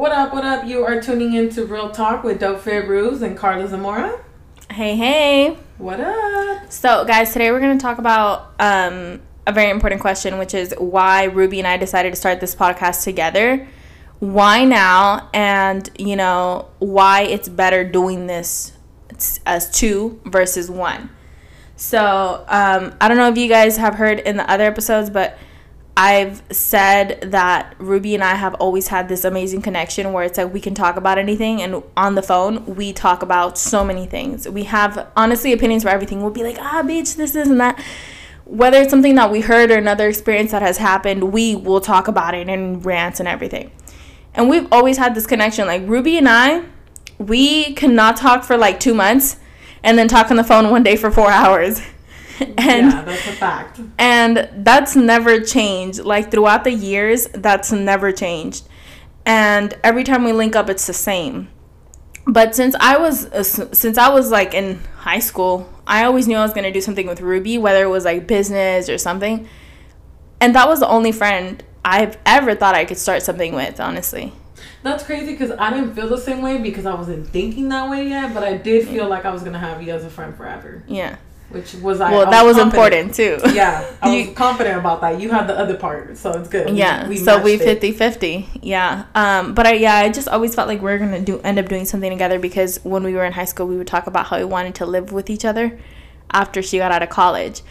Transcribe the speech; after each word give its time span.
What 0.00 0.12
up, 0.12 0.32
what 0.32 0.46
up? 0.46 0.66
You 0.66 0.82
are 0.86 0.98
tuning 0.98 1.34
in 1.34 1.50
to 1.50 1.66
Real 1.66 1.90
Talk 1.90 2.24
with 2.24 2.40
Dope 2.40 2.60
Fit 2.60 2.88
Ruse 2.88 3.20
and 3.20 3.36
Carla 3.36 3.68
Zamora. 3.68 4.24
Hey, 4.70 4.96
hey. 4.96 5.58
What 5.76 6.00
up? 6.00 6.72
So, 6.72 7.04
guys, 7.04 7.34
today 7.34 7.50
we're 7.50 7.60
going 7.60 7.76
to 7.76 7.82
talk 7.82 7.98
about 7.98 8.54
um, 8.58 9.20
a 9.46 9.52
very 9.52 9.68
important 9.68 10.00
question, 10.00 10.38
which 10.38 10.54
is 10.54 10.74
why 10.78 11.24
Ruby 11.24 11.58
and 11.58 11.68
I 11.68 11.76
decided 11.76 12.14
to 12.14 12.16
start 12.16 12.40
this 12.40 12.54
podcast 12.54 13.04
together. 13.04 13.68
Why 14.20 14.64
now? 14.64 15.28
And, 15.34 15.90
you 15.98 16.16
know, 16.16 16.70
why 16.78 17.24
it's 17.24 17.50
better 17.50 17.84
doing 17.84 18.26
this 18.26 18.72
as 19.44 19.70
two 19.70 20.18
versus 20.24 20.70
one. 20.70 21.10
So, 21.76 22.46
um, 22.48 22.96
I 23.02 23.08
don't 23.08 23.18
know 23.18 23.28
if 23.28 23.36
you 23.36 23.50
guys 23.50 23.76
have 23.76 23.96
heard 23.96 24.20
in 24.20 24.38
the 24.38 24.50
other 24.50 24.64
episodes, 24.64 25.10
but 25.10 25.36
I've 25.96 26.42
said 26.50 27.30
that 27.30 27.74
Ruby 27.78 28.14
and 28.14 28.24
I 28.24 28.34
have 28.34 28.54
always 28.54 28.88
had 28.88 29.08
this 29.08 29.24
amazing 29.24 29.62
connection 29.62 30.12
where 30.12 30.24
it's 30.24 30.38
like 30.38 30.52
we 30.52 30.60
can 30.60 30.74
talk 30.74 30.96
about 30.96 31.18
anything, 31.18 31.60
and 31.60 31.82
on 31.96 32.14
the 32.14 32.22
phone, 32.22 32.64
we 32.76 32.92
talk 32.92 33.22
about 33.22 33.58
so 33.58 33.84
many 33.84 34.06
things. 34.06 34.48
We 34.48 34.64
have 34.64 35.08
honestly 35.16 35.52
opinions 35.52 35.82
for 35.82 35.90
everything. 35.90 36.22
We'll 36.22 36.30
be 36.30 36.42
like, 36.42 36.58
ah, 36.58 36.82
bitch, 36.84 37.16
this, 37.16 37.32
this, 37.32 37.48
and 37.48 37.60
that. 37.60 37.82
Whether 38.44 38.80
it's 38.82 38.90
something 38.90 39.14
that 39.16 39.30
we 39.30 39.42
heard 39.42 39.70
or 39.70 39.76
another 39.76 40.08
experience 40.08 40.52
that 40.52 40.62
has 40.62 40.78
happened, 40.78 41.32
we 41.32 41.54
will 41.54 41.80
talk 41.80 42.08
about 42.08 42.34
it 42.34 42.48
and 42.48 42.84
rant 42.84 43.20
and 43.20 43.28
everything. 43.28 43.70
And 44.34 44.48
we've 44.48 44.66
always 44.72 44.96
had 44.96 45.14
this 45.14 45.26
connection. 45.26 45.66
Like 45.66 45.82
Ruby 45.86 46.18
and 46.18 46.28
I, 46.28 46.64
we 47.18 47.74
cannot 47.74 48.16
talk 48.16 48.44
for 48.44 48.56
like 48.56 48.80
two 48.80 48.94
months 48.94 49.36
and 49.82 49.98
then 49.98 50.08
talk 50.08 50.30
on 50.30 50.36
the 50.36 50.44
phone 50.44 50.70
one 50.70 50.82
day 50.82 50.96
for 50.96 51.10
four 51.10 51.30
hours. 51.30 51.80
and 52.58 52.90
yeah, 52.90 53.02
that's 53.04 53.26
a 53.26 53.32
fact. 53.32 53.80
And 53.98 54.48
that's 54.64 54.96
never 54.96 55.40
changed. 55.40 56.00
Like 56.00 56.30
throughout 56.30 56.64
the 56.64 56.72
years, 56.72 57.26
that's 57.28 57.70
never 57.70 58.12
changed. 58.12 58.66
And 59.26 59.74
every 59.84 60.04
time 60.04 60.24
we 60.24 60.32
link 60.32 60.56
up, 60.56 60.70
it's 60.70 60.86
the 60.86 60.94
same. 60.94 61.48
But 62.26 62.54
since 62.54 62.74
I 62.80 62.96
was 62.96 63.28
since 63.76 63.98
I 63.98 64.08
was 64.08 64.30
like 64.30 64.54
in 64.54 64.80
high 64.96 65.18
school, 65.18 65.70
I 65.86 66.04
always 66.04 66.26
knew 66.26 66.36
I 66.36 66.42
was 66.42 66.54
gonna 66.54 66.72
do 66.72 66.80
something 66.80 67.06
with 67.06 67.20
Ruby, 67.20 67.58
whether 67.58 67.82
it 67.82 67.88
was 67.88 68.06
like 68.06 68.26
business 68.26 68.88
or 68.88 68.96
something. 68.96 69.46
And 70.40 70.54
that 70.54 70.66
was 70.66 70.80
the 70.80 70.88
only 70.88 71.12
friend 71.12 71.62
I've 71.84 72.16
ever 72.24 72.54
thought 72.54 72.74
I 72.74 72.86
could 72.86 72.96
start 72.96 73.22
something 73.22 73.54
with, 73.54 73.80
honestly. 73.80 74.32
That's 74.82 75.04
crazy 75.04 75.32
because 75.32 75.50
I 75.50 75.70
didn't 75.70 75.94
feel 75.94 76.08
the 76.08 76.16
same 76.16 76.40
way 76.40 76.56
because 76.56 76.86
I 76.86 76.94
wasn't 76.94 77.28
thinking 77.28 77.68
that 77.68 77.90
way 77.90 78.08
yet, 78.08 78.32
but 78.32 78.42
I 78.42 78.56
did 78.56 78.88
feel 78.88 79.08
like 79.08 79.26
I 79.26 79.30
was 79.30 79.42
gonna 79.42 79.58
have 79.58 79.82
you 79.82 79.92
as 79.92 80.04
a 80.04 80.10
friend 80.10 80.34
forever. 80.34 80.82
Yeah 80.86 81.16
which 81.50 81.74
was 81.74 82.00
I. 82.00 82.12
Well, 82.12 82.30
that 82.30 82.44
was, 82.44 82.56
was 82.56 82.64
important 82.64 83.14
too. 83.14 83.38
Yeah, 83.50 83.84
I 84.00 84.26
was 84.26 84.28
confident 84.36 84.78
about 84.78 85.00
that. 85.00 85.20
You 85.20 85.30
had 85.30 85.46
the 85.46 85.58
other 85.58 85.76
part, 85.76 86.16
so 86.16 86.30
it's 86.32 86.48
good. 86.48 86.76
Yeah, 86.76 87.04
we, 87.04 87.10
we 87.10 87.16
so 87.16 87.42
we 87.42 87.58
50-50. 87.58 88.60
Yeah, 88.62 89.06
um, 89.14 89.54
but 89.54 89.66
I 89.66 89.72
yeah, 89.74 89.96
I 89.96 90.08
just 90.08 90.28
always 90.28 90.54
felt 90.54 90.68
like 90.68 90.80
we 90.80 90.90
are 90.90 90.98
gonna 90.98 91.20
do 91.20 91.40
end 91.40 91.58
up 91.58 91.68
doing 91.68 91.84
something 91.84 92.10
together 92.10 92.38
because 92.38 92.78
when 92.84 93.02
we 93.02 93.14
were 93.14 93.24
in 93.24 93.32
high 93.32 93.44
school, 93.44 93.66
we 93.66 93.76
would 93.76 93.86
talk 93.86 94.06
about 94.06 94.26
how 94.26 94.38
we 94.38 94.44
wanted 94.44 94.74
to 94.76 94.86
live 94.86 95.12
with 95.12 95.28
each 95.28 95.44
other 95.44 95.78
after 96.30 96.62
she 96.62 96.78
got 96.78 96.92
out 96.92 97.02
of 97.02 97.10
college. 97.10 97.62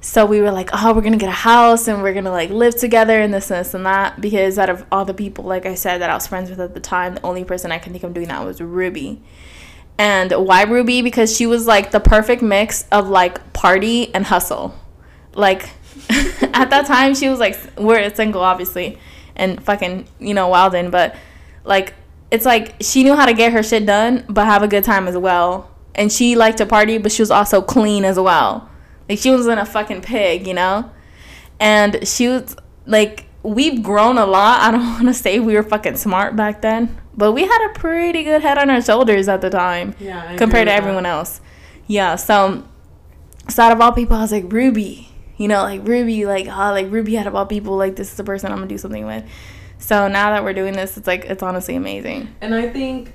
So 0.00 0.26
we 0.26 0.42
were 0.42 0.50
like, 0.50 0.68
oh, 0.74 0.92
we're 0.92 1.00
gonna 1.00 1.16
get 1.16 1.30
a 1.30 1.32
house 1.32 1.88
and 1.88 2.02
we're 2.02 2.12
gonna 2.12 2.30
like 2.30 2.50
live 2.50 2.76
together 2.76 3.18
and 3.20 3.32
this 3.32 3.50
and 3.50 3.60
this 3.64 3.72
and 3.72 3.86
that. 3.86 4.20
Because 4.20 4.58
out 4.58 4.68
of 4.68 4.84
all 4.92 5.06
the 5.06 5.14
people, 5.14 5.44
like 5.44 5.64
I 5.64 5.74
said, 5.74 6.02
that 6.02 6.10
I 6.10 6.14
was 6.14 6.26
friends 6.26 6.50
with 6.50 6.60
at 6.60 6.74
the 6.74 6.80
time, 6.80 7.14
the 7.14 7.22
only 7.22 7.44
person 7.44 7.72
I 7.72 7.78
can 7.78 7.92
think 7.92 8.04
of 8.04 8.12
doing 8.12 8.28
that 8.28 8.44
was 8.44 8.60
Ruby. 8.60 9.22
And 9.98 10.32
why 10.32 10.62
Ruby? 10.62 11.02
Because 11.02 11.34
she 11.36 11.46
was 11.46 11.66
like 11.66 11.90
the 11.90 12.00
perfect 12.00 12.42
mix 12.42 12.86
of 12.90 13.08
like 13.08 13.52
party 13.52 14.12
and 14.14 14.24
hustle. 14.24 14.74
Like 15.34 15.70
at 16.10 16.70
that 16.70 16.86
time, 16.86 17.14
she 17.14 17.28
was 17.28 17.38
like, 17.38 17.58
we're 17.78 18.12
single, 18.14 18.42
obviously, 18.42 18.98
and 19.36 19.62
fucking, 19.62 20.06
you 20.18 20.34
know, 20.34 20.50
wildin', 20.50 20.90
but 20.90 21.16
like, 21.64 21.94
it's 22.30 22.44
like 22.44 22.74
she 22.80 23.04
knew 23.04 23.14
how 23.14 23.26
to 23.26 23.32
get 23.32 23.52
her 23.52 23.62
shit 23.62 23.86
done, 23.86 24.24
but 24.28 24.44
have 24.44 24.62
a 24.62 24.68
good 24.68 24.84
time 24.84 25.06
as 25.06 25.16
well. 25.16 25.70
And 25.94 26.10
she 26.10 26.34
liked 26.34 26.58
to 26.58 26.66
party, 26.66 26.98
but 26.98 27.12
she 27.12 27.22
was 27.22 27.30
also 27.30 27.62
clean 27.62 28.04
as 28.04 28.18
well. 28.18 28.68
Like, 29.08 29.18
she 29.18 29.30
wasn't 29.30 29.60
a 29.60 29.64
fucking 29.64 30.02
pig, 30.02 30.46
you 30.46 30.54
know? 30.54 30.90
And 31.60 32.06
she 32.06 32.26
was 32.28 32.56
like, 32.86 33.26
we've 33.42 33.82
grown 33.82 34.18
a 34.18 34.26
lot. 34.26 34.60
I 34.62 34.70
don't 34.72 34.86
want 34.94 35.06
to 35.06 35.14
say 35.14 35.38
we 35.38 35.54
were 35.54 35.62
fucking 35.62 35.96
smart 35.96 36.36
back 36.36 36.62
then, 36.62 36.98
but 37.16 37.32
we 37.32 37.42
had 37.42 37.70
a 37.70 37.72
pretty 37.74 38.24
good 38.24 38.42
head 38.42 38.58
on 38.58 38.70
our 38.70 38.82
shoulders 38.82 39.28
at 39.28 39.40
the 39.40 39.50
time. 39.50 39.94
Yeah, 39.98 40.36
compared 40.36 40.68
to 40.68 40.72
everyone 40.72 41.06
else. 41.06 41.40
Yeah, 41.86 42.16
so 42.16 42.64
so 43.48 43.62
out 43.62 43.72
of 43.72 43.80
all 43.80 43.92
people, 43.92 44.16
I 44.16 44.22
was 44.22 44.32
like 44.32 44.52
Ruby. 44.52 45.10
You 45.36 45.48
know, 45.48 45.62
like 45.62 45.86
Ruby, 45.86 46.26
like 46.26 46.46
oh, 46.46 46.70
like 46.72 46.90
Ruby 46.90 47.18
out 47.18 47.26
of 47.26 47.34
all 47.34 47.46
people, 47.46 47.76
like 47.76 47.96
this 47.96 48.10
is 48.10 48.16
the 48.16 48.24
person 48.24 48.52
I'm 48.52 48.58
gonna 48.58 48.68
do 48.68 48.78
something 48.78 49.06
with. 49.06 49.24
So 49.78 50.08
now 50.08 50.30
that 50.30 50.44
we're 50.44 50.54
doing 50.54 50.74
this, 50.74 50.96
it's 50.96 51.06
like 51.06 51.24
it's 51.24 51.42
honestly 51.42 51.74
amazing. 51.74 52.34
And 52.40 52.54
I 52.54 52.68
think 52.68 53.12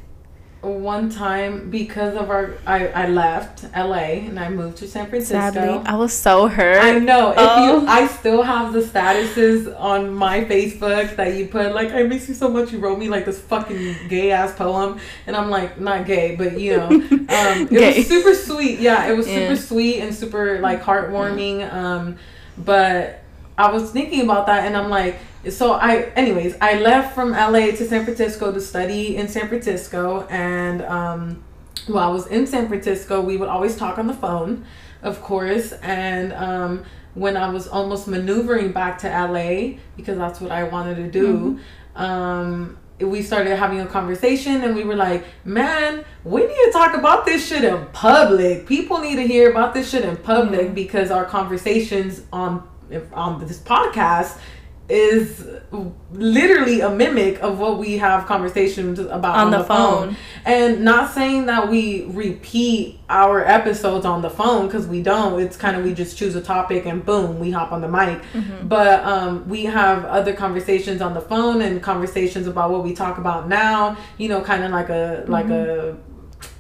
one 0.62 1.10
time 1.10 1.70
because 1.70 2.18
of 2.18 2.30
our 2.30 2.56
I, 2.66 2.88
I 2.88 3.08
left 3.08 3.64
LA 3.76 4.26
and 4.28 4.38
I 4.38 4.50
moved 4.50 4.78
to 4.78 4.88
San 4.90 5.08
Francisco. 5.08 5.54
Sadly, 5.54 5.82
I 5.86 5.96
was 5.96 6.12
so 6.12 6.48
hurt. 6.48 6.84
I 6.84 7.00
know. 7.00 7.32
If 7.32 7.38
oh. 7.40 7.82
you 7.82 7.88
I 7.88 8.08
still 8.08 8.44
have 8.44 8.74
the 8.74 8.82
statuses 8.82 9.74
on 9.80 10.14
my 10.14 10.44
Facebook 10.44 11.16
that 11.16 11.38
you 11.38 11.48
put 11.48 11.74
like 11.74 11.92
I 11.92 12.04
miss 12.04 12.28
you 12.28 12.36
so 12.36 12.50
much. 12.50 12.74
You 12.74 12.80
wrote 12.80 13.00
me 13.00 13.08
like 13.08 13.26
this 13.26 13.40
fucking 13.40 14.10
gay 14.10 14.32
ass 14.32 14.54
poem 14.54 15.00
and 15.28 15.36
I'm 15.36 15.50
like 15.50 15.80
not 15.80 16.06
gay, 16.06 16.36
but 16.36 16.60
you 16.60 16.76
know. 16.78 16.90
Um 17.30 17.68
it 17.68 17.70
gay. 17.70 17.98
was 17.98 18.08
super 18.08 18.34
sweet. 18.34 18.80
Yeah, 18.80 19.08
it 19.08 19.16
was 19.16 19.28
yeah. 19.28 19.36
super 19.36 19.56
sweet 19.56 20.02
and 20.02 20.14
super 20.14 20.60
like 20.60 20.82
heartwarming. 20.82 21.72
Um 21.72 22.18
but 22.58 23.19
I 23.60 23.70
was 23.70 23.92
thinking 23.92 24.22
about 24.22 24.46
that 24.46 24.66
and 24.66 24.78
I'm 24.78 24.90
like 24.90 25.20
so 25.50 25.74
I 25.74 26.04
anyways 26.16 26.56
I 26.62 26.80
left 26.80 27.14
from 27.14 27.32
LA 27.32 27.72
to 27.72 27.86
San 27.86 28.06
Francisco 28.06 28.54
to 28.54 28.62
study 28.62 29.18
in 29.18 29.28
San 29.28 29.50
Francisco 29.50 30.26
and 30.30 30.82
um 30.84 31.44
while 31.88 32.10
I 32.10 32.12
was 32.14 32.26
in 32.28 32.48
San 32.48 32.70
Francisco 32.70 33.20
we 33.20 33.36
would 33.36 33.50
always 33.50 33.76
talk 33.76 33.98
on 33.98 34.08
the 34.08 34.14
phone 34.14 34.66
of 35.02 35.22
course 35.22 35.74
and 35.74 36.32
um 36.32 36.86
when 37.16 37.36
I 37.36 37.50
was 37.50 37.68
almost 37.68 38.08
maneuvering 38.08 38.72
back 38.72 38.98
to 39.00 39.10
LA 39.10 39.78
because 39.98 40.18
that's 40.18 40.40
what 40.40 40.52
I 40.52 40.64
wanted 40.64 40.96
to 40.96 41.12
do 41.12 41.60
mm-hmm. 41.60 42.02
um 42.02 42.78
we 43.02 43.22
started 43.22 43.58
having 43.58 43.82
a 43.82 43.88
conversation 43.88 44.62
and 44.62 44.76
we 44.76 44.84
were 44.84 44.96
like, 44.96 45.24
man, 45.46 46.04
we 46.26 46.42
need 46.42 46.66
to 46.66 46.72
talk 46.74 46.94
about 46.98 47.26
this 47.26 47.48
shit 47.48 47.64
in 47.64 47.86
public. 47.94 48.68
People 48.68 48.98
need 48.98 49.16
to 49.16 49.26
hear 49.26 49.50
about 49.50 49.74
this 49.74 49.90
shit 49.90 50.04
in 50.04 50.18
public 50.18 50.66
mm-hmm. 50.66 50.74
because 50.74 51.10
our 51.10 51.24
conversations 51.24 52.24
on 52.34 52.68
on 53.14 53.46
this 53.46 53.60
podcast 53.60 54.38
is 54.90 55.48
literally 56.12 56.82
a 56.82 56.90
mimic 56.90 57.40
of 57.44 57.60
what 57.60 57.78
we 57.78 58.00
have 58.00 58.26
conversations 58.26 58.98
about 58.98 59.36
on, 59.36 59.46
on 59.46 59.52
the, 59.52 59.58
the 59.60 59.64
phone. 59.64 60.08
phone. 60.08 60.18
And 60.46 60.84
not 60.84 61.14
saying 61.14 61.46
that 61.46 61.70
we 61.70 62.06
repeat 62.06 63.00
our 63.08 63.46
episodes 63.46 64.06
on 64.06 64.24
the 64.24 64.32
phone 64.32 64.66
because 64.66 64.88
we 64.88 65.04
don't. 65.04 65.40
It's 65.40 65.56
kind 65.56 65.78
of 65.78 65.84
we 65.84 65.94
just 65.94 66.18
choose 66.18 66.36
a 66.36 66.42
topic 66.42 66.88
and 66.88 67.06
boom, 67.06 67.40
we 67.40 67.52
hop 67.52 67.72
on 67.72 67.82
the 67.82 67.88
mic. 67.88 68.22
Mm-hmm. 68.34 68.68
But 68.68 69.04
um, 69.04 69.48
we 69.48 69.66
have 69.66 70.06
other 70.06 70.34
conversations 70.34 71.02
on 71.02 71.14
the 71.14 71.22
phone 71.22 71.62
and 71.62 71.84
conversations 71.84 72.48
about 72.48 72.72
what 72.72 72.84
we 72.84 72.96
talk 72.96 73.20
about 73.20 73.48
now. 73.48 73.96
You 74.18 74.30
know, 74.30 74.42
kind 74.42 74.64
of 74.64 74.72
like 74.72 74.90
a 74.90 75.24
like 75.28 75.46
mm-hmm. 75.46 75.98
a 75.98 76.10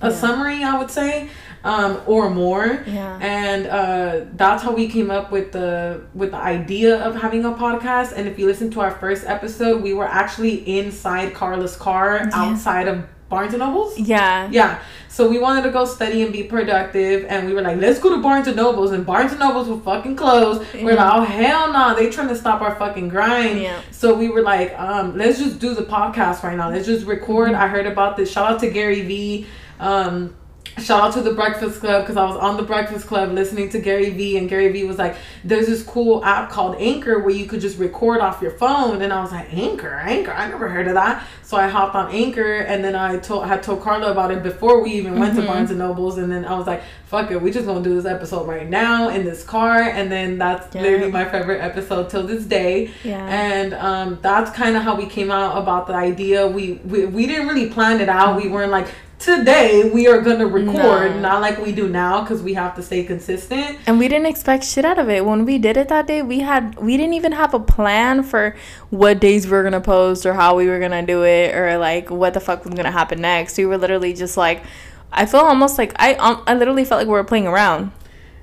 a 0.01 0.11
yeah. 0.11 0.15
summary, 0.15 0.63
I 0.63 0.77
would 0.77 0.91
say 0.91 1.29
um, 1.63 2.01
or 2.05 2.29
more. 2.29 2.83
Yeah. 2.87 3.19
And 3.21 3.67
uh, 3.67 4.25
that's 4.33 4.63
how 4.63 4.73
we 4.73 4.87
came 4.87 5.11
up 5.11 5.31
with 5.31 5.51
the 5.51 6.01
with 6.13 6.31
the 6.31 6.37
idea 6.37 6.97
of 7.03 7.15
having 7.15 7.45
a 7.45 7.51
podcast. 7.51 8.13
And 8.13 8.27
if 8.27 8.39
you 8.39 8.45
listen 8.45 8.71
to 8.71 8.81
our 8.81 8.91
first 8.91 9.25
episode, 9.25 9.81
we 9.81 9.93
were 9.93 10.07
actually 10.07 10.79
inside 10.79 11.33
Carla's 11.33 11.75
car 11.75 12.17
yeah. 12.17 12.29
outside 12.33 12.87
of 12.87 13.05
Barnes 13.29 13.53
and 13.53 13.59
Nobles. 13.59 13.97
Yeah. 13.97 14.49
Yeah. 14.51 14.81
So 15.07 15.29
we 15.29 15.37
wanted 15.37 15.63
to 15.63 15.69
go 15.69 15.85
study 15.85 16.23
and 16.23 16.31
be 16.31 16.43
productive, 16.43 17.25
and 17.25 17.45
we 17.47 17.53
were 17.53 17.61
like, 17.61 17.77
let's 17.77 17.99
go 17.99 18.15
to 18.15 18.21
Barnes 18.21 18.47
and 18.47 18.55
Nobles, 18.55 18.91
and 18.91 19.05
Barnes 19.05 19.31
and 19.31 19.39
Nobles 19.39 19.67
were 19.67 19.79
fucking 19.79 20.15
closed. 20.15 20.63
Yeah. 20.73 20.83
We're 20.83 20.95
like, 20.95 21.13
oh 21.13 21.21
hell 21.23 21.67
no, 21.67 21.73
nah. 21.73 21.93
they 21.93 22.09
trying 22.09 22.29
to 22.29 22.35
stop 22.35 22.61
our 22.61 22.75
fucking 22.75 23.09
grind. 23.09 23.61
Yeah. 23.61 23.81
So 23.91 24.15
we 24.15 24.29
were 24.29 24.41
like, 24.41 24.77
um, 24.79 25.17
let's 25.17 25.37
just 25.37 25.59
do 25.59 25.75
the 25.75 25.83
podcast 25.83 26.41
right 26.41 26.57
now. 26.57 26.69
Let's 26.69 26.87
just 26.87 27.05
record. 27.05 27.51
Mm-hmm. 27.51 27.61
I 27.61 27.67
heard 27.67 27.85
about 27.85 28.17
this. 28.17 28.31
Shout 28.31 28.51
out 28.51 28.59
to 28.61 28.69
Gary 28.71 29.01
Vee. 29.01 29.45
Um, 29.79 30.35
shout 30.79 31.01
out 31.01 31.13
to 31.13 31.21
the 31.21 31.33
Breakfast 31.33 31.79
Club 31.79 32.03
because 32.03 32.17
I 32.17 32.25
was 32.25 32.35
on 32.35 32.57
the 32.57 32.63
Breakfast 32.63 33.07
Club 33.07 33.31
listening 33.31 33.69
to 33.69 33.79
Gary 33.79 34.09
Vee, 34.09 34.37
and 34.37 34.49
Gary 34.49 34.71
Vee 34.71 34.83
was 34.83 34.97
like, 34.97 35.15
"There's 35.43 35.67
this 35.67 35.83
cool 35.83 36.23
app 36.23 36.49
called 36.49 36.75
Anchor 36.79 37.19
where 37.19 37.33
you 37.33 37.45
could 37.45 37.61
just 37.61 37.77
record 37.77 38.19
off 38.21 38.41
your 38.41 38.51
phone." 38.51 39.01
And 39.01 39.13
I 39.13 39.21
was 39.21 39.31
like, 39.31 39.53
"Anchor, 39.53 39.93
Anchor, 39.93 40.31
I 40.31 40.47
never 40.47 40.69
heard 40.69 40.87
of 40.87 40.95
that." 40.95 41.23
So 41.43 41.57
I 41.57 41.67
hopped 41.67 41.95
on 41.95 42.11
Anchor, 42.11 42.59
and 42.59 42.83
then 42.83 42.95
I 42.95 43.17
told 43.17 43.43
I 43.43 43.47
had 43.47 43.63
told 43.63 43.81
Carla 43.81 44.11
about 44.11 44.31
it 44.31 44.43
before 44.43 44.83
we 44.83 44.91
even 44.91 45.19
went 45.19 45.33
mm-hmm. 45.33 45.41
to 45.41 45.47
Barnes 45.47 45.69
and 45.69 45.79
Nobles, 45.79 46.17
and 46.17 46.31
then 46.31 46.45
I 46.45 46.57
was 46.57 46.67
like, 46.67 46.83
"Fuck 47.07 47.31
it, 47.31 47.41
we 47.41 47.51
just 47.51 47.65
gonna 47.65 47.83
do 47.83 47.95
this 47.95 48.05
episode 48.05 48.47
right 48.47 48.69
now 48.69 49.09
in 49.09 49.25
this 49.25 49.43
car," 49.43 49.81
and 49.81 50.11
then 50.11 50.37
that's 50.37 50.73
yeah. 50.75 50.81
literally 50.81 51.11
my 51.11 51.25
favorite 51.25 51.61
episode 51.61 52.09
till 52.09 52.23
this 52.23 52.45
day. 52.45 52.91
Yeah. 53.03 53.25
And 53.25 53.73
um, 53.73 54.19
that's 54.21 54.51
kind 54.51 54.75
of 54.75 54.83
how 54.83 54.95
we 54.95 55.05
came 55.05 55.31
out 55.31 55.57
about 55.57 55.87
the 55.87 55.93
idea. 55.93 56.47
We, 56.47 56.73
we 56.85 57.05
we 57.05 57.25
didn't 57.25 57.47
really 57.47 57.69
plan 57.69 58.01
it 58.01 58.09
out. 58.09 58.41
We 58.41 58.47
weren't 58.47 58.71
like 58.71 58.87
today 59.19 59.89
we 59.93 60.07
are 60.07 60.21
gonna 60.21 60.47
record, 60.47 61.15
No. 61.15 61.19
not 61.19 61.41
like 61.41 61.59
we 61.59 61.71
do 61.73 61.87
now 61.89 62.21
because 62.21 62.41
we 62.41 62.53
have 62.55 62.75
to 62.77 62.81
stay 62.81 63.03
consistent. 63.03 63.77
And 63.85 63.99
we 63.99 64.07
didn't 64.07 64.25
expect 64.27 64.63
shit 64.63 64.85
out 64.85 64.97
of 64.97 65.09
it. 65.09 65.25
When 65.25 65.45
we 65.45 65.57
did 65.57 65.77
it 65.77 65.89
that 65.89 66.07
day, 66.07 66.21
we 66.21 66.39
had 66.39 66.79
we 66.79 66.97
didn't 66.97 67.13
even 67.13 67.33
have 67.33 67.53
a 67.53 67.59
plan 67.59 68.23
for 68.23 68.55
what 68.89 69.19
days 69.19 69.45
we 69.45 69.51
were 69.51 69.63
gonna 69.63 69.81
post 69.81 70.25
or 70.25 70.33
how 70.33 70.55
we 70.55 70.67
were 70.67 70.79
gonna 70.79 71.05
do 71.05 71.23
it 71.23 71.53
or 71.53 71.77
like 71.77 72.09
what 72.09 72.33
the 72.33 72.39
fuck 72.39 72.63
was 72.65 72.73
gonna 72.73 72.91
happen 72.91 73.21
next. 73.21 73.57
We 73.57 73.65
were 73.65 73.77
literally 73.77 74.13
just 74.13 74.37
like, 74.37 74.63
I 75.11 75.25
feel 75.25 75.41
almost 75.41 75.77
like 75.77 75.93
I 76.01 76.13
um, 76.15 76.41
I 76.47 76.53
literally 76.55 76.85
felt 76.85 76.99
like 76.99 77.07
we 77.07 77.13
were 77.13 77.23
playing 77.23 77.47
around. 77.47 77.91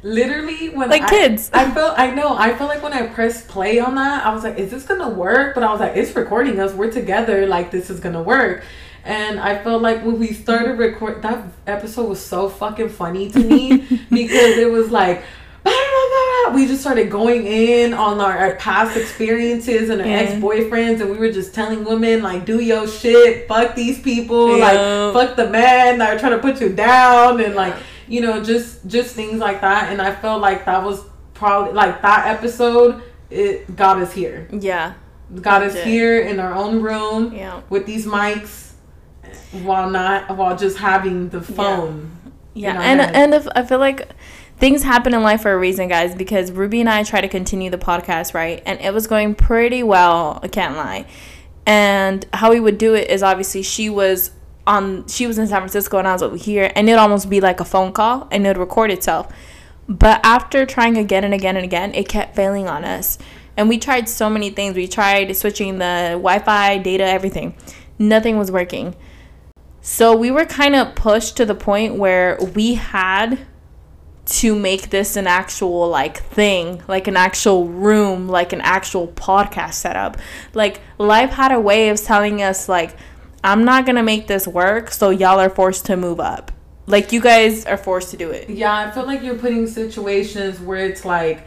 Literally, 0.03 0.69
when 0.69 0.89
Like 0.91 1.03
I- 1.03 1.09
kids. 1.09 1.51
I 1.53 1.69
felt 1.71 1.99
I 1.99 2.11
know 2.11 2.37
I 2.37 2.55
felt 2.55 2.69
like 2.69 2.83
when 2.83 2.93
I 2.93 3.07
pressed 3.07 3.49
play 3.49 3.81
on 3.81 3.95
that, 3.97 4.25
I 4.27 4.33
was 4.35 4.45
like, 4.45 4.57
"Is 4.59 4.71
this 4.71 4.85
gonna 4.85 5.09
work?" 5.09 5.55
But 5.55 5.65
I 5.65 5.73
was 5.73 5.81
like, 5.81 5.97
"It's 5.97 6.15
recording 6.15 6.61
us. 6.61 6.75
We're 6.75 6.93
together. 6.93 7.47
Like 7.47 7.71
this 7.71 7.89
is 7.91 7.99
gonna 7.99 8.23
work." 8.23 8.63
And 9.07 9.39
I 9.39 9.63
felt 9.63 9.83
like 9.83 10.05
when 10.05 10.19
we 10.19 10.33
started 10.33 10.79
record, 10.79 11.23
that 11.23 11.45
episode 11.67 12.09
was 12.09 12.21
so 12.21 12.49
fucking 12.49 12.89
funny 12.89 13.31
to 13.31 13.39
me 13.39 13.77
because 14.11 14.59
it 14.59 14.71
was 14.71 14.91
like. 14.91 15.23
We 16.53 16.69
just 16.69 16.81
started 16.81 17.11
going 17.11 17.45
in 17.47 17.93
on 17.93 18.21
our, 18.21 18.39
our 18.39 18.55
past 18.55 18.97
experiences 18.97 19.91
and 19.91 20.01
our 20.01 20.07
Yeah. 20.07 20.19
ex 20.19 20.33
boyfriends, 20.35 21.01
and 21.01 21.11
we 21.11 21.17
were 21.19 21.33
just 21.33 21.55
telling 21.55 21.85
women 21.85 22.23
like, 22.23 22.45
"Do 22.47 22.61
your 22.61 22.87
shit, 22.87 23.49
fuck 23.49 23.75
these 23.75 23.99
people, 24.01 24.57
Yeah. 24.57 24.65
like 25.13 25.13
fuck 25.29 25.37
the 25.37 25.51
men 25.51 25.99
that 25.99 26.15
are 26.15 26.19
trying 26.21 26.33
to 26.33 26.39
put 26.39 26.61
you 26.61 26.69
down," 26.69 27.41
and 27.41 27.57
like 27.57 27.75
you 28.07 28.21
know 28.21 28.41
just 28.45 28.87
just 28.87 29.17
things 29.17 29.41
like 29.41 29.61
that. 29.63 29.91
And 29.91 30.01
i 30.01 30.15
felt 30.15 30.41
like 30.41 30.67
that 30.67 30.85
was 30.85 31.03
probably 31.35 31.73
like 31.73 32.01
that 32.03 32.29
episode 32.29 33.03
it 33.31 33.75
got 33.75 34.01
us 34.01 34.13
here. 34.13 34.47
Yeah, 34.53 34.93
got 35.43 35.65
us 35.65 35.75
here 35.75 36.21
in 36.21 36.39
our 36.39 36.55
own 36.55 36.81
room 36.81 37.35
yeah, 37.35 37.61
with 37.71 37.87
these 37.87 38.07
mics 38.07 38.66
while 39.53 39.91
not 39.91 40.37
while 40.37 40.57
just 40.57 40.79
having 40.79 41.29
the 41.31 41.41
phone 41.41 42.17
yeah. 42.55 42.77
our 42.77 42.83
And 42.83 43.01
head. 43.01 43.15
and 43.15 43.35
if, 43.35 43.47
I 43.55 43.63
feel 43.65 43.79
like 43.79 44.09
things 44.59 44.83
happen 44.83 45.15
in 45.15 45.23
life 45.23 45.43
for 45.43 45.53
a 45.53 45.59
reason, 45.59 45.89
guys. 45.89 46.15
Because 46.15 46.51
Ruby 46.53 46.81
and 46.81 46.89
I 46.89 47.03
tried 47.03 47.23
to 47.23 47.29
continue 47.29 47.71
the 47.71 47.79
podcast, 47.79 48.35
right, 48.35 48.63
and 48.67 48.81
it 48.81 48.93
was 48.95 49.07
going 49.07 49.35
pretty 49.35 49.83
well. 49.83 50.41
I 50.43 50.49
can't 50.49 50.77
lie. 50.77 51.07
And 51.67 52.25
how 52.33 52.51
we 52.51 52.61
would 52.61 52.79
do 52.79 52.95
it 52.95 53.11
is 53.11 53.23
obviously 53.23 53.63
she 53.63 53.91
was 53.91 54.31
on 54.67 55.07
she 55.09 55.27
was 55.27 55.39
in 55.39 55.47
San 55.47 55.61
Francisco 55.61 55.99
and 55.99 56.09
I 56.09 56.13
was 56.13 56.23
over 56.23 56.37
here 56.37 56.73
and 56.75 56.89
it'd 56.89 56.99
almost 56.99 57.31
be 57.31 57.41
like 57.41 57.61
a 57.61 57.65
phone 57.65 57.93
call 57.93 58.27
and 58.31 58.45
it'd 58.47 58.57
record 58.59 58.91
itself. 58.91 59.33
But 59.89 60.21
after 60.25 60.67
trying 60.67 60.97
again 60.97 61.23
and 61.25 61.33
again 61.33 61.57
and 61.57 61.65
again, 61.65 61.95
it 61.95 62.09
kept 62.09 62.35
failing 62.35 62.69
on 62.69 62.85
us. 62.85 63.19
And 63.57 63.69
we 63.69 63.79
tried 63.79 64.09
so 64.09 64.29
many 64.29 64.51
things. 64.51 64.77
We 64.77 64.89
tried 64.89 65.35
switching 65.37 65.79
the 65.79 66.11
Wi-Fi, 66.13 66.79
data, 66.79 67.05
everything. 67.05 67.55
Nothing 67.99 68.37
was 68.39 68.51
working. 68.51 68.95
So 69.89 70.17
we 70.17 70.33
were 70.33 70.45
kind 70.47 70.75
of 70.75 70.97
pushed 70.97 71.37
to 71.37 71.45
the 71.47 71.55
point 71.55 71.95
where 71.95 72.37
we 72.57 72.75
had 72.75 73.39
to 74.27 74.59
make 74.59 74.91
this 74.91 75.15
an 75.15 75.29
actual 75.29 75.89
like 75.89 76.17
thing, 76.25 76.83
like 76.89 77.07
an 77.07 77.17
actual 77.17 77.69
room, 77.69 78.27
like 78.27 78.53
an 78.53 78.61
actual 78.63 79.07
podcast 79.07 79.75
setup. 79.75 80.17
Like 80.55 80.81
life 80.99 81.31
had 81.31 81.53
a 81.53 81.61
way 81.61 81.91
of 81.91 82.03
telling 82.03 82.43
us 82.43 82.69
like 82.69 82.97
I'm 83.45 83.65
not 83.65 83.87
going 83.87 83.95
to 83.95 84.03
make 84.03 84.27
this 84.27 84.49
work, 84.49 84.91
so 84.91 85.11
y'all 85.11 85.39
are 85.39 85.49
forced 85.49 85.87
to 85.87 85.97
move 85.97 86.19
up. 86.19 86.51
Like 86.89 87.13
you 87.13 87.21
guys 87.21 87.65
are 87.65 87.77
forced 87.77 88.11
to 88.11 88.17
do 88.17 88.31
it. 88.31 88.51
yeah 88.51 88.75
i 88.75 88.91
feel 88.91 89.07
like 89.07 89.23
you're 89.23 89.39
putting 89.39 89.67
situations 89.69 90.59
where 90.61 90.85
it's 90.85 91.05
like 91.05 91.47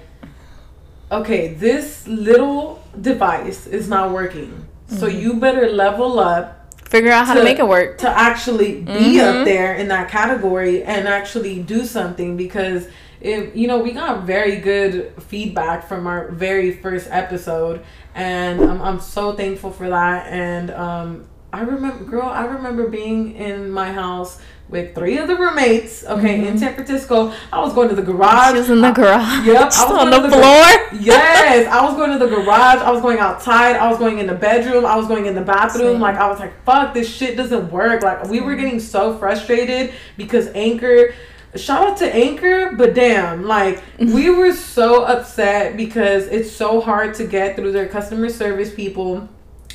okay 1.11 1.53
this 1.55 2.07
little 2.07 2.81
device 3.01 3.67
is 3.67 3.89
not 3.89 4.11
working 4.11 4.65
so 4.87 5.07
Mm-hmm. 5.07 5.19
you 5.19 5.33
better 5.39 5.69
level 5.69 6.19
up 6.19 6.58
Figure 6.89 7.11
out 7.11 7.27
how 7.27 7.33
to, 7.35 7.39
To- 7.41 7.45
make 7.45 7.59
it 7.59 7.67
work. 7.67 7.99
to 7.99 8.09
actually 8.09 8.81
be 8.81 9.17
Mhm. 9.19 9.39
up 9.41 9.45
there 9.45 9.73
in 9.75 9.87
that 9.89 10.09
category 10.09 10.83
and 10.83 11.07
actually 11.07 11.59
do 11.61 11.85
something 11.85 12.35
because 12.35 12.87
if 13.21 13.55
you 13.55 13.67
know 13.67 13.77
we 13.79 13.91
got 13.91 14.23
very 14.23 14.55
good 14.55 15.11
feedback 15.27 15.87
from 15.87 16.07
our 16.07 16.29
very 16.31 16.71
first 16.71 17.07
episode 17.11 17.81
and 18.15 18.59
I'm, 18.61 18.81
I'm 18.81 18.99
so 18.99 19.33
thankful 19.33 19.71
for 19.71 19.89
that 19.89 20.27
and 20.31 20.71
um 20.71 21.25
i 21.51 21.59
remember 21.61 22.03
girl 22.05 22.29
i 22.29 22.45
remember 22.45 22.87
being 22.87 23.35
in 23.35 23.69
my 23.71 23.91
house 23.91 24.39
with 24.69 24.93
three 24.93 25.17
of 25.17 25.27
the 25.27 25.35
roommates 25.35 26.03
okay 26.05 26.47
in 26.47 26.57
san 26.57 26.73
francisco 26.75 27.33
i 27.51 27.59
was 27.59 27.73
going 27.73 27.89
to 27.89 27.95
the 27.95 28.01
garage 28.01 28.29
Mm-hmm. 28.29 28.53
She 28.53 28.59
was 28.59 28.69
in 28.69 28.81
the 28.81 28.91
garage. 28.91 29.45
Yep, 29.47 29.57
I 29.57 29.65
was 29.65 29.79
on 29.79 30.09
going 30.09 30.11
the 30.11 30.17
to 30.17 30.21
the- 30.27 30.29
floor. 30.29 31.01
yes, 31.01 31.67
I 31.67 31.83
was 31.83 31.93
going 31.95 32.11
to 32.11 32.19
the 32.19 32.27
garage. 32.35 32.79
I 32.79 32.91
was 32.91 33.01
going 33.01 33.17
outside. 33.19 33.75
I 33.75 33.89
was 33.89 33.97
going 33.97 34.19
in 34.19 34.27
the 34.27 34.35
bedroom. 34.35 34.85
I 34.85 34.95
was 34.95 35.07
going 35.07 35.25
in 35.25 35.35
the 35.35 35.41
bathroom. 35.41 35.93
Same. 35.93 36.01
Like 36.01 36.15
I 36.15 36.27
was 36.29 36.39
like, 36.39 36.53
"Fuck, 36.63 36.93
this 36.93 37.07
shit 37.13 37.35
doesn't 37.37 37.71
work." 37.71 38.01
Like 38.03 38.27
we 38.29 38.39
were 38.41 38.55
getting 38.55 38.79
so 38.79 39.17
frustrated 39.17 39.93
because 40.17 40.47
Anchor. 40.53 41.13
Shout 41.55 41.87
out 41.89 41.97
to 41.97 42.13
Anchor, 42.15 42.73
but 42.77 42.93
damn, 42.93 43.43
like 43.45 43.81
we 43.99 44.29
were 44.29 44.53
so 44.53 45.03
upset 45.03 45.75
because 45.77 46.27
it's 46.27 46.51
so 46.51 46.79
hard 46.79 47.15
to 47.15 47.25
get 47.25 47.55
through 47.55 47.71
their 47.71 47.87
customer 47.87 48.29
service 48.29 48.73
people 48.73 49.27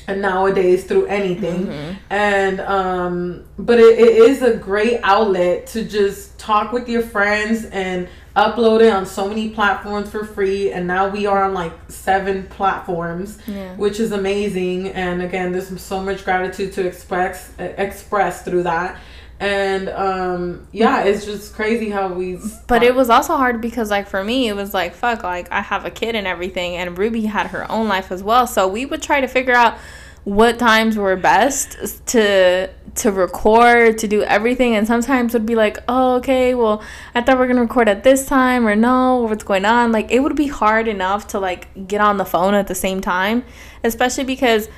nowadays 0.08 0.84
through 0.84 1.06
anything. 1.06 1.70
And 2.10 2.60
um 2.60 3.44
but 3.58 3.78
it, 3.78 3.98
it 3.98 4.16
is 4.30 4.42
a 4.42 4.54
great 4.56 5.00
outlet 5.02 5.66
to 5.68 5.84
just 5.84 6.38
talk 6.38 6.72
with 6.72 6.88
your 6.88 7.02
friends 7.02 7.64
and 7.66 8.08
upload 8.36 8.80
it 8.82 8.92
on 8.92 9.06
so 9.06 9.28
many 9.28 9.50
platforms 9.50 10.10
for 10.10 10.24
free. 10.24 10.72
And 10.72 10.86
now 10.88 11.08
we 11.08 11.24
are 11.26 11.44
on 11.44 11.54
like 11.54 11.72
seven 11.88 12.42
platforms 12.48 13.38
Yeah. 13.46 13.74
which 13.76 14.00
is 14.00 14.12
amazing. 14.12 14.88
And 14.88 15.22
again 15.22 15.52
there's 15.52 15.80
so 15.80 16.00
much 16.00 16.24
gratitude 16.24 16.72
to 16.74 16.86
express 16.86 17.52
express 17.58 18.42
through 18.42 18.64
that 18.64 18.98
and 19.40 19.88
um 19.88 20.66
yeah 20.70 21.02
it's 21.02 21.24
just 21.24 21.54
crazy 21.54 21.90
how 21.90 22.08
we 22.08 22.38
But 22.66 22.82
it 22.82 22.94
was 22.94 23.10
also 23.10 23.36
hard 23.36 23.60
because, 23.60 23.90
like, 23.90 24.08
for 24.08 24.22
me, 24.22 24.48
it 24.48 24.56
was 24.56 24.72
like, 24.72 24.94
fuck, 24.94 25.22
like, 25.22 25.50
I 25.50 25.60
have 25.60 25.84
a 25.84 25.90
kid 25.90 26.14
and 26.14 26.26
everything, 26.26 26.76
and 26.76 26.96
Ruby 26.96 27.26
had 27.26 27.48
her 27.48 27.70
own 27.70 27.88
life 27.88 28.12
as 28.12 28.22
well. 28.22 28.46
So 28.46 28.68
we 28.68 28.86
would 28.86 29.02
try 29.02 29.20
to 29.20 29.26
figure 29.26 29.54
out 29.54 29.76
what 30.24 30.58
times 30.58 30.96
were 30.96 31.16
best 31.16 32.06
to 32.08 32.70
to 32.94 33.10
record, 33.10 33.98
to 33.98 34.08
do 34.08 34.22
everything, 34.22 34.74
and 34.76 34.86
sometimes 34.86 35.32
would 35.34 35.46
be 35.46 35.56
like, 35.56 35.78
oh, 35.88 36.16
okay, 36.16 36.54
well, 36.54 36.82
I 37.14 37.20
thought 37.22 37.38
we 37.38 37.44
are 37.44 37.48
gonna 37.48 37.62
record 37.62 37.88
at 37.88 38.04
this 38.04 38.26
time, 38.26 38.66
or 38.66 38.76
no, 38.76 39.22
what's 39.22 39.44
going 39.44 39.64
on? 39.64 39.92
Like, 39.92 40.10
it 40.10 40.20
would 40.20 40.36
be 40.36 40.46
hard 40.46 40.88
enough 40.88 41.26
to 41.28 41.40
like 41.40 41.88
get 41.88 42.00
on 42.00 42.16
the 42.16 42.24
phone 42.24 42.54
at 42.54 42.68
the 42.68 42.74
same 42.74 43.00
time, 43.00 43.44
especially 43.82 44.24
because 44.24 44.68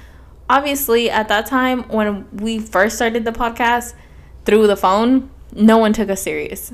obviously 0.48 1.10
at 1.10 1.28
that 1.28 1.46
time 1.46 1.82
when 1.88 2.26
we 2.36 2.58
first 2.58 2.96
started 2.96 3.24
the 3.24 3.32
podcast 3.32 3.94
through 4.46 4.66
the 4.66 4.76
phone, 4.76 5.28
no 5.52 5.76
one 5.78 5.92
took 5.92 6.08
us 6.08 6.22
serious. 6.22 6.72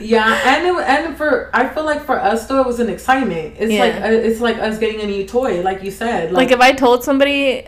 Yeah, 0.00 0.40
and 0.44 0.66
it, 0.66 0.74
and 0.88 1.16
for 1.16 1.50
I 1.54 1.68
feel 1.68 1.84
like 1.84 2.04
for 2.04 2.18
us 2.18 2.46
though 2.48 2.60
it 2.60 2.66
was 2.66 2.80
an 2.80 2.88
excitement. 2.88 3.54
It's 3.58 3.72
Yeah. 3.72 3.80
like 3.84 3.94
uh, 4.02 4.06
it's 4.08 4.40
like 4.40 4.58
us 4.58 4.78
getting 4.78 5.00
a 5.00 5.06
new 5.06 5.24
toy, 5.26 5.60
like 5.62 5.82
you 5.84 5.90
said. 5.92 6.32
Like 6.32 6.50
if 6.50 6.60
I 6.60 6.72
told 6.72 7.04
somebody 7.04 7.66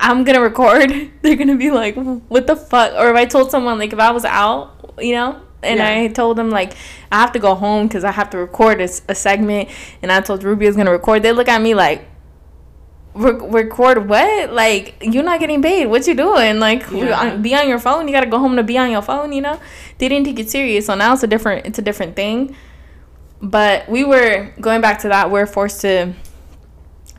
I'm 0.00 0.24
gonna 0.24 0.40
record, 0.40 0.90
they're 1.22 1.36
gonna 1.36 1.56
be 1.56 1.70
like, 1.70 1.96
"What 2.28 2.46
the 2.46 2.56
fuck?" 2.56 2.92
Or 2.94 3.10
if 3.10 3.16
I 3.16 3.26
told 3.26 3.50
someone 3.50 3.78
like 3.78 3.92
if 3.92 3.98
I 3.98 4.10
was 4.12 4.24
out, 4.24 4.94
you 4.98 5.14
know, 5.14 5.40
and 5.62 5.78
Yeah. 5.78 5.88
I 6.04 6.08
told 6.08 6.38
them 6.38 6.48
like 6.50 6.72
I 7.12 7.20
have 7.20 7.32
to 7.32 7.38
go 7.38 7.54
home 7.54 7.88
because 7.88 8.04
I 8.04 8.12
have 8.12 8.30
to 8.30 8.38
record 8.38 8.80
a 8.80 8.88
segment, 9.14 9.68
and 10.02 10.10
I 10.10 10.20
told 10.22 10.42
Ruby 10.44 10.64
I 10.66 10.68
was 10.70 10.76
gonna 10.76 10.92
record, 10.92 11.22
they 11.22 11.32
look 11.32 11.48
at 11.48 11.60
me 11.60 11.74
like. 11.74 12.08
"Re- 13.14 13.32
Record 13.40 14.08
what? 14.08 14.52
Like 14.52 14.96
you're 15.00 15.22
not 15.22 15.40
getting 15.40 15.62
paid. 15.62 15.86
What 15.86 16.06
you 16.06 16.14
doing? 16.14 16.58
Like 16.58 16.90
Yeah. 16.90 17.20
Uh, 17.20 17.36
be 17.36 17.54
on 17.54 17.68
your 17.68 17.78
phone. 17.78 18.06
You 18.08 18.12
gotta 18.14 18.30
go 18.30 18.38
home 18.38 18.56
to 18.56 18.62
be 18.62 18.76
on 18.78 18.90
your 18.90 19.02
phone. 19.02 19.32
You 19.32 19.40
know, 19.42 19.60
they 19.98 20.08
didn't 20.08 20.26
take 20.26 20.38
it 20.38 20.50
serious. 20.50 20.86
So 20.86 20.94
now 20.94 21.12
it's 21.14 21.22
a 21.22 21.26
different. 21.26 21.66
It's 21.66 21.78
a 21.78 21.82
different 21.82 22.16
thing. 22.16 22.56
But 23.40 23.88
we 23.88 24.04
were 24.04 24.52
going 24.60 24.80
back 24.80 25.00
to 25.00 25.08
that. 25.08 25.30
We're 25.30 25.46
forced 25.46 25.80
to 25.82 26.14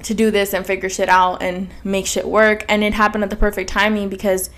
to 0.03 0.13
do 0.13 0.29
this 0.29 0.53
and 0.53 0.65
figure 0.65 0.89
shit 0.89 1.09
out 1.09 1.41
and 1.41 1.69
make 1.83 2.05
shit 2.05 2.27
work. 2.27 2.63
And 2.69 2.83
it 2.83 2.93
happened 2.93 3.23
at 3.23 3.29
the 3.29 3.35
perfect 3.35 3.69
timing 3.69 4.09
because 4.09 4.49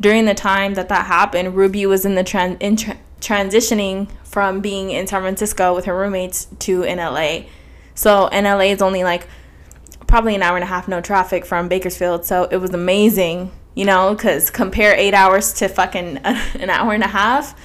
during 0.00 0.26
the 0.26 0.34
time 0.34 0.74
that 0.74 0.88
that 0.88 1.06
happened, 1.06 1.54
Ruby 1.56 1.86
was 1.86 2.04
in 2.04 2.14
the 2.14 2.24
tran- 2.24 2.56
in 2.60 2.76
tra- 2.76 2.98
transitioning 3.20 4.08
from 4.24 4.60
being 4.60 4.90
in 4.90 5.06
San 5.06 5.22
Francisco 5.22 5.74
with 5.74 5.84
her 5.86 5.96
roommates 5.96 6.46
to 6.60 6.82
in 6.82 6.98
LA. 6.98 7.40
So 7.94 8.26
in 8.28 8.44
LA 8.44 8.70
is 8.72 8.82
only 8.82 9.04
like 9.04 9.26
probably 10.12 10.34
an 10.34 10.42
hour 10.42 10.58
and 10.58 10.62
a 10.62 10.66
half 10.66 10.88
no 10.88 11.00
traffic 11.00 11.46
from 11.46 11.68
Bakersfield. 11.68 12.26
So 12.26 12.44
it 12.44 12.58
was 12.58 12.74
amazing, 12.74 13.50
you 13.74 13.86
know, 13.86 14.14
because 14.14 14.50
compare 14.50 14.94
eight 14.94 15.14
hours 15.14 15.54
to 15.54 15.68
fucking 15.68 16.18
an 16.24 16.68
hour 16.68 16.92
and 16.92 17.02
a 17.02 17.06
half, 17.08 17.58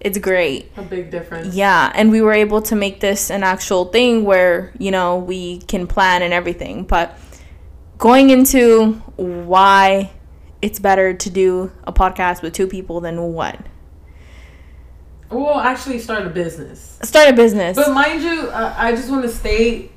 it's 0.00 0.18
great. 0.18 0.70
a 0.76 0.82
big 0.82 1.10
difference. 1.10 1.54
Yeah, 1.54 1.90
and 1.94 2.10
we 2.10 2.20
were 2.20 2.34
able 2.34 2.60
to 2.60 2.76
make 2.76 3.00
this 3.00 3.30
an 3.30 3.42
actual 3.42 3.86
thing 3.86 4.24
where, 4.24 4.74
you 4.78 4.90
know, 4.90 5.16
we 5.16 5.60
can 5.60 5.86
plan 5.86 6.20
and 6.20 6.34
everything. 6.34 6.84
But 6.84 7.18
going 7.96 8.28
into 8.28 8.92
why 9.16 10.10
it's 10.60 10.78
better 10.78 11.14
to 11.14 11.30
do 11.30 11.72
a 11.84 11.92
podcast 11.94 12.42
with 12.42 12.52
two 12.52 12.66
people 12.66 13.00
than 13.00 13.32
one. 13.32 13.64
Well, 15.30 15.58
actually 15.58 16.00
start 16.00 16.26
a 16.26 16.28
business. 16.28 16.98
Start 17.02 17.30
a 17.30 17.32
business. 17.32 17.78
But 17.78 17.94
mind 17.94 18.22
you, 18.22 18.50
uh, 18.50 18.74
I 18.76 18.90
just 18.92 19.08
want 19.08 19.22
to 19.22 19.30
state 19.30 19.93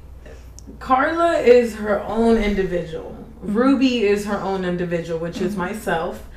Carla 0.79 1.39
is 1.39 1.75
her 1.75 2.01
own 2.03 2.37
individual. 2.37 3.15
Ruby 3.41 4.03
is 4.03 4.25
her 4.25 4.39
own 4.39 4.65
individual, 4.65 5.19
which 5.19 5.41
is 5.41 5.55
myself. 5.55 6.27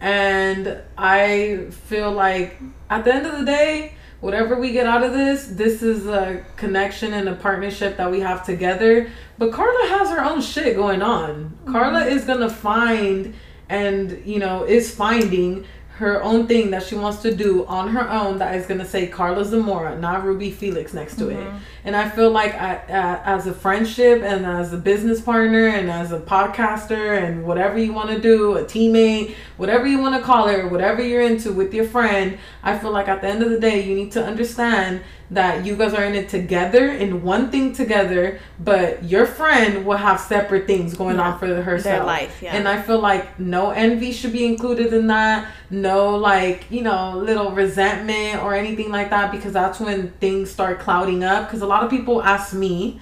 And 0.00 0.80
I 0.96 1.66
feel 1.70 2.10
like 2.10 2.60
at 2.88 3.04
the 3.04 3.14
end 3.14 3.26
of 3.26 3.38
the 3.38 3.44
day, 3.44 3.94
whatever 4.20 4.58
we 4.58 4.72
get 4.72 4.86
out 4.86 5.02
of 5.02 5.12
this, 5.12 5.46
this 5.46 5.82
is 5.82 6.06
a 6.06 6.44
connection 6.56 7.12
and 7.12 7.28
a 7.28 7.34
partnership 7.34 7.96
that 7.96 8.10
we 8.10 8.20
have 8.20 8.44
together. 8.44 9.10
But 9.38 9.52
Carla 9.52 9.88
has 9.88 10.10
her 10.10 10.22
own 10.22 10.40
shit 10.40 10.76
going 10.76 11.02
on. 11.02 11.30
Mm-hmm. 11.30 11.72
Carla 11.72 12.04
is 12.06 12.24
going 12.24 12.40
to 12.40 12.50
find 12.50 13.34
and, 13.68 14.22
you 14.26 14.38
know, 14.38 14.64
is 14.64 14.94
finding 14.94 15.64
her 16.00 16.22
own 16.22 16.46
thing 16.46 16.70
that 16.70 16.82
she 16.82 16.94
wants 16.94 17.20
to 17.20 17.34
do 17.34 17.66
on 17.66 17.88
her 17.88 18.08
own 18.08 18.38
that 18.38 18.54
is 18.54 18.64
going 18.64 18.80
to 18.80 18.86
say 18.86 19.06
Carla 19.06 19.44
Zamora, 19.44 19.98
not 19.98 20.24
Ruby 20.24 20.50
Felix 20.50 20.94
next 20.94 21.16
to 21.16 21.24
mm-hmm. 21.24 21.56
it. 21.56 21.62
And 21.84 21.94
I 21.94 22.08
feel 22.08 22.30
like 22.30 22.54
I, 22.54 22.76
uh, 22.76 23.22
as 23.26 23.46
a 23.46 23.52
friendship 23.52 24.22
and 24.22 24.46
as 24.46 24.72
a 24.72 24.78
business 24.78 25.20
partner 25.20 25.68
and 25.68 25.90
as 25.90 26.10
a 26.10 26.18
podcaster 26.18 27.22
and 27.22 27.44
whatever 27.44 27.78
you 27.78 27.92
want 27.92 28.08
to 28.08 28.18
do, 28.18 28.56
a 28.56 28.64
teammate, 28.64 29.34
whatever 29.58 29.86
you 29.86 29.98
want 29.98 30.14
to 30.14 30.22
call 30.22 30.48
her, 30.48 30.66
whatever 30.68 31.02
you're 31.02 31.20
into 31.20 31.52
with 31.52 31.74
your 31.74 31.84
friend, 31.84 32.38
I 32.62 32.78
feel 32.78 32.92
like 32.92 33.08
at 33.08 33.20
the 33.20 33.28
end 33.28 33.42
of 33.42 33.50
the 33.50 33.60
day, 33.60 33.84
you 33.86 33.94
need 33.94 34.12
to 34.12 34.24
understand 34.24 35.02
that 35.30 35.64
you 35.64 35.76
guys 35.76 35.94
are 35.94 36.04
in 36.04 36.14
it 36.14 36.28
together 36.28 36.88
in 36.88 37.22
one 37.22 37.50
thing 37.50 37.72
together 37.72 38.40
but 38.58 39.02
your 39.04 39.26
friend 39.26 39.84
will 39.86 39.96
have 39.96 40.18
separate 40.20 40.66
things 40.66 40.94
going 40.94 41.16
yeah. 41.16 41.32
on 41.32 41.38
for 41.38 41.46
herself 41.62 41.98
Their 41.98 42.04
life 42.04 42.42
yeah. 42.42 42.54
and 42.54 42.66
i 42.66 42.80
feel 42.80 42.98
like 42.98 43.38
no 43.38 43.70
envy 43.70 44.12
should 44.12 44.32
be 44.32 44.44
included 44.44 44.92
in 44.92 45.06
that 45.06 45.50
no 45.70 46.16
like 46.16 46.70
you 46.70 46.82
know 46.82 47.16
little 47.16 47.52
resentment 47.52 48.42
or 48.42 48.54
anything 48.54 48.90
like 48.90 49.10
that 49.10 49.30
because 49.30 49.52
that's 49.52 49.78
when 49.78 50.10
things 50.12 50.50
start 50.50 50.80
clouding 50.80 51.22
up 51.22 51.46
because 51.46 51.62
a 51.62 51.66
lot 51.66 51.84
of 51.84 51.90
people 51.90 52.22
ask 52.22 52.52
me 52.52 53.00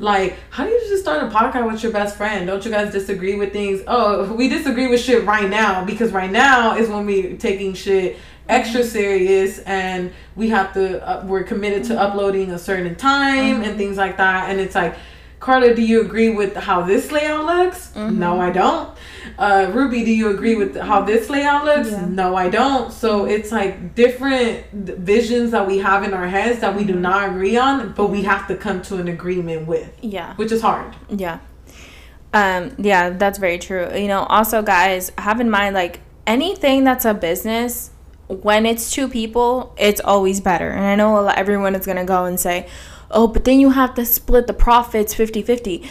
like, 0.00 0.38
how 0.48 0.64
do 0.64 0.70
you 0.70 0.80
just 0.88 1.02
start 1.02 1.22
a 1.22 1.34
podcast 1.34 1.70
with 1.70 1.82
your 1.82 1.92
best 1.92 2.16
friend? 2.16 2.46
Don't 2.46 2.64
you 2.64 2.70
guys 2.70 2.90
disagree 2.90 3.34
with 3.34 3.52
things? 3.52 3.82
Oh, 3.86 4.32
we 4.32 4.48
disagree 4.48 4.88
with 4.88 5.00
shit 5.00 5.26
right 5.26 5.48
now 5.48 5.84
because 5.84 6.10
right 6.10 6.30
now 6.30 6.76
is 6.76 6.88
when 6.88 7.04
we 7.04 7.36
taking 7.36 7.74
shit 7.74 8.16
extra 8.50 8.84
serious 8.84 9.58
and 9.60 10.12
we 10.36 10.48
have 10.48 10.72
to 10.74 11.06
uh, 11.06 11.24
we're 11.26 11.44
committed 11.44 11.84
to 11.84 11.98
uploading 11.98 12.50
a 12.50 12.58
certain 12.58 12.94
time 12.96 13.56
mm-hmm. 13.56 13.64
and 13.64 13.78
things 13.78 13.96
like 13.96 14.16
that. 14.16 14.50
And 14.50 14.60
it's 14.60 14.74
like 14.74 14.96
carla 15.38 15.74
do 15.74 15.80
you 15.80 16.02
agree 16.02 16.28
with 16.28 16.54
how 16.54 16.82
this 16.82 17.10
layout 17.10 17.46
looks? 17.46 17.90
Mm-hmm. 17.92 18.18
no 18.18 18.40
i 18.40 18.50
don't. 18.50 18.90
Uh, 19.38 19.70
ruby 19.72 20.04
do 20.04 20.12
you 20.12 20.28
agree 20.28 20.54
with 20.54 20.76
how 20.76 21.02
this 21.02 21.30
layout 21.30 21.64
looks? 21.64 21.90
Yeah. 21.90 22.06
no 22.06 22.36
i 22.36 22.48
don't. 22.48 22.92
So 22.92 23.24
it's 23.24 23.50
like 23.52 23.94
different 23.94 24.66
visions 24.72 25.52
that 25.52 25.66
we 25.66 25.78
have 25.78 26.02
in 26.02 26.12
our 26.12 26.28
heads 26.28 26.60
that 26.60 26.76
we 26.76 26.84
do 26.84 26.92
mm-hmm. 26.92 27.02
not 27.02 27.30
agree 27.30 27.56
on 27.56 27.92
but 27.92 28.08
we 28.08 28.22
have 28.22 28.46
to 28.48 28.56
come 28.56 28.82
to 28.82 28.96
an 28.96 29.08
agreement 29.08 29.66
with. 29.66 29.90
Yeah. 30.02 30.34
Which 30.36 30.52
is 30.52 30.60
hard. 30.60 30.94
Yeah. 31.08 31.38
Um 32.34 32.74
yeah 32.78 33.10
that's 33.10 33.38
very 33.38 33.58
true. 33.58 33.88
You 33.94 34.08
know 34.08 34.24
also 34.24 34.62
guys 34.62 35.10
have 35.18 35.40
in 35.40 35.50
mind 35.50 35.74
like 35.74 36.00
anything 36.26 36.84
that's 36.84 37.04
a 37.04 37.14
business 37.14 37.90
when 38.30 38.66
it's 38.66 38.90
two 38.90 39.08
people, 39.08 39.74
it's 39.78 40.00
always 40.00 40.40
better. 40.40 40.70
And 40.70 40.86
I 40.86 40.94
know 40.94 41.20
lot, 41.22 41.36
everyone 41.36 41.74
is 41.74 41.84
going 41.84 41.98
to 41.98 42.04
go 42.04 42.24
and 42.24 42.38
say, 42.38 42.68
oh, 43.10 43.26
but 43.26 43.44
then 43.44 43.60
you 43.60 43.70
have 43.70 43.94
to 43.94 44.04
split 44.04 44.46
the 44.46 44.52
profits 44.52 45.14
50 45.14 45.42
50. 45.42 45.88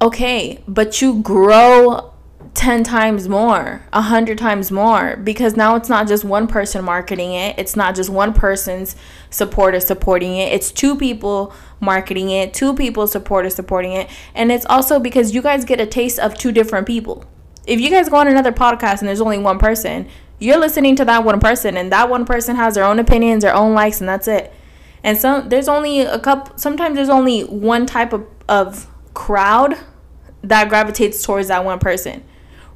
Okay, 0.00 0.62
but 0.66 1.00
you 1.00 1.22
grow 1.22 2.12
10 2.54 2.84
times 2.84 3.28
more, 3.28 3.82
100 3.92 4.38
times 4.38 4.70
more, 4.70 5.16
because 5.16 5.56
now 5.56 5.76
it's 5.76 5.88
not 5.88 6.08
just 6.08 6.24
one 6.24 6.46
person 6.46 6.84
marketing 6.84 7.32
it, 7.32 7.58
it's 7.58 7.76
not 7.76 7.94
just 7.94 8.08
one 8.08 8.32
person's 8.32 8.96
supporter 9.30 9.78
supporting 9.78 10.36
it, 10.36 10.52
it's 10.52 10.72
two 10.72 10.96
people 10.96 11.52
marketing 11.80 12.30
it, 12.30 12.54
two 12.54 12.74
people 12.74 13.06
supporter 13.06 13.50
supporting 13.50 13.92
it, 13.92 14.08
and 14.34 14.50
it's 14.50 14.66
also 14.66 14.98
because 14.98 15.34
you 15.34 15.42
guys 15.42 15.64
get 15.64 15.80
a 15.80 15.86
taste 15.86 16.18
of 16.18 16.36
two 16.36 16.52
different 16.52 16.86
people. 16.86 17.24
If 17.66 17.80
you 17.80 17.90
guys 17.90 18.08
go 18.08 18.16
on 18.16 18.28
another 18.28 18.52
podcast 18.52 19.00
and 19.00 19.08
there's 19.08 19.20
only 19.20 19.38
one 19.38 19.58
person, 19.58 20.08
you're 20.38 20.58
listening 20.58 20.96
to 20.96 21.04
that 21.04 21.24
one 21.24 21.40
person 21.40 21.76
and 21.76 21.90
that 21.92 22.08
one 22.10 22.24
person 22.24 22.56
has 22.56 22.74
their 22.74 22.84
own 22.84 22.98
opinions 22.98 23.42
their 23.42 23.54
own 23.54 23.74
likes 23.74 24.00
and 24.00 24.08
that's 24.08 24.28
it. 24.28 24.52
And 25.02 25.16
some 25.16 25.48
there's 25.48 25.68
only 25.68 26.00
a 26.00 26.18
couple 26.18 26.56
sometimes 26.58 26.96
there's 26.96 27.08
only 27.08 27.42
one 27.42 27.86
type 27.86 28.12
of, 28.12 28.26
of 28.48 28.86
crowd 29.14 29.76
that 30.42 30.68
gravitates 30.68 31.22
towards 31.22 31.48
that 31.48 31.64
one 31.64 31.78
person. 31.78 32.24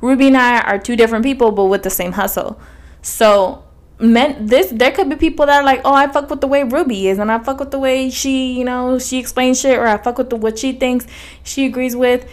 Ruby 0.00 0.29
and 0.29 0.37
i 0.37 0.61
are 0.61 0.79
two 0.79 0.97
different 0.97 1.25
people 1.25 1.52
but 1.52 1.67
with 1.67 1.83
the 1.83 1.90
same 1.90 2.12
hustle. 2.12 2.59
So 3.02 3.64
men 3.99 4.47
this 4.47 4.71
there 4.71 4.90
could 4.90 5.11
be 5.11 5.17
people 5.17 5.45
that 5.45 5.61
are 5.61 5.64
like 5.64 5.83
oh 5.85 5.93
i 5.93 6.09
fuck 6.09 6.31
with 6.31 6.40
the 6.40 6.47
way 6.47 6.62
ruby 6.62 7.09
is 7.09 7.19
and 7.19 7.31
i 7.31 7.38
fuck 7.38 7.61
with 7.61 7.71
the 7.71 7.79
way 7.79 8.09
she 8.09 8.55
you 8.55 8.64
know 8.64 8.99
she 8.99 9.19
explains 9.19 9.61
shit 9.61 9.79
or 9.79 9.87
i 9.87 9.99
fuck 9.99 10.17
with 10.17 10.31
the, 10.31 10.37
what 10.37 10.59
she 10.59 10.73
thinks 10.73 11.07
she 11.43 11.67
agrees 11.67 11.95
with. 11.95 12.26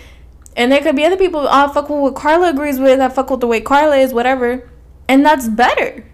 And 0.56 0.72
there 0.72 0.82
could 0.82 0.96
be 0.96 1.04
other 1.06 1.18
people 1.18 1.42
oh, 1.42 1.48
i 1.50 1.72
fuck 1.74 1.90
with 1.90 2.00
what 2.00 2.16
carla 2.16 2.50
agrees 2.50 2.80
with 2.80 3.02
i 3.02 3.10
fuck 3.10 3.30
with 3.30 3.42
the 3.42 3.48
way 3.48 3.60
carla 3.60 3.98
is 3.98 4.14
whatever 4.14 4.70
and 5.08 5.26
that's 5.26 5.48
better 5.48 6.06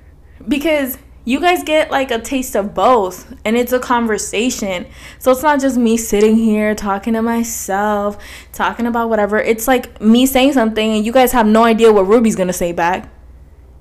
because 0.47 0.97
you 1.25 1.39
guys 1.39 1.63
get 1.63 1.89
like 1.89 2.11
a 2.11 2.19
taste 2.19 2.55
of 2.55 2.73
both 2.73 3.33
and 3.45 3.55
it's 3.55 3.71
a 3.71 3.79
conversation. 3.79 4.85
So 5.19 5.31
it's 5.31 5.41
not 5.41 5.61
just 5.61 5.77
me 5.77 5.95
sitting 5.95 6.35
here 6.35 6.75
talking 6.75 7.13
to 7.13 7.21
myself, 7.21 8.17
talking 8.51 8.85
about 8.85 9.09
whatever. 9.09 9.37
It's 9.39 9.67
like 9.67 10.01
me 10.01 10.25
saying 10.25 10.53
something 10.53 10.97
and 10.97 11.05
you 11.05 11.11
guys 11.11 11.31
have 11.31 11.47
no 11.47 11.63
idea 11.63 11.93
what 11.93 12.07
Ruby's 12.07 12.35
going 12.35 12.47
to 12.47 12.53
say 12.53 12.71
back. 12.73 13.09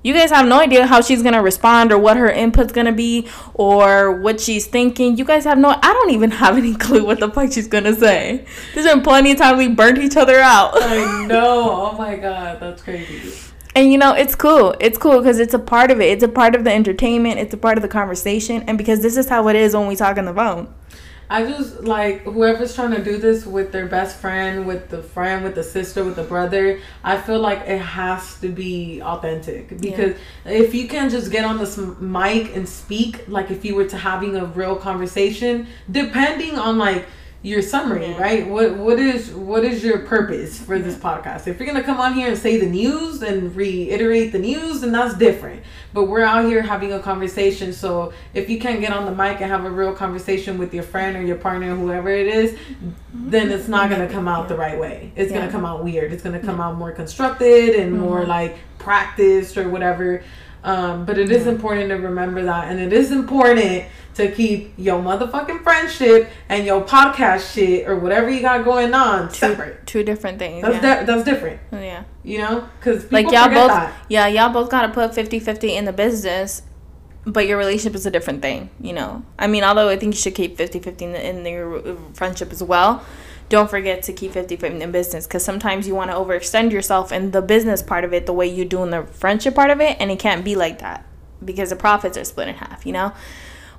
You 0.05 0.13
guys 0.13 0.31
have 0.31 0.47
no 0.47 0.59
idea 0.59 0.85
how 0.85 0.99
she's 0.99 1.21
going 1.21 1.33
to 1.33 1.41
respond 1.41 1.93
or 1.93 1.97
what 1.97 2.17
her 2.17 2.29
input's 2.29 2.73
going 2.73 2.87
to 2.87 2.91
be 2.91 3.29
or 3.53 4.11
what 4.19 4.41
she's 4.41 4.67
thinking. 4.67 5.17
You 5.17 5.23
guys 5.23 5.45
have 5.45 5.57
no 5.57 5.69
I 5.69 5.93
don't 5.93 6.11
even 6.11 6.31
have 6.31 6.57
any 6.57 6.75
clue 6.77 7.05
what 7.05 7.19
the 7.19 7.29
fuck 7.29 7.51
she's 7.51 7.67
going 7.67 7.85
to 7.85 7.95
say. 7.95 8.45
There's 8.73 8.85
been 8.85 9.01
plenty 9.01 9.31
of 9.31 9.37
times 9.37 9.57
we 9.57 9.69
burnt 9.69 9.97
each 9.97 10.17
other 10.17 10.39
out. 10.39 10.71
I 10.81 11.25
know. 11.25 11.91
Oh 11.91 11.97
my 11.97 12.15
god, 12.15 12.59
that's 12.59 12.81
crazy 12.81 13.52
and 13.75 13.91
you 13.91 13.97
know 13.97 14.13
it's 14.13 14.35
cool. 14.35 14.75
It's 14.79 14.97
cool 14.97 15.19
because 15.19 15.39
it's 15.39 15.53
a 15.53 15.59
part 15.59 15.91
of 15.91 15.99
it. 15.99 16.11
It's 16.11 16.23
a 16.23 16.27
part 16.27 16.55
of 16.55 16.63
the 16.63 16.71
entertainment. 16.71 17.39
It's 17.39 17.53
a 17.53 17.57
part 17.57 17.77
of 17.77 17.81
the 17.81 17.87
conversation. 17.87 18.63
And 18.67 18.77
because 18.77 19.01
this 19.01 19.17
is 19.17 19.29
how 19.29 19.47
it 19.47 19.55
is 19.55 19.75
when 19.75 19.87
we 19.87 19.95
talk 19.95 20.17
on 20.17 20.25
the 20.25 20.33
phone. 20.33 20.73
I 21.29 21.45
just 21.45 21.83
like 21.83 22.21
whoever's 22.23 22.75
trying 22.75 22.91
to 22.91 23.03
do 23.03 23.17
this 23.17 23.45
with 23.45 23.71
their 23.71 23.87
best 23.87 24.17
friend 24.17 24.67
with 24.67 24.89
the 24.89 25.01
friend 25.01 25.43
with 25.43 25.55
the 25.55 25.63
sister 25.63 26.03
with 26.03 26.15
the 26.15 26.23
brother 26.23 26.79
i 27.03 27.19
feel 27.19 27.39
like 27.39 27.61
it 27.61 27.79
has 27.79 28.39
to 28.41 28.49
be 28.49 29.01
authentic. 29.01 29.69
Because 29.69 30.15
yeah. 30.45 30.51
if 30.51 30.75
you 30.75 30.87
can 30.87 31.09
just 31.09 31.31
get 31.31 31.43
on 31.43 31.57
this 31.57 31.77
mic 31.77 32.55
and 32.55 32.69
speak 32.69 33.27
like 33.27 33.49
if 33.49 33.65
you 33.65 33.73
were 33.73 33.87
to 33.87 33.97
having 33.97 34.35
a 34.35 34.45
real 34.45 34.75
conversation 34.75 35.65
depending 35.89 36.59
on 36.59 36.77
like 36.77 37.07
your 37.43 37.61
summary, 37.61 38.13
right? 38.13 38.47
What 38.47 38.77
what 38.77 38.97
is 38.97 39.31
what 39.31 39.65
is 39.65 39.83
your 39.83 39.99
purpose 39.99 40.57
for 40.57 40.79
this 40.79 40.95
podcast? 40.95 41.45
If 41.45 41.59
you're 41.59 41.67
gonna 41.67 41.83
come 41.83 41.99
on 41.99 42.13
here 42.13 42.29
and 42.29 42.37
say 42.37 42.57
the 42.57 42.65
news 42.65 43.21
and 43.21 43.53
reiterate 43.53 44.31
the 44.31 44.39
news, 44.39 44.79
then 44.79 44.93
that's 44.93 45.15
different. 45.15 45.61
But 45.91 46.05
we're 46.05 46.23
out 46.23 46.45
here 46.45 46.61
having 46.61 46.93
a 46.93 47.01
conversation, 47.01 47.73
so 47.73 48.13
if 48.33 48.49
you 48.49 48.59
can't 48.61 48.79
get 48.79 48.93
on 48.93 49.03
the 49.03 49.11
mic 49.11 49.41
and 49.41 49.51
have 49.51 49.65
a 49.65 49.69
real 49.69 49.93
conversation 49.93 50.57
with 50.57 50.73
your 50.73 50.83
friend 50.83 51.17
or 51.17 51.21
your 51.21 51.35
partner, 51.35 51.75
whoever 51.75 52.09
it 52.09 52.27
is, 52.27 52.57
then 53.13 53.51
it's 53.51 53.67
not 53.67 53.89
gonna 53.89 54.09
come 54.09 54.29
out 54.29 54.47
the 54.47 54.55
right 54.55 54.79
way. 54.79 55.11
It's 55.17 55.29
yeah. 55.29 55.39
gonna 55.39 55.51
come 55.51 55.65
out 55.65 55.83
weird. 55.83 56.13
It's 56.13 56.23
gonna 56.23 56.39
come 56.39 56.61
out 56.61 56.77
more 56.77 56.93
constructed 56.93 57.75
and 57.75 57.91
mm-hmm. 57.91 58.01
more 58.03 58.25
like 58.25 58.57
practiced 58.79 59.57
or 59.57 59.67
whatever. 59.67 60.23
Um, 60.63 61.05
but 61.05 61.17
it 61.17 61.29
is 61.29 61.45
important 61.45 61.89
to 61.89 61.95
remember 61.95 62.43
that, 62.43 62.69
and 62.69 62.79
it 62.79 62.93
is 62.93 63.11
important 63.11 63.85
to 64.15 64.31
keep 64.31 64.73
your 64.77 65.01
motherfucking 65.01 65.63
friendship 65.63 66.29
and 66.47 66.65
your 66.65 66.83
podcast 66.83 67.53
shit 67.53 67.87
or 67.87 67.97
whatever 67.97 68.29
you 68.29 68.41
got 68.41 68.63
going 68.63 68.93
on 68.93 69.27
two, 69.29 69.35
separate. 69.35 69.85
Two 69.85 70.03
different 70.03 70.39
things. 70.39 70.61
That's 70.61 70.75
yeah. 70.75 70.99
Di- 70.99 71.03
that's 71.05 71.23
different. 71.23 71.59
Yeah. 71.71 72.03
You 72.23 72.37
know, 72.37 72.67
because 72.79 73.11
like 73.11 73.31
y'all 73.31 73.49
both, 73.49 73.69
that. 73.69 73.93
yeah, 74.07 74.27
y'all 74.27 74.53
both 74.53 74.69
gotta 74.69 74.93
put 74.93 75.11
50-50 75.11 75.71
in 75.71 75.85
the 75.85 75.93
business, 75.93 76.61
but 77.25 77.47
your 77.47 77.57
relationship 77.57 77.95
is 77.95 78.05
a 78.05 78.11
different 78.11 78.41
thing. 78.41 78.69
You 78.79 78.93
know, 78.93 79.25
I 79.37 79.47
mean, 79.47 79.63
although 79.63 79.89
I 79.89 79.97
think 79.97 80.13
you 80.13 80.21
should 80.21 80.35
keep 80.35 80.57
50-50 80.57 81.01
in, 81.01 81.11
the, 81.11 81.29
in 81.29 81.45
your 81.45 81.97
friendship 82.13 82.51
as 82.51 82.63
well. 82.63 83.03
Don't 83.49 83.69
forget 83.69 84.03
to 84.03 84.13
keep 84.13 84.31
50-50 84.31 84.81
in 84.81 84.91
business 84.91 85.27
because 85.27 85.43
sometimes 85.43 85.87
you 85.87 85.95
want 85.95 86.11
to 86.11 86.17
overextend 86.17 86.71
yourself 86.71 87.11
in 87.11 87.31
the 87.31 87.41
business 87.41 87.81
part 87.81 88.03
of 88.03 88.13
it 88.13 88.25
the 88.25 88.33
way 88.33 88.47
you 88.47 88.65
do 88.65 88.83
in 88.83 88.89
the 88.89 89.03
friendship 89.03 89.55
part 89.55 89.69
of 89.69 89.79
it, 89.79 89.97
and 89.99 90.11
it 90.11 90.19
can't 90.19 90.43
be 90.43 90.55
like 90.55 90.79
that 90.79 91.05
because 91.43 91.69
the 91.69 91.75
profits 91.75 92.17
are 92.17 92.23
split 92.23 92.47
in 92.47 92.55
half. 92.55 92.85
You 92.85 92.93
know. 92.93 93.13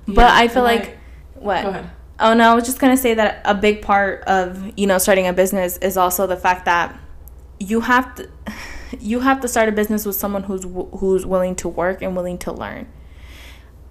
But 0.07 0.31
I 0.31 0.47
feel 0.47 0.63
like 0.63 0.89
I, 0.89 0.95
what? 1.35 1.63
Go 1.63 1.69
ahead. 1.69 1.89
Oh 2.19 2.33
no, 2.33 2.51
I 2.51 2.55
was 2.55 2.65
just 2.65 2.79
gonna 2.79 2.97
say 2.97 3.13
that 3.15 3.41
a 3.43 3.53
big 3.53 3.81
part 3.81 4.23
of 4.23 4.71
you 4.77 4.87
know 4.87 4.97
starting 4.97 5.27
a 5.27 5.33
business 5.33 5.77
is 5.77 5.97
also 5.97 6.27
the 6.27 6.37
fact 6.37 6.65
that 6.65 6.97
you 7.59 7.81
have 7.81 8.15
to 8.15 8.29
you 8.99 9.19
have 9.19 9.41
to 9.41 9.47
start 9.47 9.67
a 9.69 9.71
business 9.71 10.05
with 10.05 10.15
someone 10.15 10.43
who's 10.43 10.63
who's 10.99 11.25
willing 11.25 11.55
to 11.55 11.67
work 11.67 12.01
and 12.01 12.15
willing 12.15 12.37
to 12.39 12.51
learn. 12.51 12.87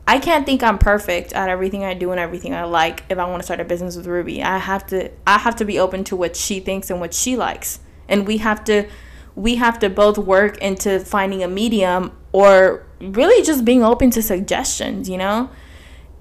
I 0.06 0.18
can't 0.18 0.44
think 0.44 0.62
I'm 0.62 0.78
perfect 0.78 1.32
at 1.32 1.48
everything 1.48 1.84
I 1.84 1.94
do 1.94 2.10
and 2.10 2.20
everything 2.20 2.54
I 2.54 2.64
like 2.64 3.04
if 3.08 3.18
I 3.18 3.24
want 3.24 3.40
to 3.40 3.44
start 3.44 3.60
a 3.60 3.64
business 3.64 3.96
with 3.96 4.06
Ruby. 4.06 4.42
I 4.42 4.58
have 4.58 4.86
to 4.88 5.10
I 5.26 5.38
have 5.38 5.56
to 5.56 5.64
be 5.64 5.78
open 5.78 6.04
to 6.04 6.16
what 6.16 6.36
she 6.36 6.60
thinks 6.60 6.90
and 6.90 7.00
what 7.00 7.14
she 7.14 7.36
likes. 7.36 7.80
And 8.08 8.26
we 8.26 8.38
have 8.38 8.64
to 8.64 8.86
we 9.34 9.56
have 9.56 9.78
to 9.80 9.88
both 9.88 10.18
work 10.18 10.58
into 10.58 11.00
finding 11.00 11.42
a 11.42 11.48
medium 11.48 12.12
or 12.32 12.86
really 13.00 13.44
just 13.44 13.64
being 13.64 13.82
open 13.82 14.10
to 14.10 14.22
suggestions, 14.22 15.08
you 15.08 15.16
know? 15.16 15.50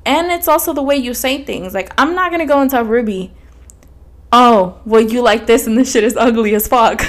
And 0.05 0.31
it's 0.31 0.47
also 0.47 0.73
the 0.73 0.81
way 0.81 0.95
you 0.95 1.13
say 1.13 1.43
things. 1.43 1.73
Like, 1.73 1.93
I'm 1.97 2.15
not 2.15 2.31
gonna 2.31 2.45
go 2.45 2.61
and 2.61 2.69
tell 2.69 2.83
Ruby, 2.83 3.33
oh, 4.31 4.79
well, 4.85 5.01
you 5.01 5.21
like 5.21 5.45
this 5.45 5.67
and 5.67 5.77
this 5.77 5.91
shit 5.91 6.03
is 6.03 6.17
ugly 6.17 6.55
as 6.55 6.67
fuck. 6.67 7.01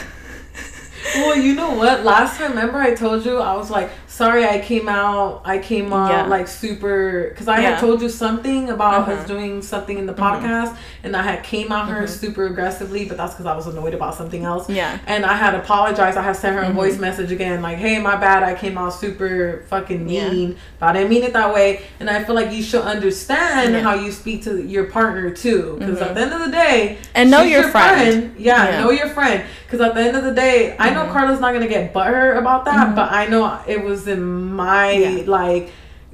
well, 1.14 1.36
you 1.36 1.54
know 1.54 1.70
what? 1.70 2.04
Last 2.04 2.38
time, 2.38 2.50
remember 2.50 2.78
I 2.78 2.94
told 2.94 3.24
you 3.24 3.38
I 3.38 3.56
was 3.56 3.70
like, 3.70 3.90
sorry, 4.14 4.44
I 4.47 4.61
came 4.61 4.88
out, 4.88 5.42
I 5.44 5.59
came 5.59 5.92
out 5.92 6.11
Yeah. 6.11 6.26
like 6.26 6.47
super, 6.47 7.30
because 7.30 7.49
I 7.49 7.59
Yeah. 7.59 7.71
had 7.71 7.80
told 7.80 8.00
you 8.00 8.09
something 8.09 8.71
about 8.71 8.94
Uh-huh. 8.94 9.12
us 9.12 9.26
doing 9.26 9.61
something 9.61 9.99
in 9.99 10.06
the 10.06 10.12
mm-hmm. 10.12 10.47
podcast, 10.47 10.76
and 11.02 11.16
I 11.16 11.23
had 11.23 11.42
came 11.42 11.73
at 11.73 11.88
her 11.88 12.02
mm-hmm. 12.04 12.06
super 12.06 12.44
aggressively, 12.47 13.06
but 13.06 13.16
that's 13.16 13.35
because 13.35 13.47
I 13.47 13.56
was 13.56 13.66
annoyed 13.66 13.92
about 13.92 14.14
something 14.14 14.44
else. 14.44 14.71
Yeah. 14.71 14.99
And 15.09 15.26
I 15.26 15.35
had 15.35 15.56
apologized. 15.56 16.16
I 16.16 16.23
had 16.23 16.37
sent 16.37 16.54
her 16.54 16.62
a 16.62 16.71
voice 16.71 16.92
mm-hmm. 16.92 17.00
message 17.00 17.33
again, 17.33 17.61
like, 17.61 17.78
hey, 17.78 17.99
my 17.99 18.14
bad, 18.14 18.44
I 18.44 18.54
came 18.54 18.78
out 18.78 18.94
super 18.94 19.64
fucking 19.68 20.09
Yeah. 20.09 20.28
mean, 20.30 20.56
but 20.78 20.90
I 20.90 20.92
didn't 20.92 21.11
mean 21.11 21.25
it 21.25 21.33
that 21.33 21.52
way. 21.52 21.80
And 21.99 22.09
I 22.09 22.23
feel 22.23 22.37
like 22.37 22.52
you 22.52 22.62
should 22.62 22.83
understand 22.83 23.73
Yeah. 23.75 23.80
how 23.80 23.94
you 23.94 24.12
speak 24.12 24.44
to 24.44 24.62
your 24.62 24.85
partner 24.85 25.30
too, 25.30 25.75
because 25.80 26.00
at 26.00 26.14
the 26.14 26.21
end 26.21 26.33
of 26.33 26.38
the 26.38 26.52
day, 26.52 26.99
And 27.16 27.33
know 27.33 27.42
she's 27.42 27.50
your 27.50 27.64
friend. 27.64 28.33
Yeah, 28.38 28.68
Yeah. 28.68 28.80
know 28.80 28.92
your 28.92 29.09
friend. 29.09 29.42
Because 29.66 29.88
at 29.88 29.94
the 29.97 30.02
end 30.02 30.16
of 30.16 30.23
the 30.23 30.30
day, 30.30 30.76
I 30.78 30.90
know 30.90 31.06
Carla's 31.06 31.40
not 31.40 31.52
gonna 31.52 31.66
get 31.66 31.92
butthurt 31.92 32.38
about 32.38 32.64
that, 32.66 32.94
but 32.94 33.11
I 33.11 33.26
know 33.26 33.59
it 33.66 33.83
was 33.83 34.03
in 34.06 34.54
my 34.54 34.92
Yeah. 34.92 35.23
like 35.26 35.70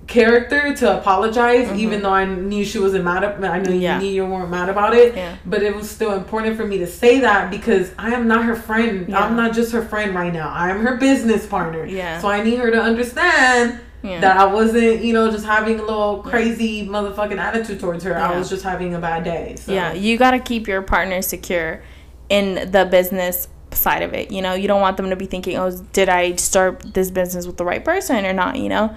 character 0.06 0.74
to 0.74 0.98
apologize, 0.98 1.68
mm-hmm. 1.68 1.78
even 1.78 2.02
though 2.02 2.12
I 2.12 2.24
knew 2.24 2.64
she 2.64 2.78
wasn't 2.80 3.04
mad 3.04 3.22
at. 3.22 3.42
I 3.44 3.60
knew 3.60 3.74
Yeah. 3.74 4.00
you 4.00 4.02
knew 4.02 4.12
you 4.12 4.26
weren't 4.26 4.50
mad 4.50 4.68
about 4.68 4.94
it. 4.94 5.14
Yeah. 5.14 5.36
But 5.46 5.62
it 5.62 5.74
was 5.74 5.88
still 5.88 6.14
important 6.14 6.56
for 6.56 6.66
me 6.66 6.78
to 6.78 6.86
say 6.86 7.20
that 7.20 7.50
because 7.50 7.92
I 7.96 8.12
am 8.12 8.26
not 8.26 8.44
her 8.44 8.56
friend. 8.56 9.08
Yeah. 9.08 9.20
I'm 9.20 9.36
not 9.36 9.54
just 9.54 9.72
her 9.72 9.82
friend 9.82 10.14
right 10.14 10.32
now. 10.32 10.50
I 10.50 10.70
am 10.70 10.84
her 10.84 10.96
business 10.96 11.46
partner. 11.46 11.86
Yeah. 11.86 12.20
So 12.20 12.28
I 12.28 12.42
need 12.42 12.58
her 12.58 12.70
to 12.70 12.80
understand. 12.80 13.80
That 14.02 14.38
I 14.38 14.46
wasn't, 14.46 15.04
you 15.04 15.12
know, 15.12 15.30
just 15.30 15.44
having 15.44 15.78
a 15.78 15.82
little 15.82 16.22
crazy 16.22 16.86
motherfucking 16.88 17.36
attitude 17.36 17.80
towards 17.80 18.02
her. 18.04 18.16
I 18.16 18.34
was 18.38 18.48
just 18.48 18.64
having 18.64 18.94
a 18.94 18.98
bad 18.98 19.24
day. 19.24 19.56
So. 19.58 19.74
Yeah, 19.74 19.92
you 19.92 20.16
got 20.16 20.30
to 20.30 20.38
keep 20.38 20.66
your 20.66 20.80
partner 20.80 21.20
secure 21.20 21.82
in 22.30 22.70
the 22.70 22.86
business 22.86 23.46
side 23.72 24.02
of 24.02 24.12
it. 24.14 24.30
You 24.30 24.42
know, 24.42 24.54
you 24.54 24.68
don't 24.68 24.80
want 24.80 24.96
them 24.96 25.10
to 25.10 25.16
be 25.16 25.26
thinking, 25.26 25.56
"Oh, 25.56 25.70
did 25.92 26.08
I 26.08 26.36
start 26.36 26.94
this 26.94 27.10
business 27.10 27.46
with 27.46 27.56
the 27.56 27.64
right 27.64 27.84
person 27.84 28.24
or 28.24 28.32
not?" 28.32 28.56
You 28.56 28.68
know. 28.68 28.94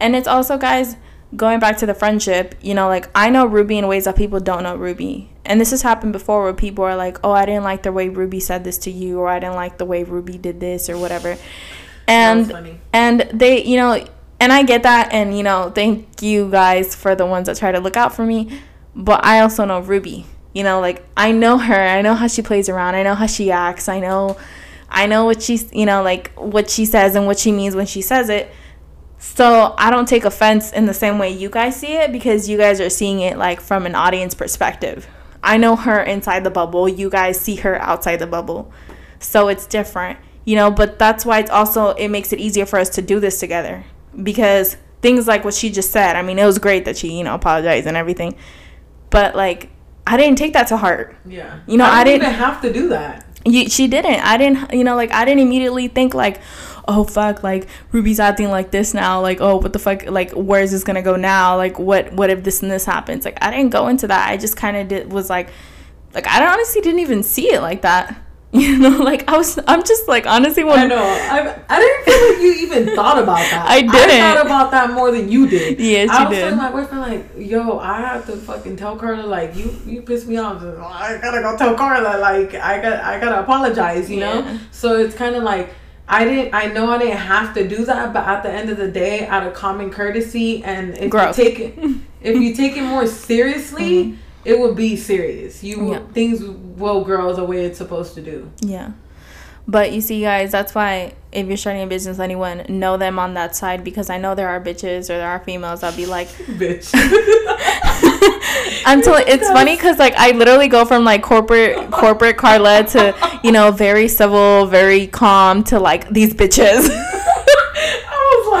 And 0.00 0.16
it's 0.16 0.26
also, 0.26 0.58
guys, 0.58 0.96
going 1.36 1.60
back 1.60 1.76
to 1.78 1.86
the 1.86 1.94
friendship. 1.94 2.54
You 2.60 2.74
know, 2.74 2.88
like 2.88 3.08
I 3.14 3.30
know 3.30 3.46
Ruby 3.46 3.78
in 3.78 3.86
ways 3.88 4.04
that 4.04 4.16
people 4.16 4.40
don't 4.40 4.62
know 4.62 4.76
Ruby, 4.76 5.30
and 5.44 5.60
this 5.60 5.70
has 5.70 5.82
happened 5.82 6.12
before 6.12 6.42
where 6.42 6.52
people 6.52 6.84
are 6.84 6.96
like, 6.96 7.18
"Oh, 7.24 7.32
I 7.32 7.46
didn't 7.46 7.64
like 7.64 7.82
the 7.82 7.92
way 7.92 8.08
Ruby 8.08 8.40
said 8.40 8.64
this 8.64 8.78
to 8.78 8.90
you," 8.90 9.20
or 9.20 9.28
"I 9.28 9.38
didn't 9.38 9.56
like 9.56 9.78
the 9.78 9.86
way 9.86 10.02
Ruby 10.04 10.38
did 10.38 10.60
this," 10.60 10.88
or 10.90 10.98
whatever. 10.98 11.36
And 12.08 12.80
and 12.92 13.20
they 13.32 13.62
you 13.62 13.76
know 13.76 14.04
and 14.42 14.52
i 14.52 14.62
get 14.64 14.82
that 14.82 15.12
and 15.12 15.36
you 15.36 15.42
know 15.42 15.70
thank 15.72 16.20
you 16.20 16.50
guys 16.50 16.94
for 16.94 17.14
the 17.14 17.24
ones 17.24 17.46
that 17.46 17.56
try 17.56 17.70
to 17.70 17.78
look 17.78 17.96
out 17.96 18.12
for 18.12 18.26
me 18.26 18.60
but 18.94 19.24
i 19.24 19.38
also 19.40 19.64
know 19.64 19.78
ruby 19.80 20.26
you 20.52 20.62
know 20.62 20.80
like 20.80 21.04
i 21.16 21.32
know 21.32 21.58
her 21.58 21.74
i 21.88 22.02
know 22.02 22.14
how 22.14 22.26
she 22.26 22.42
plays 22.42 22.68
around 22.68 22.94
i 22.94 23.02
know 23.02 23.14
how 23.14 23.26
she 23.26 23.50
acts 23.50 23.88
i 23.88 23.98
know 23.98 24.36
i 24.88 25.06
know 25.06 25.24
what 25.24 25.42
she's 25.42 25.72
you 25.72 25.86
know 25.86 26.02
like 26.02 26.32
what 26.34 26.68
she 26.68 26.84
says 26.84 27.14
and 27.14 27.26
what 27.26 27.38
she 27.38 27.52
means 27.52 27.74
when 27.74 27.86
she 27.86 28.02
says 28.02 28.28
it. 28.28 28.50
So 29.18 29.74
i 29.78 29.90
don't 29.90 30.08
take 30.08 30.24
offense 30.24 30.72
in 30.72 30.86
the 30.86 30.94
same 30.94 31.18
way 31.18 31.30
you 31.30 31.48
guys 31.48 31.76
see 31.76 31.94
it 31.94 32.12
because 32.12 32.48
you 32.48 32.58
guys 32.58 32.80
are 32.80 32.90
seeing 32.90 33.20
it 33.20 33.38
like 33.38 33.60
from 33.60 33.86
an 33.86 33.94
audience 33.94 34.34
perspective. 34.34 35.06
I 35.44 35.56
know 35.56 35.74
her 35.74 36.00
inside 36.02 36.44
the 36.44 36.50
bubble 36.50 36.88
you 36.88 37.08
guys 37.08 37.40
see 37.40 37.56
her 37.56 37.80
outside 37.80 38.16
the 38.16 38.26
bubble. 38.26 38.72
So 39.20 39.48
it's 39.48 39.66
different 39.66 40.18
you 40.44 40.56
know 40.56 40.70
but 40.70 40.98
that's 40.98 41.24
why 41.24 41.38
it's 41.38 41.50
also 41.50 41.90
it 41.90 42.08
makes 42.08 42.32
it 42.32 42.40
easier 42.40 42.66
for 42.66 42.78
us 42.78 42.88
to 42.88 43.02
do 43.02 43.20
this 43.20 43.38
together 43.38 43.84
because 44.22 44.76
things 45.00 45.26
like 45.26 45.44
what 45.44 45.54
she 45.54 45.70
just 45.70 45.90
said 45.90 46.16
i 46.16 46.22
mean 46.22 46.38
it 46.38 46.44
was 46.44 46.58
great 46.58 46.84
that 46.84 46.96
she 46.96 47.16
you 47.16 47.24
know 47.24 47.34
apologized 47.34 47.86
and 47.86 47.96
everything 47.96 48.34
but 49.10 49.34
like 49.34 49.70
i 50.06 50.16
didn't 50.16 50.36
take 50.38 50.52
that 50.54 50.66
to 50.68 50.76
heart. 50.76 51.14
Yeah. 51.26 51.60
You 51.66 51.76
know, 51.78 51.84
I 51.84 52.04
didn't- 52.04 52.22
even 52.22 52.34
have 52.34 52.60
to 52.62 52.72
do 52.72 52.88
that. 52.88 53.24
you, 53.44 53.68
she 53.68 53.88
didn't. 53.88 54.20
I 54.20 54.36
didn't 54.36 54.72
you 54.72 54.84
know 54.84 54.96
like 54.96 55.12
i 55.12 55.24
didn't 55.24 55.40
immediately 55.40 55.88
think 55.88 56.14
like 56.14 56.40
oh 56.88 57.04
fuck 57.04 57.42
like 57.44 57.68
ruby's 57.92 58.18
acting 58.20 58.50
like 58.50 58.70
this 58.72 58.92
now. 58.94 59.20
Like 59.20 59.40
oh 59.40 59.56
what 59.56 59.72
the 59.72 59.78
fuck 59.78 60.06
like 60.06 60.32
where 60.32 60.60
is 60.62 60.70
this 60.72 60.84
gonna 60.84 61.02
go 61.02 61.16
now? 61.16 61.56
Like 61.56 61.78
what 61.78 62.12
what 62.12 62.30
if 62.30 62.42
this 62.44 62.62
and 62.62 62.70
this 62.70 62.84
happens? 62.84 63.24
Like 63.24 63.38
i 63.42 63.50
didn't 63.50 63.70
go 63.70 63.88
into 63.88 64.06
that. 64.08 64.28
I 64.30 64.36
just 64.36 64.56
kind 64.56 64.76
of 64.76 64.88
did 64.88 65.12
was 65.12 65.30
like 65.30 65.50
like 66.14 66.26
i 66.26 66.44
honestly 66.52 66.80
didn't 66.82 67.00
even 67.00 67.22
see 67.22 67.52
it 67.52 67.62
like 67.62 67.82
that 67.82 68.20
you 68.62 68.78
know 68.78 68.90
like 69.02 69.26
i 69.30 69.36
was 69.36 69.58
i'm 69.66 69.82
just 69.82 70.06
like 70.08 70.26
honestly 70.26 70.62
when 70.62 70.78
I 70.78 70.86
know. 70.86 70.98
I, 71.02 71.58
I 71.70 71.80
didn't 71.80 72.04
feel 72.04 72.28
like 72.32 72.42
you 72.42 72.52
even 72.66 72.94
thought 72.94 73.18
about 73.18 73.38
that. 73.38 73.64
I 73.68 73.76
I 73.76 73.80
didn't. 73.80 74.20
thought 74.20 74.44
about 74.44 74.70
that 74.72 74.90
more 74.92 75.10
than 75.10 75.30
you 75.30 75.48
did. 75.48 75.80
Yes, 75.80 76.10
I 76.10 76.24
you 76.24 76.28
was 76.28 76.36
did. 76.38 76.56
my 76.56 76.70
boyfriend 76.70 77.00
like, 77.00 77.26
"Yo, 77.38 77.78
I 77.78 78.00
have 78.00 78.26
to 78.26 78.36
fucking 78.36 78.76
tell 78.76 78.96
Carla 78.96 79.26
like 79.26 79.56
you 79.56 79.74
you 79.86 80.02
pissed 80.02 80.26
me 80.28 80.36
off. 80.36 80.62
Oh, 80.62 80.82
I 80.84 81.18
gotta 81.22 81.40
go 81.40 81.56
tell 81.56 81.74
Carla 81.74 82.18
like 82.18 82.54
I 82.54 82.80
got 82.82 83.02
I 83.02 83.18
gotta 83.18 83.40
apologize. 83.40 84.10
You 84.10 84.18
Yeah. 84.20 84.40
know. 84.40 84.58
So 84.70 84.98
it's 84.98 85.14
kind 85.14 85.34
of 85.34 85.42
like." 85.44 85.70
I 86.08 86.24
didn't. 86.24 86.52
I 86.52 86.66
know 86.66 86.90
I 86.90 86.98
didn't 86.98 87.16
have 87.16 87.54
to 87.54 87.66
do 87.66 87.84
that, 87.86 88.12
but 88.12 88.26
at 88.26 88.42
the 88.42 88.50
end 88.50 88.68
of 88.68 88.76
the 88.76 88.88
day, 88.90 89.26
out 89.28 89.46
of 89.46 89.54
common 89.54 89.88
courtesy 89.90 90.62
and 90.62 90.98
if 90.98 91.10
Growth. 91.10 91.38
you 91.38 91.44
take 91.44 91.58
it, 91.60 91.74
if 92.20 92.36
you 92.36 92.54
take 92.54 92.76
it 92.76 92.82
more 92.82 93.06
seriously, 93.06 94.04
mm-hmm. 94.04 94.16
It 94.44 94.58
will 94.58 94.74
be 94.74 94.96
serious. 94.96 95.62
You. 95.62 95.92
Yeah. 95.92 96.06
things 96.12 96.42
will 96.42 97.04
grow 97.04 97.32
the 97.32 97.44
way 97.44 97.64
it's 97.64 97.78
supposed 97.78 98.14
to 98.14 98.22
do. 98.22 98.50
Yeah. 98.60 98.92
But 99.68 99.92
you 99.92 100.00
see, 100.00 100.20
guys, 100.20 100.50
that's 100.50 100.74
why 100.74 101.14
if 101.30 101.46
you're 101.46 101.56
starting 101.56 101.82
a 101.82 101.86
business, 101.86 102.18
anyone 102.18 102.64
know 102.68 102.96
them 102.96 103.18
on 103.18 103.34
that 103.34 103.54
side 103.54 103.84
because 103.84 104.10
I 104.10 104.18
know 104.18 104.34
there 104.34 104.48
are 104.48 104.60
bitches 104.60 105.04
or 105.04 105.18
there 105.18 105.28
are 105.28 105.38
females 105.38 105.82
that 105.82 105.96
be 105.96 106.06
like, 106.06 106.28
Bitch. 106.58 106.90
I'm 108.84 109.00
telling. 109.02 109.24
It's 109.26 109.48
funny 109.48 109.76
because 109.76 109.98
like 109.98 110.14
I 110.16 110.32
literally 110.32 110.68
go 110.68 110.84
from 110.84 111.04
like 111.04 111.22
corporate 111.22 111.90
corporate 111.90 112.36
Carla 112.36 112.84
to 112.84 113.40
you 113.44 113.52
know 113.52 113.70
very 113.70 114.08
civil, 114.08 114.66
very 114.66 115.06
calm 115.06 115.62
to 115.64 115.78
like 115.78 116.08
these 116.10 116.34
bitches. 116.34 116.88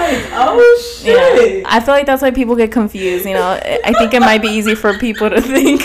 I 0.02 0.12
like, 0.22 0.30
oh 0.34 1.00
shit. 1.02 1.62
yeah, 1.62 1.62
I 1.66 1.80
feel 1.80 1.94
like 1.94 2.06
that's 2.06 2.22
why 2.22 2.30
people 2.30 2.56
get 2.56 2.72
confused. 2.72 3.26
You 3.26 3.34
know, 3.34 3.60
I 3.62 3.92
think 3.94 4.14
it 4.14 4.20
might 4.20 4.42
be 4.42 4.48
easy 4.48 4.74
for 4.74 4.98
people 4.98 5.30
to 5.30 5.40
think 5.40 5.82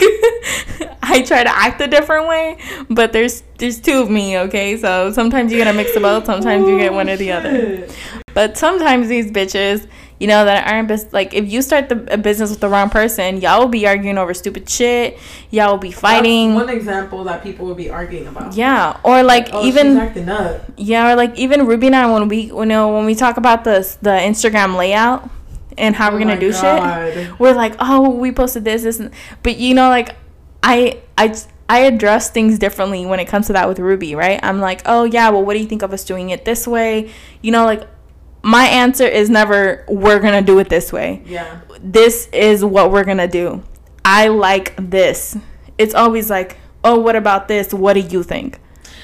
I 1.18 1.22
try 1.24 1.44
to 1.44 1.50
act 1.50 1.82
a 1.82 1.88
different 1.88 2.28
way, 2.28 2.58
but 2.90 3.12
there's 3.14 3.44
there's 3.58 3.80
two 3.80 4.02
of 4.02 4.10
me. 4.10 4.38
Okay, 4.38 4.78
so 4.78 5.12
sometimes 5.12 5.52
you 5.52 5.58
get 5.58 5.68
a 5.68 5.74
mix 5.74 5.96
of 5.96 6.02
both. 6.04 6.26
Sometimes 6.26 6.68
you 6.68 6.78
get 6.78 6.94
one 6.94 7.10
or 7.10 7.18
the 7.18 7.32
oh, 7.32 7.38
other. 7.38 7.88
But 8.34 8.56
sometimes 8.58 9.08
these 9.08 9.32
bitches, 9.32 9.88
you 10.20 10.28
know, 10.28 10.46
that 10.46 10.68
aren't 10.72 10.88
bus- 10.88 11.12
like 11.12 11.34
if 11.34 11.52
you 11.52 11.64
start 11.64 11.90
the 11.90 12.14
a 12.14 12.18
business 12.18 12.52
with 12.52 12.60
the 12.60 12.70
wrong 12.70 12.90
person, 12.92 13.42
y'all 13.42 13.60
will 13.62 13.68
be 13.68 13.88
arguing 13.88 14.18
over 14.20 14.34
stupid 14.36 14.70
shit. 14.70 15.18
Y'all 15.50 15.72
will 15.72 15.78
be 15.80 15.92
fighting. 15.92 16.54
That's 16.54 16.68
one 16.68 16.76
example 16.76 17.24
that 17.24 17.42
people 17.42 17.66
would 17.66 17.78
be 17.78 17.90
arguing 17.90 18.28
about. 18.28 18.54
yeah, 18.54 19.00
or 19.04 19.24
like 19.24 19.50
Oh, 19.54 19.64
she's 19.64 19.76
even 19.76 19.98
acting 19.98 20.30
up. 20.30 20.62
yeah, 20.78 21.12
or 21.12 21.16
like 21.16 21.36
even 21.38 21.66
Ruby 21.66 21.88
and 21.88 21.96
I 21.96 22.12
when 22.14 22.28
we 22.28 22.42
you 22.54 22.66
know 22.66 22.94
when 22.96 23.06
we 23.06 23.16
talk 23.16 23.38
about 23.38 23.64
the 23.64 23.80
the 24.04 24.12
Instagram 24.12 24.78
layout 24.78 25.28
and 25.80 25.96
how 25.96 26.12
we're 26.12 26.18
Oh 26.18 26.26
gonna 26.26 26.40
do 26.40 26.52
God. 26.52 27.14
shit, 27.14 27.40
we're 27.40 27.54
like, 27.54 27.74
oh, 27.80 28.10
we 28.10 28.32
posted 28.32 28.66
this, 28.66 28.84
this, 28.84 29.00
and, 29.00 29.12
but 29.44 29.58
you 29.58 29.74
know, 29.76 29.90
like 29.90 30.16
I 30.68 31.02
I. 31.18 31.36
I 31.70 31.80
address 31.80 32.30
things 32.32 32.58
differently 32.58 33.06
when 33.06 33.20
it 33.20 33.28
comes 33.28 33.48
to 33.48 33.54
that 33.54 33.68
with 33.68 33.78
Ruby, 33.78 34.16
right? 34.16 34.40
I'm 34.42 34.62
like, 34.62 34.84
oh 34.86 35.04
yeah, 35.04 35.28
well, 35.32 35.44
what 35.44 35.54
do 35.54 35.60
you 35.60 35.66
think 35.66 35.82
of 35.82 35.92
us 35.92 36.06
doing 36.06 36.30
it 36.30 36.46
this 36.46 36.66
way? 36.66 37.12
You 37.42 37.52
know, 37.52 37.66
like 37.66 37.86
my 38.42 38.64
answer 38.64 39.04
is 39.06 39.30
never 39.30 39.84
we're 39.90 40.22
gonna 40.22 40.42
do 40.42 40.60
it 40.60 40.70
this 40.70 40.94
way. 40.94 41.24
Yeah. 41.26 41.60
This 41.82 42.30
is 42.32 42.64
what 42.64 42.94
we're 42.94 43.04
gonna 43.04 43.28
do. 43.28 43.64
I 44.06 44.30
like 44.30 44.76
this. 44.78 45.36
It's 45.78 45.94
always 45.94 46.30
like, 46.30 46.56
oh, 46.86 46.98
what 46.98 47.18
about 47.18 47.50
this? 47.50 47.74
What 47.74 47.94
do 47.94 48.00
you 48.00 48.24
think? 48.24 48.62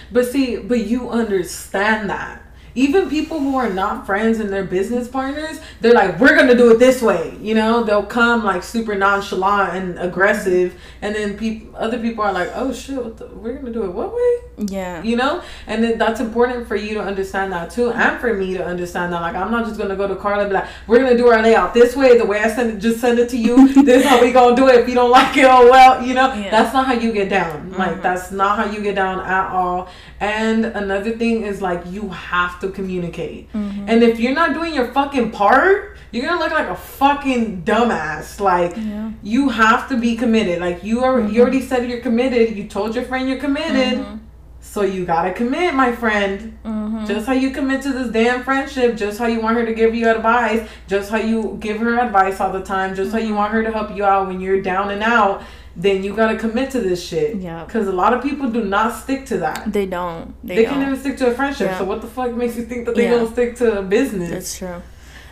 But 0.10 0.28
see, 0.28 0.56
but 0.56 0.86
you 0.88 1.10
understand 1.10 2.10
that. 2.10 2.43
Even 2.76 3.10
people 3.10 3.40
who 3.40 3.56
are 3.56 3.70
not 3.70 4.06
friends 4.06 4.40
and 4.40 4.50
they're 4.52 4.64
business 4.64 5.08
partners, 5.08 5.60
they're 5.82 5.94
like, 5.94 6.20
we're 6.20 6.36
gonna 6.36 6.56
do 6.56 6.72
it 6.72 6.80
this 6.80 7.02
way. 7.02 7.38
You 7.42 7.54
know, 7.56 7.84
they'll 7.84 8.06
come 8.06 8.44
like 8.44 8.64
super 8.64 8.96
nonchalant 8.96 9.76
and 9.76 10.00
aggressive, 10.00 10.80
and 11.02 11.14
then 11.16 11.38
people, 11.38 11.76
other 11.76 12.00
people 12.00 12.24
are 12.24 12.34
like, 12.34 12.50
oh 12.56 12.74
shit, 12.74 12.98
what 12.98 13.18
the, 13.18 13.28
we're 13.28 13.54
gonna 13.54 13.72
do 13.72 13.84
it 13.84 13.92
what 13.94 14.14
way? 14.14 14.30
Yeah. 14.56 15.02
you 15.02 15.16
know 15.16 15.42
and 15.66 15.84
then 15.84 15.98
that's 15.98 16.20
important 16.20 16.68
for 16.68 16.76
you 16.76 16.94
to 16.94 17.02
understand 17.02 17.52
that 17.54 17.72
too 17.72 17.90
and 17.92 18.22
for 18.22 18.36
me 18.36 18.54
to 18.54 18.64
understand 18.64 19.12
that 19.12 19.20
like 19.20 19.34
i'm 19.36 19.50
not 19.50 19.66
just 19.66 19.80
gonna 19.80 19.96
go 19.96 20.08
to 20.08 20.16
carla 20.16 20.44
and 20.44 20.52
be 20.52 20.54
like 20.54 20.68
we're 20.86 21.00
gonna 21.00 21.18
do 21.18 21.28
our 21.28 21.42
layout 21.42 21.74
this 21.74 21.96
way 21.96 22.20
the 22.20 22.26
way 22.26 22.40
i 22.40 22.48
send 22.48 22.70
it 22.70 22.78
just 22.80 23.02
send 23.02 23.18
it 23.18 23.28
to 23.30 23.36
you 23.38 23.68
this 23.84 24.04
is 24.04 24.08
how 24.08 24.22
we 24.22 24.32
gonna 24.32 24.56
do 24.56 24.68
it 24.68 24.76
if 24.76 24.88
you 24.88 24.94
don't 24.94 25.10
like 25.10 25.36
it 25.38 25.46
oh 25.46 25.68
well 25.72 26.06
you 26.06 26.14
know 26.14 26.32
Yeah. 26.36 26.52
that's 26.52 26.72
not 26.72 26.86
how 26.86 26.94
you 26.94 27.12
get 27.12 27.30
down 27.30 27.72
like 27.72 27.96
Mhm. 27.98 28.02
that's 28.04 28.32
not 28.32 28.58
how 28.60 28.66
you 28.72 28.80
get 28.84 28.94
down 28.94 29.22
at 29.22 29.50
all 29.52 29.90
and 30.20 30.66
another 30.66 31.12
thing 31.18 31.42
is 31.42 31.60
like 31.60 31.82
you 31.88 32.10
have 32.10 32.60
to 32.60 32.63
communicate 32.70 33.52
Mm-hmm. 33.54 33.86
and 33.90 34.04
if 34.04 34.20
you're 34.20 34.34
not 34.34 34.54
doing 34.54 34.74
your 34.74 34.92
fucking 34.94 35.32
part 35.32 35.98
you're 36.12 36.26
gonna 36.26 36.40
look 36.40 36.52
like 36.52 36.68
a 36.68 36.76
fucking 36.76 37.64
dumbass 37.64 38.40
like 38.40 38.76
Yeah. 38.78 39.12
you 39.24 39.50
have 39.50 39.90
to 39.90 39.98
be 39.98 40.16
committed 40.16 40.60
like 40.60 40.84
you 40.84 41.04
are 41.04 41.20
Mm-hmm. 41.20 41.34
you 41.34 41.42
already 41.42 41.62
said 41.62 41.90
you're 41.90 42.02
committed 42.02 42.56
you 42.56 42.68
told 42.68 42.96
your 42.96 43.04
friend 43.06 43.28
you're 43.30 43.40
committed 43.40 44.00
Mhm. 44.00 44.20
so 44.62 44.82
you 44.84 45.04
gotta 45.06 45.32
commit, 45.34 45.74
my 45.76 45.92
friend. 45.92 46.58
Mhm. 46.66 46.72
Mm-hmm. 46.74 47.06
Just 47.06 47.28
how 47.28 47.34
you 47.34 47.50
commit 47.52 47.82
to 47.82 47.92
this 47.92 48.10
damn 48.10 48.44
friendship, 48.44 48.96
just 48.96 49.20
how 49.20 49.26
you 49.28 49.42
want 49.42 49.58
her 49.58 49.66
to 49.66 49.74
give 49.74 49.94
you 49.94 50.08
advice, 50.10 50.62
just 50.88 51.10
how 51.12 51.18
you 51.18 51.58
give 51.60 51.78
her 51.80 52.00
advice 52.00 52.40
all 52.40 52.52
the 52.54 52.62
time, 52.62 52.96
just 52.96 53.10
mm-hmm. 53.10 53.18
how 53.20 53.24
you 53.28 53.34
want 53.36 53.52
her 53.52 53.62
to 53.64 53.72
help 53.72 53.94
you 53.96 54.06
out 54.06 54.28
when 54.28 54.40
you're 54.40 54.62
down 54.62 54.90
and 54.92 55.04
out 55.04 55.42
then 55.76 56.04
you 56.04 56.16
gotta 56.16 56.38
commit 56.38 56.72
to 56.72 56.80
this 56.80 57.06
shit. 57.06 57.38
Yeah. 57.38 57.64
Because 57.64 57.88
a 57.88 57.92
lot 57.92 58.14
of 58.14 58.22
people 58.22 58.50
do 58.50 58.64
not 58.64 58.96
stick 58.96 59.26
to 59.28 59.38
that. 59.40 59.72
They 59.72 59.86
don't. 59.86 60.36
They, 60.44 60.56
they 60.56 60.64
don't. 60.66 60.74
can 60.74 60.82
even 60.84 61.00
stick 61.00 61.18
to 61.18 61.28
a 61.28 61.34
friendship. 61.34 61.68
Yeah. 61.68 61.80
So 61.80 61.86
what 61.86 62.02
the 62.02 62.08
fuck 62.08 62.34
makes 62.34 62.56
you 62.56 62.66
think 62.66 62.86
that 62.86 62.96
they 62.96 63.06
yeah. 63.06 63.18
gonna 63.18 63.32
stick 63.32 63.56
to 63.58 63.80
a 63.80 63.84
business? 63.84 64.30
That's 64.30 64.58
true 64.58 64.82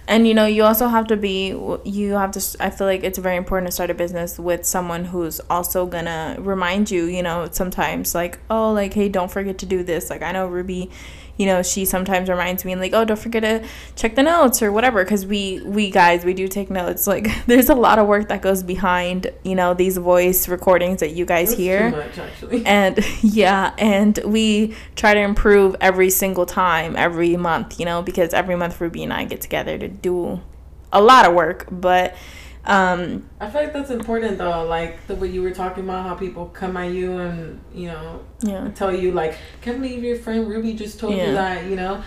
and 0.07 0.27
you 0.27 0.33
know 0.33 0.45
you 0.45 0.63
also 0.63 0.87
have 0.87 1.07
to 1.07 1.15
be 1.15 1.49
you 1.85 2.13
have 2.13 2.31
to 2.31 2.57
i 2.59 2.69
feel 2.69 2.87
like 2.87 3.03
it's 3.03 3.17
very 3.17 3.37
important 3.37 3.67
to 3.67 3.71
start 3.71 3.89
a 3.89 3.93
business 3.93 4.39
with 4.39 4.65
someone 4.65 5.05
who's 5.05 5.39
also 5.49 5.85
gonna 5.85 6.35
remind 6.39 6.89
you 6.89 7.05
you 7.05 7.23
know 7.23 7.47
sometimes 7.51 8.15
like 8.15 8.39
oh 8.49 8.71
like 8.73 8.93
hey 8.93 9.07
don't 9.07 9.31
forget 9.31 9.57
to 9.57 9.65
do 9.65 9.83
this 9.83 10.09
like 10.09 10.21
i 10.21 10.31
know 10.31 10.47
ruby 10.47 10.89
you 11.41 11.47
know, 11.47 11.63
she 11.63 11.85
sometimes 11.85 12.29
reminds 12.29 12.63
me 12.63 12.75
like, 12.75 12.93
oh, 12.93 13.03
don't 13.03 13.17
forget 13.17 13.41
to 13.41 13.67
check 13.95 14.13
the 14.13 14.21
notes 14.21 14.61
or 14.61 14.71
whatever. 14.71 15.03
Because 15.03 15.25
we 15.25 15.59
we 15.65 15.89
guys 15.89 16.23
we 16.23 16.35
do 16.35 16.47
take 16.47 16.69
notes. 16.69 17.07
Like 17.07 17.27
there's 17.47 17.67
a 17.67 17.73
lot 17.73 17.97
of 17.97 18.05
work 18.05 18.27
that 18.27 18.43
goes 18.43 18.61
behind 18.61 19.31
you 19.41 19.55
know 19.55 19.73
these 19.73 19.97
voice 19.97 20.47
recordings 20.47 20.99
that 20.99 21.13
you 21.15 21.25
guys 21.25 21.51
hear. 21.51 21.89
Much, 21.89 22.63
and 22.67 22.99
yeah, 23.23 23.73
and 23.79 24.19
we 24.23 24.75
try 24.95 25.15
to 25.15 25.19
improve 25.19 25.75
every 25.81 26.11
single 26.11 26.45
time, 26.45 26.95
every 26.95 27.35
month. 27.35 27.79
You 27.79 27.87
know, 27.87 28.03
because 28.03 28.35
every 28.35 28.55
month 28.55 28.79
Ruby 28.79 29.01
and 29.01 29.11
I 29.11 29.25
get 29.25 29.41
together 29.41 29.79
to 29.79 29.87
do 29.87 30.41
a 30.93 31.01
lot 31.01 31.25
of 31.25 31.33
work, 31.33 31.65
but 31.71 32.15
um, 32.65 33.27
I 33.39 33.49
feel 33.49 33.63
like 33.63 33.73
that's 33.73 33.89
important 33.89 34.37
though, 34.37 34.65
like 34.65 35.07
the 35.07 35.15
way 35.15 35.29
you 35.29 35.41
were 35.41 35.51
talking 35.51 35.83
about 35.83 36.05
how 36.05 36.15
people 36.15 36.45
come 36.47 36.77
at 36.77 36.91
you 36.91 37.17
and 37.17 37.59
you 37.73 37.87
know 37.87 38.23
yeah. 38.41 38.69
tell 38.75 38.95
you 38.95 39.11
like, 39.11 39.35
can't 39.61 39.81
believe 39.81 40.03
your 40.03 40.17
friend 40.17 40.47
Ruby 40.47 40.73
just 40.73 40.99
told 40.99 41.15
yeah. 41.15 41.27
you 41.27 41.33
that, 41.33 41.65
you 41.65 41.75
know. 41.75 42.03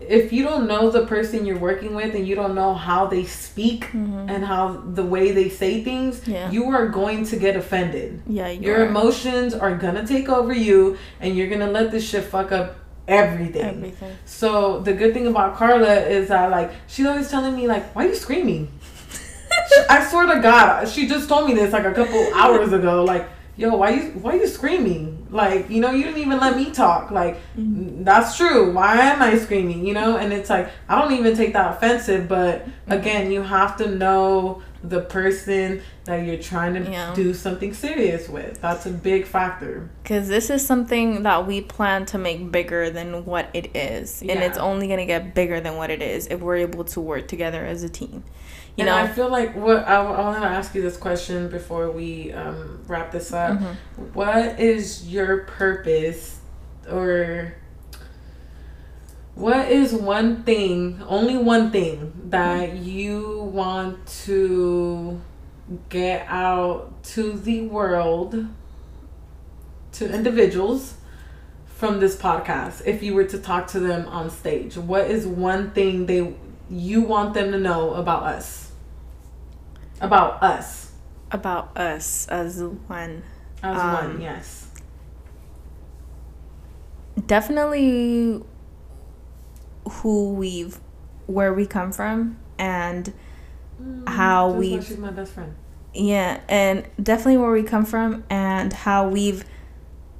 If 0.00 0.32
you 0.32 0.42
don't 0.42 0.66
know 0.66 0.90
the 0.90 1.06
person 1.06 1.46
you're 1.46 1.60
working 1.60 1.94
with 1.94 2.16
and 2.16 2.26
you 2.26 2.34
don't 2.34 2.56
know 2.56 2.74
how 2.74 3.06
they 3.06 3.24
speak 3.24 3.84
mm-hmm. 3.84 4.28
and 4.28 4.44
how 4.44 4.82
the 4.94 5.04
way 5.04 5.30
they 5.30 5.48
say 5.48 5.84
things, 5.84 6.26
yeah. 6.26 6.50
you 6.50 6.70
are 6.70 6.88
going 6.88 7.24
to 7.26 7.36
get 7.36 7.54
offended. 7.54 8.20
Yeah, 8.26 8.48
you 8.48 8.62
your 8.62 8.80
are. 8.80 8.86
emotions 8.86 9.54
are 9.54 9.76
gonna 9.76 10.04
take 10.04 10.28
over 10.28 10.52
you, 10.52 10.98
and 11.20 11.36
you're 11.36 11.48
gonna 11.48 11.70
let 11.70 11.92
this 11.92 12.08
shit 12.08 12.24
fuck 12.24 12.50
up 12.50 12.78
everything. 13.06 13.62
Everything. 13.62 14.16
So 14.24 14.80
the 14.80 14.92
good 14.92 15.14
thing 15.14 15.28
about 15.28 15.56
Carla 15.56 16.00
is 16.00 16.28
that 16.28 16.50
like 16.50 16.72
she's 16.88 17.06
always 17.06 17.28
telling 17.28 17.54
me 17.54 17.68
like, 17.68 17.94
why 17.94 18.06
are 18.06 18.08
you 18.08 18.16
screaming? 18.16 18.72
I 19.88 20.06
swear 20.08 20.34
to 20.34 20.40
God, 20.40 20.88
she 20.88 21.06
just 21.06 21.28
told 21.28 21.48
me 21.48 21.54
this 21.54 21.72
like 21.72 21.84
a 21.84 21.92
couple 21.92 22.32
hours 22.34 22.72
ago. 22.72 23.04
Like, 23.04 23.28
yo, 23.56 23.76
why 23.76 23.90
you 23.90 24.02
why 24.12 24.34
you 24.34 24.46
screaming? 24.46 25.26
Like, 25.30 25.70
you 25.70 25.80
know, 25.80 25.90
you 25.90 26.04
didn't 26.04 26.20
even 26.20 26.38
let 26.38 26.56
me 26.56 26.70
talk. 26.70 27.10
Like, 27.10 27.36
mm-hmm. 27.56 28.04
that's 28.04 28.36
true. 28.36 28.72
Why 28.72 28.96
am 28.96 29.22
I 29.22 29.38
screaming? 29.38 29.86
You 29.86 29.94
know, 29.94 30.16
and 30.16 30.32
it's 30.32 30.50
like 30.50 30.70
I 30.88 31.00
don't 31.00 31.12
even 31.12 31.36
take 31.36 31.52
that 31.54 31.76
offensive, 31.76 32.28
but 32.28 32.60
mm-hmm. 32.66 32.92
again, 32.92 33.30
you 33.30 33.42
have 33.42 33.76
to 33.78 33.88
know 33.88 34.62
the 34.84 35.00
person 35.00 35.80
that 36.04 36.26
you're 36.26 36.38
trying 36.38 36.74
to 36.74 36.90
yeah. 36.90 37.14
do 37.14 37.32
something 37.32 37.72
serious 37.72 38.28
with. 38.28 38.60
That's 38.60 38.86
a 38.86 38.90
big 38.90 39.26
factor. 39.26 39.88
Because 40.02 40.28
this 40.28 40.50
is 40.50 40.66
something 40.66 41.22
that 41.22 41.46
we 41.46 41.60
plan 41.60 42.04
to 42.06 42.18
make 42.18 42.50
bigger 42.50 42.90
than 42.90 43.24
what 43.24 43.48
it 43.54 43.76
is. 43.76 44.22
Yeah. 44.22 44.32
And 44.32 44.42
it's 44.42 44.58
only 44.58 44.88
going 44.88 44.98
to 44.98 45.06
get 45.06 45.34
bigger 45.34 45.60
than 45.60 45.76
what 45.76 45.90
it 45.90 46.02
is 46.02 46.26
if 46.26 46.40
we're 46.40 46.56
able 46.56 46.84
to 46.84 47.00
work 47.00 47.28
together 47.28 47.64
as 47.64 47.84
a 47.84 47.88
team. 47.88 48.24
You 48.76 48.86
and 48.86 48.86
know, 48.86 48.96
I 48.96 49.06
feel 49.06 49.28
like 49.28 49.54
what 49.54 49.86
I, 49.86 49.96
I 49.96 50.20
want 50.22 50.42
to 50.42 50.48
ask 50.48 50.74
you 50.74 50.80
this 50.80 50.96
question 50.96 51.48
before 51.48 51.90
we 51.90 52.32
um, 52.32 52.82
wrap 52.86 53.12
this 53.12 53.32
up. 53.32 53.58
Mm-hmm. 53.58 54.02
What 54.14 54.58
is 54.58 55.06
your 55.12 55.44
purpose, 55.44 56.40
or 56.90 57.54
what 59.34 59.70
is 59.70 59.92
one 59.92 60.42
thing, 60.44 61.02
only 61.06 61.36
one 61.36 61.70
thing 61.70 62.12
that 62.30 62.70
mm-hmm. 62.70 62.82
you 62.82 63.50
want 63.52 64.06
to 64.24 65.20
get 65.90 66.26
out 66.28 67.02
to 67.04 67.34
the 67.34 67.66
world, 67.66 68.46
to 69.92 70.14
individuals? 70.14 70.94
from 71.66 71.98
this 71.98 72.14
podcast 72.14 72.80
if 72.86 73.02
you 73.02 73.12
were 73.12 73.24
to 73.24 73.36
talk 73.36 73.66
to 73.66 73.80
them 73.80 74.06
on 74.06 74.30
stage 74.30 74.76
what 74.76 75.10
is 75.10 75.26
one 75.26 75.68
thing 75.72 76.06
they 76.06 76.32
you 76.72 77.02
want 77.02 77.34
them 77.34 77.52
to 77.52 77.58
know 77.58 77.94
about 77.94 78.22
us 78.24 78.72
about 80.02 80.42
us. 80.42 80.92
About 81.30 81.76
us 81.76 82.28
as 82.28 82.62
one. 82.62 83.22
As 83.62 83.80
um, 83.80 83.94
one, 83.94 84.20
yes. 84.20 84.68
Definitely 87.26 88.42
who 89.88 90.32
we've, 90.34 90.78
where 91.26 91.54
we 91.54 91.66
come 91.66 91.92
from, 91.92 92.36
and 92.58 93.12
mm, 93.80 94.08
how 94.08 94.50
we've. 94.50 94.84
She's 94.84 94.98
my 94.98 95.10
best 95.10 95.32
friend. 95.32 95.54
Yeah, 95.94 96.40
and 96.48 96.86
definitely 97.02 97.38
where 97.38 97.52
we 97.52 97.62
come 97.62 97.86
from, 97.86 98.24
and 98.28 98.72
how 98.72 99.08
we've 99.08 99.44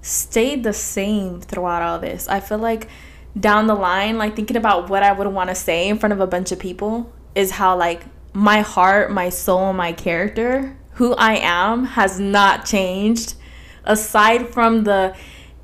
stayed 0.01 0.65
the 0.65 0.73
same 0.73 1.41
throughout 1.41 1.83
all 1.83 1.99
this. 1.99 2.29
I 2.29 2.41
feel 2.41 2.59
like 2.59 2.89
down 3.39 3.67
the 3.67 3.75
line, 3.75 4.19
like 4.19 4.37
thinking 4.37 4.57
about 4.57 4.89
what 4.89 5.03
I 5.03 5.13
would 5.13 5.27
want 5.29 5.51
to 5.51 5.55
say 5.55 5.89
in 5.89 5.99
front 5.99 6.13
of 6.13 6.21
a 6.21 6.27
bunch 6.27 6.53
of 6.53 6.59
people, 6.59 7.13
is 7.35 7.53
how 7.53 7.77
like 7.77 8.05
my 8.33 8.61
heart, 8.61 9.11
my 9.11 9.29
soul, 9.29 9.73
my 9.73 9.93
character, 9.93 10.77
who 10.93 11.15
I 11.15 11.37
am 11.37 11.85
has 11.85 12.21
not 12.21 12.65
changed. 12.65 13.35
Aside 13.85 14.49
from 14.49 14.85
the 14.85 15.17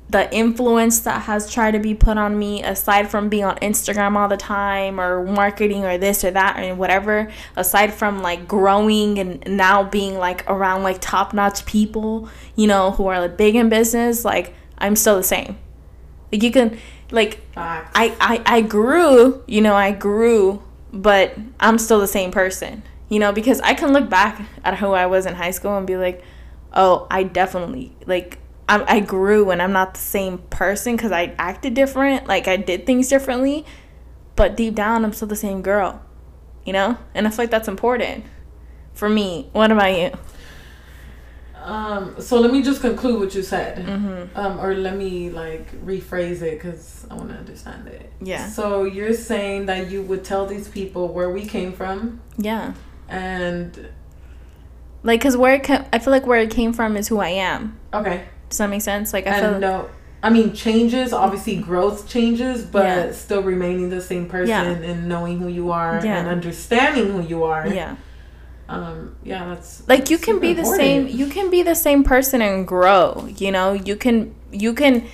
the 0.09 0.33
influence 0.33 1.01
that 1.01 1.21
has 1.21 1.53
tried 1.53 1.69
to 1.71 1.79
be 1.79 1.93
put 1.93 2.17
on 2.17 2.37
me 2.37 2.63
aside 2.63 3.11
from 3.11 3.29
being 3.29 3.43
on 3.43 3.55
Instagram 3.57 4.17
all 4.17 4.27
the 4.27 4.35
time 4.35 4.99
or 4.99 5.23
marketing 5.23 5.85
or 5.85 5.99
this 5.99 6.23
or 6.23 6.31
that 6.31 6.57
and 6.57 6.79
whatever 6.79 7.31
aside 7.55 7.93
from 7.93 8.19
like 8.23 8.47
growing 8.47 9.19
and 9.19 9.43
now 9.45 9.83
being 9.83 10.17
like 10.17 10.43
around 10.49 10.81
like 10.81 10.97
top-notch 10.99 11.63
people 11.67 12.27
you 12.55 12.65
know 12.65 12.89
who 12.89 13.05
are 13.05 13.19
like 13.19 13.37
big 13.37 13.55
in 13.55 13.69
business 13.69 14.25
like 14.25 14.55
I'm 14.79 14.95
still 14.95 15.17
the 15.17 15.23
same. 15.23 15.57
Like 16.31 16.43
you 16.43 16.51
can 16.51 16.79
like 17.11 17.41
I, 17.93 18.15
I 18.19 18.57
I 18.57 18.61
grew 18.61 19.43
you 19.47 19.61
know 19.61 19.75
I 19.75 19.91
grew 19.91 20.61
but 20.91 21.37
I'm 21.59 21.77
still 21.77 21.99
the 21.99 22.07
same 22.07 22.31
person, 22.31 22.83
you 23.09 23.19
know, 23.19 23.31
because 23.31 23.59
I 23.61 23.73
can 23.73 23.93
look 23.93 24.09
back 24.09 24.41
at 24.63 24.77
who 24.77 24.91
I 24.91 25.05
was 25.05 25.25
in 25.25 25.35
high 25.35 25.51
school 25.51 25.77
and 25.77 25.85
be 25.85 25.97
like, 25.97 26.23
oh, 26.73 27.07
I 27.09 27.23
definitely, 27.23 27.95
like, 28.05 28.39
I, 28.67 28.97
I 28.97 28.99
grew 28.99 29.49
and 29.51 29.61
I'm 29.61 29.71
not 29.71 29.93
the 29.93 29.99
same 29.99 30.39
person 30.49 30.95
because 30.95 31.11
I 31.11 31.35
acted 31.37 31.73
different, 31.73 32.27
like, 32.27 32.47
I 32.47 32.57
did 32.57 32.85
things 32.85 33.07
differently, 33.07 33.65
but 34.35 34.55
deep 34.55 34.75
down, 34.75 35.03
I'm 35.03 35.13
still 35.13 35.27
the 35.27 35.35
same 35.35 35.61
girl, 35.61 36.01
you 36.65 36.73
know? 36.73 36.97
And 37.13 37.27
I 37.27 37.29
feel 37.29 37.43
like 37.43 37.51
that's 37.51 37.67
important 37.67 38.25
for 38.93 39.09
me. 39.09 39.49
What 39.51 39.71
about 39.71 39.97
you? 39.97 40.11
Um, 41.69 42.19
so 42.19 42.39
let 42.39 42.51
me 42.51 42.63
just 42.63 42.81
conclude 42.81 43.19
what 43.19 43.35
you 43.35 43.43
said, 43.43 43.85
mm-hmm. 43.85 44.35
um, 44.35 44.59
or 44.59 44.73
let 44.73 44.95
me 44.95 45.29
like 45.29 45.71
rephrase 45.85 46.41
it 46.41 46.55
because 46.55 47.05
I 47.11 47.13
want 47.13 47.29
to 47.29 47.35
understand 47.35 47.87
it. 47.87 48.11
Yeah. 48.21 48.47
So 48.47 48.85
you're 48.85 49.13
saying 49.13 49.67
that 49.67 49.91
you 49.91 50.01
would 50.01 50.23
tell 50.23 50.47
these 50.47 50.67
people 50.67 51.09
where 51.09 51.29
we 51.29 51.45
came 51.45 51.73
from. 51.73 52.21
Yeah. 52.37 52.73
And. 53.07 53.89
Like, 55.03 55.21
cause 55.21 55.37
where 55.37 55.53
it 55.53 55.63
ca- 55.63 55.85
I 55.93 55.99
feel 55.99 56.11
like 56.11 56.25
where 56.25 56.39
it 56.39 56.49
came 56.49 56.73
from 56.73 56.97
is 56.97 57.07
who 57.07 57.19
I 57.19 57.29
am. 57.29 57.79
Okay. 57.93 58.25
Does 58.49 58.57
that 58.57 58.69
make 58.69 58.81
sense? 58.81 59.13
Like, 59.13 59.27
I 59.27 59.37
and 59.37 59.41
feel 59.41 59.59
no. 59.59 59.89
I 60.23 60.31
mean, 60.31 60.53
changes 60.53 61.13
obviously 61.13 61.55
growth 61.57 62.09
changes, 62.09 62.65
but 62.65 62.83
yeah. 62.83 63.11
still 63.11 63.43
remaining 63.43 63.89
the 63.89 64.01
same 64.01 64.27
person 64.27 64.49
yeah. 64.49 64.89
and 64.89 65.07
knowing 65.07 65.39
who 65.39 65.47
you 65.47 65.71
are 65.71 66.03
yeah. 66.03 66.17
and 66.17 66.27
understanding 66.27 67.11
who 67.13 67.21
you 67.21 67.43
are. 67.43 67.67
Yeah 67.67 67.95
um 68.69 69.15
yeah 69.23 69.45
that's 69.45 69.87
like 69.87 69.99
that's 69.99 70.11
you 70.11 70.17
can 70.17 70.39
be 70.39 70.53
the 70.53 70.63
same 70.63 71.07
you 71.07 71.27
can 71.27 71.49
be 71.49 71.63
the 71.63 71.75
same 71.75 72.03
person 72.03 72.41
and 72.41 72.67
grow 72.67 73.27
you 73.37 73.51
know? 73.51 73.73
You 73.73 73.95
can 73.95 74.33
you 74.51 74.73
can 74.73 75.07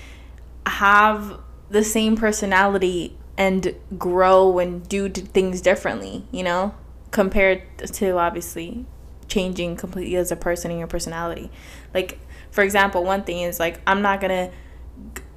have 0.66 1.40
the 1.70 1.84
same 1.84 2.16
personality 2.16 3.18
and 3.38 3.76
grow 3.98 4.60
and 4.60 4.88
do 4.88 5.10
things 5.10 5.62
differently 5.62 6.26
you 6.32 6.44
know? 6.44 6.76
Compared 7.12 7.64
to 7.78 8.18
obviously 8.18 8.86
changing 9.28 9.78
completely 9.78 10.16
as 10.18 10.32
a 10.32 10.36
person 10.36 10.70
in 10.70 10.78
your 10.78 10.88
personality. 10.88 11.50
Like 11.94 12.20
for 12.56 12.64
example 12.64 13.04
one 13.04 13.22
thing 13.24 13.42
is 13.42 13.60
like 13.60 13.82
i'm 13.86 14.02
not 14.02 14.22
gonna 14.22 14.50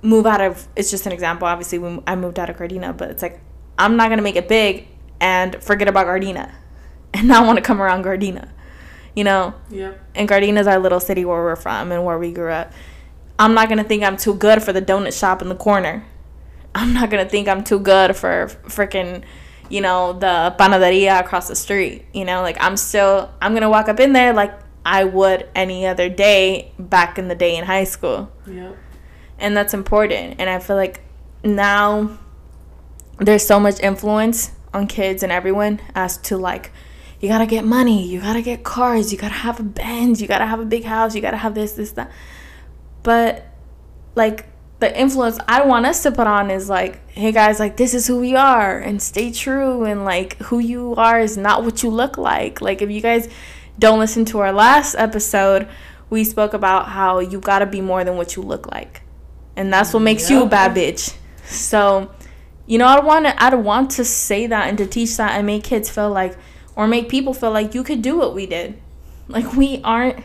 move 0.02 0.24
out 0.24 0.40
of 0.40 0.68
it's 0.76 0.88
just 0.88 1.04
an 1.04 1.12
example 1.12 1.48
obviously 1.48 1.78
when 1.78 2.00
i 2.06 2.14
moved 2.14 2.38
out 2.38 2.48
of 2.48 2.56
gardena 2.56 2.96
but 2.96 3.10
it's 3.10 3.22
like 3.22 3.40
i'm 3.76 3.96
not 3.96 4.08
gonna 4.08 4.22
make 4.22 4.36
it 4.36 4.46
big 4.48 4.86
and 5.20 5.60
forget 5.60 5.88
about 5.88 6.06
gardena 6.06 6.54
and 7.14 7.28
not 7.28 7.46
want 7.46 7.56
to 7.56 7.62
come 7.62 7.80
around 7.80 8.04
Gardena. 8.04 8.48
You 9.14 9.24
know? 9.24 9.54
Yeah. 9.70 9.94
And 10.14 10.28
Gardena 10.28 10.60
is 10.60 10.66
our 10.66 10.78
little 10.78 11.00
city 11.00 11.24
where 11.24 11.42
we're 11.42 11.56
from 11.56 11.90
and 11.92 12.04
where 12.04 12.18
we 12.18 12.32
grew 12.32 12.52
up. 12.52 12.72
I'm 13.38 13.54
not 13.54 13.68
going 13.68 13.78
to 13.78 13.84
think 13.84 14.02
I'm 14.02 14.16
too 14.16 14.34
good 14.34 14.62
for 14.62 14.72
the 14.72 14.82
donut 14.82 15.18
shop 15.18 15.42
in 15.42 15.48
the 15.48 15.56
corner. 15.56 16.04
I'm 16.74 16.92
not 16.92 17.10
going 17.10 17.24
to 17.24 17.30
think 17.30 17.48
I'm 17.48 17.64
too 17.64 17.78
good 17.78 18.16
for 18.16 18.48
freaking, 18.64 19.24
you 19.68 19.80
know, 19.80 20.12
the 20.12 20.54
panaderia 20.58 21.20
across 21.20 21.48
the 21.48 21.56
street. 21.56 22.04
You 22.12 22.24
know, 22.24 22.42
like 22.42 22.56
I'm 22.60 22.76
still, 22.76 23.30
I'm 23.40 23.52
going 23.52 23.62
to 23.62 23.70
walk 23.70 23.88
up 23.88 24.00
in 24.00 24.12
there 24.12 24.32
like 24.32 24.58
I 24.84 25.04
would 25.04 25.48
any 25.54 25.86
other 25.86 26.08
day 26.08 26.72
back 26.78 27.18
in 27.18 27.28
the 27.28 27.34
day 27.34 27.56
in 27.56 27.64
high 27.64 27.84
school. 27.84 28.30
Yeah. 28.46 28.72
And 29.38 29.56
that's 29.56 29.74
important. 29.74 30.36
And 30.40 30.50
I 30.50 30.58
feel 30.58 30.76
like 30.76 31.00
now 31.44 32.18
there's 33.18 33.46
so 33.46 33.60
much 33.60 33.80
influence 33.80 34.52
on 34.72 34.86
kids 34.86 35.22
and 35.22 35.32
everyone 35.32 35.80
as 35.94 36.16
to 36.18 36.36
like 36.36 36.72
you 37.20 37.28
gotta 37.28 37.46
get 37.46 37.64
money, 37.64 38.06
you 38.06 38.20
gotta 38.20 38.42
get 38.42 38.62
cars, 38.62 39.12
you 39.12 39.18
gotta 39.18 39.34
have 39.34 39.58
a 39.58 39.64
Benz, 39.64 40.22
you 40.22 40.28
gotta 40.28 40.46
have 40.46 40.60
a 40.60 40.64
big 40.64 40.84
house, 40.84 41.14
you 41.14 41.20
gotta 41.20 41.36
have 41.36 41.54
this, 41.54 41.72
this, 41.72 41.92
that. 41.92 42.10
But 43.02 43.46
like 44.14 44.46
the 44.78 44.98
influence 44.98 45.38
I 45.48 45.64
want 45.64 45.86
us 45.86 46.02
to 46.04 46.12
put 46.12 46.26
on 46.26 46.50
is 46.50 46.68
like, 46.68 47.08
hey 47.10 47.32
guys, 47.32 47.58
like 47.58 47.76
this 47.76 47.94
is 47.94 48.06
who 48.06 48.20
we 48.20 48.36
are 48.36 48.78
and 48.78 49.02
stay 49.02 49.32
true 49.32 49.84
and 49.84 50.04
like 50.04 50.36
who 50.38 50.60
you 50.60 50.94
are 50.94 51.18
is 51.18 51.36
not 51.36 51.64
what 51.64 51.82
you 51.82 51.90
look 51.90 52.16
like. 52.16 52.60
Like 52.60 52.82
if 52.82 52.90
you 52.90 53.00
guys 53.00 53.28
don't 53.78 53.98
listen 53.98 54.24
to 54.26 54.38
our 54.38 54.52
last 54.52 54.94
episode, 54.94 55.68
we 56.10 56.22
spoke 56.22 56.54
about 56.54 56.88
how 56.88 57.18
you 57.18 57.40
gotta 57.40 57.66
be 57.66 57.80
more 57.80 58.04
than 58.04 58.16
what 58.16 58.36
you 58.36 58.42
look 58.42 58.70
like. 58.70 59.02
And 59.56 59.72
that's 59.72 59.92
what 59.92 60.00
makes 60.00 60.30
you 60.30 60.44
a 60.44 60.46
bad 60.46 60.76
bitch. 60.76 61.16
So, 61.44 62.12
you 62.66 62.78
know, 62.78 62.86
I 62.86 63.00
want 63.00 63.26
to 63.26 63.42
I 63.42 63.52
want 63.56 63.90
to 63.92 64.04
say 64.04 64.46
that 64.46 64.68
and 64.68 64.78
to 64.78 64.86
teach 64.86 65.16
that 65.16 65.32
and 65.32 65.46
make 65.46 65.64
kids 65.64 65.90
feel 65.90 66.10
like 66.10 66.38
or 66.78 66.86
make 66.86 67.08
people 67.08 67.34
feel 67.34 67.50
like 67.50 67.74
you 67.74 67.82
could 67.82 68.00
do 68.00 68.16
what 68.16 68.34
we 68.34 68.46
did. 68.46 68.80
Like 69.26 69.52
we 69.54 69.82
aren't 69.82 70.24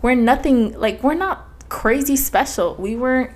we're 0.00 0.14
nothing 0.14 0.78
like 0.78 1.02
we're 1.02 1.14
not 1.14 1.68
crazy 1.68 2.16
special. 2.16 2.76
We 2.76 2.94
weren't 2.96 3.32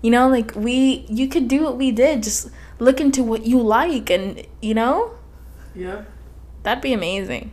you 0.00 0.10
know, 0.10 0.28
like 0.28 0.54
we 0.54 1.04
you 1.08 1.28
could 1.28 1.48
do 1.48 1.64
what 1.64 1.76
we 1.76 1.90
did. 1.90 2.22
Just 2.22 2.50
look 2.78 3.00
into 3.00 3.24
what 3.24 3.44
you 3.44 3.60
like 3.60 4.10
and 4.10 4.46
you 4.62 4.74
know? 4.74 5.10
Yeah. 5.74 6.04
That'd 6.62 6.82
be 6.82 6.92
amazing. 6.92 7.52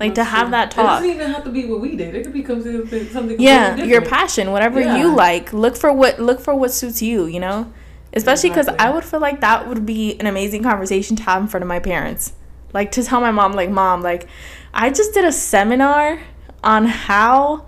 Like 0.00 0.14
That's 0.14 0.28
to 0.28 0.36
have 0.36 0.44
true. 0.46 0.50
that 0.52 0.70
talk. 0.70 0.84
It 0.84 0.88
doesn't 0.88 1.10
even 1.10 1.30
have 1.30 1.44
to 1.44 1.50
be 1.50 1.66
what 1.66 1.80
we 1.80 1.94
did. 1.94 2.14
It 2.14 2.24
could 2.24 2.32
be 2.32 2.44
something 2.44 3.08
something 3.10 3.38
Yeah, 3.38 3.76
your 3.76 4.00
passion, 4.00 4.50
whatever 4.50 4.80
yeah. 4.80 4.96
you 4.96 5.14
like. 5.14 5.52
Look 5.52 5.76
for 5.76 5.92
what 5.92 6.18
look 6.18 6.40
for 6.40 6.54
what 6.54 6.72
suits 6.72 7.02
you, 7.02 7.26
you 7.26 7.38
know? 7.38 7.70
Especially 8.14 8.48
because 8.48 8.68
exactly. 8.68 8.86
I 8.86 8.90
would 8.94 9.04
feel 9.04 9.20
like 9.20 9.42
that 9.42 9.68
would 9.68 9.84
be 9.84 10.18
an 10.18 10.26
amazing 10.26 10.62
conversation 10.62 11.16
to 11.16 11.22
have 11.24 11.42
in 11.42 11.48
front 11.48 11.62
of 11.62 11.68
my 11.68 11.80
parents. 11.80 12.32
Like 12.72 12.92
to 12.92 13.02
tell 13.02 13.20
my 13.20 13.30
mom, 13.30 13.52
like, 13.52 13.70
mom, 13.70 14.02
like, 14.02 14.28
I 14.74 14.90
just 14.90 15.14
did 15.14 15.24
a 15.24 15.32
seminar 15.32 16.20
on 16.62 16.84
how, 16.84 17.66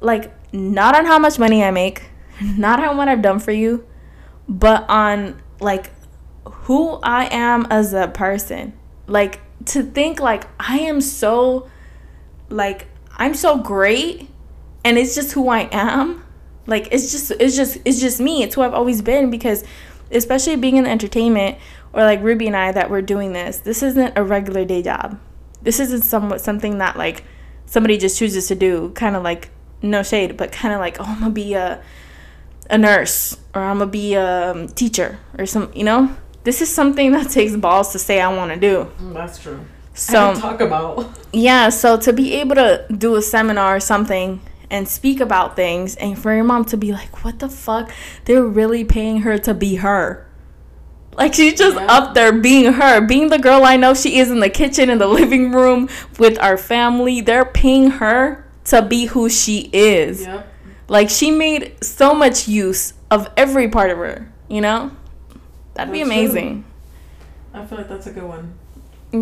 like, 0.00 0.32
not 0.52 0.96
on 0.96 1.04
how 1.04 1.18
much 1.18 1.38
money 1.38 1.62
I 1.62 1.70
make, 1.70 2.04
not 2.42 2.82
on 2.82 2.96
what 2.96 3.08
I've 3.08 3.22
done 3.22 3.38
for 3.38 3.52
you, 3.52 3.86
but 4.48 4.88
on, 4.88 5.40
like, 5.60 5.90
who 6.44 6.98
I 7.02 7.28
am 7.30 7.66
as 7.70 7.92
a 7.92 8.08
person. 8.08 8.72
Like, 9.06 9.40
to 9.66 9.82
think, 9.82 10.20
like, 10.20 10.46
I 10.58 10.78
am 10.80 11.00
so, 11.00 11.68
like, 12.48 12.86
I'm 13.16 13.34
so 13.34 13.58
great 13.58 14.28
and 14.84 14.98
it's 14.98 15.14
just 15.14 15.32
who 15.32 15.48
I 15.48 15.68
am. 15.72 16.24
Like, 16.66 16.88
it's 16.90 17.12
just, 17.12 17.30
it's 17.32 17.56
just, 17.56 17.78
it's 17.84 18.00
just 18.00 18.20
me. 18.20 18.42
It's 18.42 18.54
who 18.54 18.62
I've 18.62 18.74
always 18.74 19.02
been 19.02 19.30
because, 19.30 19.64
especially 20.10 20.56
being 20.56 20.76
in 20.76 20.86
entertainment 20.86 21.58
or 21.94 22.02
like 22.02 22.22
Ruby 22.22 22.46
and 22.48 22.56
I 22.56 22.72
that 22.72 22.90
we're 22.90 23.02
doing 23.02 23.32
this, 23.32 23.58
this 23.58 23.82
isn't 23.82 24.16
a 24.16 24.24
regular 24.24 24.64
day 24.64 24.82
job. 24.82 25.18
This 25.62 25.80
isn't 25.80 26.02
somewhat 26.02 26.40
something 26.40 26.78
that 26.78 26.96
like 26.96 27.24
somebody 27.66 27.96
just 27.96 28.18
chooses 28.18 28.48
to 28.48 28.54
do, 28.54 28.90
kind 28.90 29.16
of 29.16 29.22
like 29.22 29.50
no 29.80 30.02
shade, 30.02 30.36
but 30.36 30.52
kind 30.52 30.74
of 30.74 30.80
like 30.80 31.00
oh 31.00 31.04
I'm 31.04 31.20
gonna 31.20 31.30
be 31.30 31.54
a 31.54 31.82
a 32.68 32.78
nurse 32.78 33.36
or 33.54 33.62
I'm 33.62 33.78
gonna 33.78 33.90
be 33.90 34.14
a 34.14 34.50
um, 34.50 34.68
teacher 34.68 35.18
or 35.38 35.46
some 35.46 35.70
you 35.74 35.84
know. 35.84 36.14
This 36.42 36.60
is 36.60 36.72
something 36.72 37.12
that 37.16 37.30
takes 37.30 37.56
balls 37.56 37.92
to 37.92 37.98
say 37.98 38.20
I 38.20 38.34
want 38.34 38.52
to 38.52 38.60
do. 38.60 38.90
Mm, 39.00 39.14
that's 39.14 39.38
true. 39.38 39.64
So 39.94 40.34
talk 40.34 40.60
about 40.60 41.08
yeah. 41.32 41.68
So 41.68 41.96
to 41.98 42.12
be 42.12 42.34
able 42.34 42.56
to 42.56 42.84
do 42.90 43.14
a 43.14 43.22
seminar 43.22 43.76
or 43.76 43.80
something 43.80 44.40
and 44.70 44.88
speak 44.88 45.20
about 45.20 45.54
things, 45.54 45.94
and 45.96 46.18
for 46.18 46.34
your 46.34 46.42
mom 46.42 46.64
to 46.66 46.76
be 46.76 46.92
like, 46.92 47.24
"What 47.24 47.38
the 47.38 47.48
fuck? 47.48 47.92
They're 48.24 48.42
really 48.44 48.84
paying 48.84 49.20
her 49.20 49.38
to 49.38 49.54
be 49.54 49.76
her." 49.76 50.26
Like 51.16 51.34
she's 51.34 51.54
just 51.54 51.76
yeah. 51.76 51.86
up 51.86 52.14
there 52.14 52.32
being 52.32 52.72
her, 52.72 53.00
being 53.00 53.28
the 53.28 53.38
girl 53.38 53.64
I 53.64 53.76
know 53.76 53.94
she 53.94 54.18
is 54.18 54.30
in 54.30 54.40
the 54.40 54.50
kitchen, 54.50 54.90
in 54.90 54.98
the 54.98 55.06
living 55.20 55.52
room 55.52 55.88
with 56.18 56.38
our 56.40 56.56
family. 56.56 57.20
They're 57.20 57.44
paying 57.44 57.90
her 57.90 58.44
to 58.66 58.82
be 58.82 59.06
who 59.06 59.28
she 59.28 59.70
is. 59.72 60.22
Yep. 60.22 60.48
Like 60.88 61.10
she 61.10 61.30
made 61.30 61.82
so 61.82 62.14
much 62.14 62.48
use 62.48 62.94
of 63.10 63.30
every 63.36 63.68
part 63.68 63.90
of 63.90 63.98
her, 63.98 64.30
you 64.48 64.60
know? 64.60 64.90
That'd 65.74 65.88
that's 65.88 65.90
be 65.90 66.02
amazing. 66.02 66.64
True. 67.52 67.60
I 67.60 67.66
feel 67.66 67.78
like 67.78 67.88
that's 67.88 68.06
a 68.06 68.12
good 68.12 68.24
one. 68.24 68.58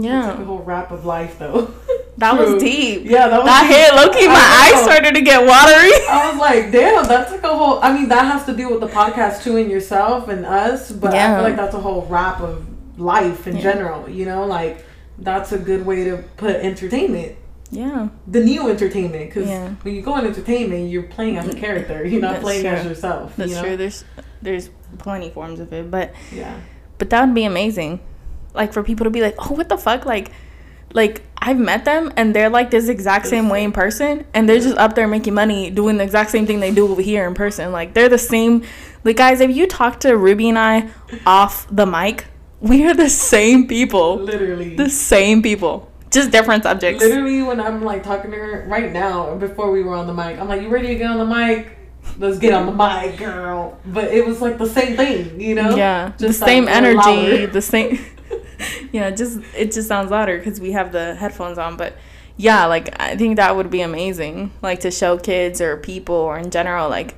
Yeah. 0.00 0.30
Like 0.30 0.38
a 0.38 0.44
whole 0.44 0.62
rap 0.62 0.90
of 0.90 1.04
life 1.04 1.38
though. 1.38 1.72
That 2.18 2.36
True. 2.36 2.54
was 2.54 2.62
deep. 2.62 3.04
Yeah, 3.06 3.28
that 3.28 3.38
was 3.38 3.46
that 3.46 3.66
deep. 3.66 3.76
hit 3.76 3.94
low 3.94 4.12
key. 4.12 4.28
My 4.28 4.34
eyes 4.34 4.82
oh. 4.82 4.84
started 4.84 5.14
to 5.14 5.22
get 5.22 5.46
watery. 5.46 5.90
I 6.10 6.30
was 6.30 6.38
like, 6.38 6.70
damn, 6.70 7.04
that's 7.04 7.32
like 7.32 7.42
a 7.42 7.56
whole. 7.56 7.82
I 7.82 7.92
mean, 7.92 8.08
that 8.10 8.30
has 8.30 8.44
to 8.46 8.54
do 8.54 8.68
with 8.68 8.80
the 8.80 8.86
podcast 8.86 9.42
too, 9.42 9.56
and 9.56 9.70
yourself 9.70 10.28
and 10.28 10.44
us. 10.44 10.92
But 10.92 11.14
yeah. 11.14 11.32
I 11.32 11.36
feel 11.36 11.42
like 11.42 11.56
that's 11.56 11.74
a 11.74 11.80
whole 11.80 12.02
wrap 12.02 12.40
of 12.40 12.66
life 13.00 13.46
in 13.46 13.56
yeah. 13.56 13.62
general. 13.62 14.10
You 14.10 14.26
know, 14.26 14.44
like 14.46 14.84
that's 15.18 15.52
a 15.52 15.58
good 15.58 15.86
way 15.86 16.04
to 16.04 16.18
put 16.36 16.56
entertainment. 16.56 17.36
Yeah. 17.70 18.08
The 18.26 18.44
new 18.44 18.68
entertainment, 18.68 19.30
because 19.30 19.48
yeah. 19.48 19.70
when 19.82 19.94
you 19.94 20.02
go 20.02 20.18
in 20.18 20.26
entertainment, 20.26 20.90
you're 20.90 21.04
playing 21.04 21.38
as 21.38 21.46
a 21.46 21.50
mm-hmm. 21.50 21.60
character. 21.60 22.04
You're 22.04 22.20
not 22.20 22.32
that's 22.32 22.42
playing 22.42 22.62
true. 22.62 22.70
as 22.70 22.84
yourself. 22.84 23.34
That's 23.36 23.50
you 23.50 23.56
know? 23.56 23.62
true. 23.62 23.76
There's 23.78 24.04
there's 24.42 24.70
plenty 24.98 25.30
forms 25.30 25.58
of 25.58 25.72
it, 25.72 25.90
but 25.90 26.14
yeah. 26.30 26.60
But 26.98 27.10
that 27.10 27.24
would 27.24 27.34
be 27.34 27.44
amazing, 27.44 28.00
like 28.54 28.72
for 28.72 28.82
people 28.82 29.04
to 29.04 29.10
be 29.10 29.20
like, 29.20 29.34
oh, 29.38 29.54
what 29.54 29.68
the 29.68 29.78
fuck, 29.78 30.04
like 30.04 30.32
like 30.94 31.22
I've 31.38 31.58
met 31.58 31.84
them 31.84 32.12
and 32.16 32.34
they're 32.34 32.50
like 32.50 32.70
this 32.70 32.88
exact 32.88 33.26
same 33.26 33.48
way 33.48 33.64
in 33.64 33.72
person 33.72 34.24
and 34.34 34.48
they're 34.48 34.60
just 34.60 34.76
up 34.76 34.94
there 34.94 35.08
making 35.08 35.34
money 35.34 35.70
doing 35.70 35.96
the 35.96 36.04
exact 36.04 36.30
same 36.30 36.46
thing 36.46 36.60
they 36.60 36.72
do 36.72 36.86
over 36.88 37.02
here 37.02 37.26
in 37.26 37.34
person. 37.34 37.72
Like 37.72 37.94
they're 37.94 38.08
the 38.08 38.18
same 38.18 38.64
like 39.04 39.16
guys, 39.16 39.40
if 39.40 39.54
you 39.54 39.66
talk 39.66 40.00
to 40.00 40.16
Ruby 40.16 40.48
and 40.48 40.58
I 40.58 40.90
off 41.26 41.66
the 41.70 41.86
mic, 41.86 42.26
we 42.60 42.86
are 42.86 42.94
the 42.94 43.08
same 43.08 43.66
people. 43.66 44.16
Literally. 44.16 44.76
The 44.76 44.90
same 44.90 45.42
people. 45.42 45.90
Just 46.10 46.30
different 46.30 46.62
subjects. 46.62 47.02
Literally 47.02 47.42
when 47.42 47.58
I'm 47.58 47.82
like 47.82 48.02
talking 48.02 48.30
to 48.30 48.36
her 48.36 48.66
right 48.68 48.92
now, 48.92 49.34
before 49.36 49.70
we 49.70 49.82
were 49.82 49.94
on 49.94 50.06
the 50.06 50.14
mic, 50.14 50.38
I'm 50.38 50.48
like, 50.48 50.62
You 50.62 50.68
ready 50.68 50.88
to 50.88 50.94
get 50.94 51.10
on 51.10 51.18
the 51.18 51.26
mic? 51.26 51.78
Let's 52.18 52.38
get 52.38 52.52
on 52.52 52.66
the 52.66 52.72
mic, 52.72 53.16
girl. 53.16 53.78
But 53.86 54.12
it 54.12 54.26
was 54.26 54.42
like 54.42 54.58
the 54.58 54.66
same 54.66 54.96
thing, 54.96 55.40
you 55.40 55.54
know? 55.54 55.76
Yeah. 55.76 56.12
Just 56.18 56.40
the 56.40 56.46
same 56.46 56.68
energy, 56.68 57.46
the 57.46 57.62
same 57.62 57.98
yeah, 59.02 59.10
just 59.10 59.40
it 59.56 59.72
just 59.72 59.88
sounds 59.88 60.10
louder 60.10 60.38
because 60.38 60.60
we 60.60 60.72
have 60.72 60.92
the 60.92 61.14
headphones 61.14 61.58
on. 61.58 61.76
But 61.76 61.96
yeah, 62.36 62.66
like 62.66 63.00
I 63.00 63.16
think 63.16 63.36
that 63.36 63.56
would 63.56 63.70
be 63.70 63.80
amazing, 63.80 64.52
like 64.60 64.80
to 64.80 64.90
show 64.90 65.18
kids 65.18 65.60
or 65.60 65.76
people 65.78 66.14
or 66.14 66.38
in 66.38 66.50
general, 66.50 66.88
like 66.88 67.14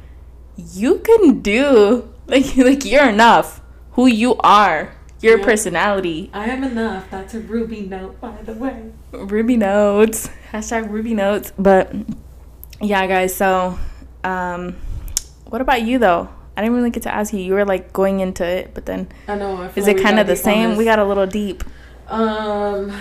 you 0.57 1.01
can 1.01 1.41
do 1.41 2.09
like 2.27 2.57
like 2.57 2.85
you're 2.85 3.09
enough. 3.09 3.61
Who 3.93 4.07
you 4.09 4.35
are, 4.39 4.93
your 5.21 5.39
yeah. 5.39 5.45
personality. 5.45 6.29
I 6.33 6.47
am 6.47 6.65
enough. 6.65 7.09
That's 7.11 7.35
a 7.35 7.41
Ruby 7.41 7.83
note, 7.83 8.21
by 8.21 8.43
the 8.43 8.55
way. 8.55 8.91
Ruby 9.13 9.57
notes. 9.57 10.29
Hashtag 10.51 10.91
Ruby 10.91 11.15
notes. 11.15 11.53
But 11.57 11.95
yeah, 12.81 13.07
guys. 13.07 13.37
So, 13.37 13.79
um, 14.25 14.75
what 15.47 15.61
about 15.61 15.83
you 15.83 15.99
though? 15.99 16.29
I 16.57 16.63
didn't 16.63 16.77
really 16.77 16.91
get 16.91 17.03
to 17.05 17.15
ask 17.15 17.33
you. 17.33 17.41
You 17.41 17.55
were 17.55 17.65
like 17.65 17.93
going 17.93 18.21
into 18.21 18.45
it, 18.45 18.73
but 18.75 18.87
then 18.87 19.09
I 19.27 19.35
know. 19.35 19.57
I 19.57 19.71
is 19.75 19.89
it 19.89 20.01
kind 20.01 20.21
of 20.21 20.27
the 20.27 20.37
same? 20.37 20.77
We 20.77 20.85
got 20.85 20.99
a 20.99 21.05
little 21.05 21.27
deep. 21.27 21.65
Um, 22.07 22.97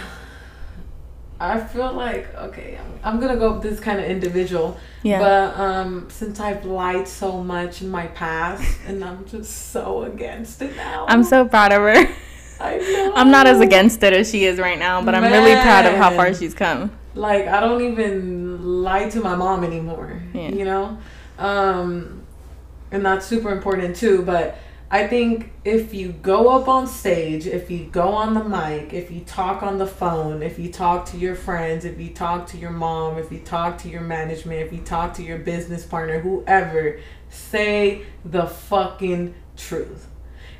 I 1.39 1.59
feel 1.59 1.91
like 1.93 2.33
okay. 2.35 2.79
I'm, 2.79 2.99
I'm 3.03 3.19
gonna 3.19 3.37
go 3.37 3.53
with 3.53 3.63
this 3.63 3.79
kind 3.79 3.99
of 3.99 4.05
individual. 4.05 4.77
Yeah. 5.03 5.19
But 5.19 5.59
um, 5.59 6.09
since 6.09 6.39
I've 6.39 6.65
lied 6.65 7.07
so 7.07 7.43
much 7.43 7.81
in 7.81 7.89
my 7.89 8.07
past, 8.07 8.79
and 8.87 9.03
I'm 9.03 9.25
just 9.25 9.71
so 9.71 10.03
against 10.03 10.61
it 10.61 10.75
now. 10.75 11.05
I'm 11.07 11.23
so 11.23 11.45
proud 11.45 11.71
of 11.71 11.81
her. 11.81 12.15
I 12.59 12.77
know. 12.77 13.13
I'm 13.15 13.29
not 13.29 13.45
as 13.45 13.59
against 13.59 14.01
it 14.01 14.13
as 14.13 14.31
she 14.31 14.45
is 14.45 14.57
right 14.57 14.79
now, 14.79 15.03
but 15.03 15.11
Man. 15.11 15.25
I'm 15.25 15.31
really 15.31 15.61
proud 15.61 15.85
of 15.85 15.93
how 15.95 16.09
far 16.15 16.33
she's 16.33 16.55
come. 16.55 16.91
Like 17.13 17.45
I 17.45 17.59
don't 17.59 17.81
even 17.81 18.81
lie 18.81 19.09
to 19.09 19.19
my 19.19 19.35
mom 19.35 19.63
anymore. 19.63 20.23
Yeah. 20.33 20.49
You 20.49 20.65
know. 20.65 20.97
Um 21.37 22.22
and 22.93 23.05
that's 23.05 23.25
super 23.25 23.51
important 23.51 23.95
too. 23.95 24.21
But 24.21 24.57
I 24.89 25.07
think 25.07 25.51
if 25.65 25.93
you 25.93 26.11
go 26.11 26.49
up 26.49 26.67
on 26.67 26.85
stage, 26.85 27.47
if 27.47 27.71
you 27.71 27.85
go 27.85 28.09
on 28.09 28.35
the 28.35 28.43
mic, 28.43 28.93
if 28.93 29.09
you 29.09 29.21
talk 29.21 29.63
on 29.63 29.79
the 29.79 29.87
phone, 29.87 30.43
if 30.43 30.59
you 30.59 30.71
talk 30.71 31.07
to 31.07 31.17
your 31.17 31.33
friends, 31.33 31.83
if 31.83 31.99
you 31.99 32.11
talk 32.11 32.45
to 32.47 32.57
your 32.57 32.69
mom, 32.69 33.17
if 33.17 33.31
you 33.31 33.39
talk 33.39 33.79
to 33.79 33.89
your 33.89 34.01
management, 34.01 34.61
if 34.61 34.71
you 34.71 34.81
talk 34.81 35.15
to 35.15 35.23
your 35.23 35.39
business 35.39 35.83
partner, 35.83 36.19
whoever, 36.19 36.99
say 37.29 38.03
the 38.23 38.45
fucking 38.45 39.33
truth. 39.57 40.07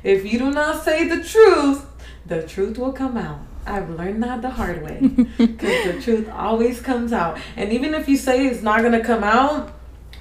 If 0.02 0.30
you 0.30 0.40
do 0.40 0.50
not 0.50 0.82
say 0.84 1.06
the 1.06 1.22
truth, 1.22 1.86
the 2.26 2.42
truth 2.42 2.76
will 2.76 2.92
come 2.92 3.16
out. 3.16 3.38
I've 3.66 3.88
learned 3.88 4.22
that 4.24 4.42
the 4.42 4.50
hard 4.50 4.82
way 4.82 4.98
because 5.38 5.84
the 5.84 6.00
truth 6.02 6.28
always 6.28 6.80
comes 6.80 7.12
out. 7.12 7.38
And 7.56 7.72
even 7.72 7.94
if 7.94 8.08
you 8.08 8.16
say 8.16 8.46
it's 8.46 8.62
not 8.62 8.80
going 8.80 8.92
to 8.92 9.04
come 9.04 9.22
out, 9.22 9.73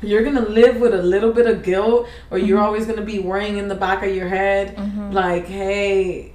you're 0.04 0.24
gonna 0.24 0.48
live 0.48 0.78
with 0.78 0.94
a 0.94 1.02
little 1.02 1.32
bit 1.32 1.48
of 1.48 1.64
guilt 1.64 2.08
or 2.32 2.38
you're 2.38 2.58
mm-hmm. 2.58 2.66
always 2.66 2.86
gonna 2.86 3.02
be 3.02 3.20
worrying 3.20 3.58
in 3.58 3.68
the 3.68 3.76
back 3.76 4.04
of 4.04 4.16
your 4.16 4.28
head 4.28 4.76
mm-hmm. 4.76 5.12
like 5.12 5.46
hey 5.46 6.34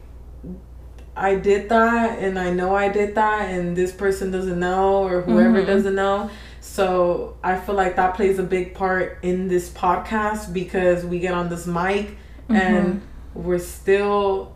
i 1.16 1.34
did 1.34 1.68
that 1.68 2.18
and 2.18 2.38
i 2.38 2.50
know 2.50 2.74
i 2.74 2.88
did 2.88 3.14
that 3.14 3.50
and 3.50 3.76
this 3.76 3.92
person 3.92 4.30
doesn't 4.30 4.58
know 4.58 5.04
or 5.04 5.22
whoever 5.22 5.58
mm-hmm. 5.58 5.66
doesn't 5.66 5.94
know 5.94 6.30
so 6.60 7.36
i 7.42 7.56
feel 7.56 7.74
like 7.74 7.96
that 7.96 8.14
plays 8.14 8.38
a 8.38 8.42
big 8.42 8.74
part 8.74 9.18
in 9.22 9.48
this 9.48 9.70
podcast 9.70 10.52
because 10.52 11.04
we 11.04 11.18
get 11.18 11.34
on 11.34 11.48
this 11.48 11.66
mic 11.66 12.16
and 12.48 12.86
mm-hmm. 12.86 13.42
we're 13.42 13.58
still 13.58 14.54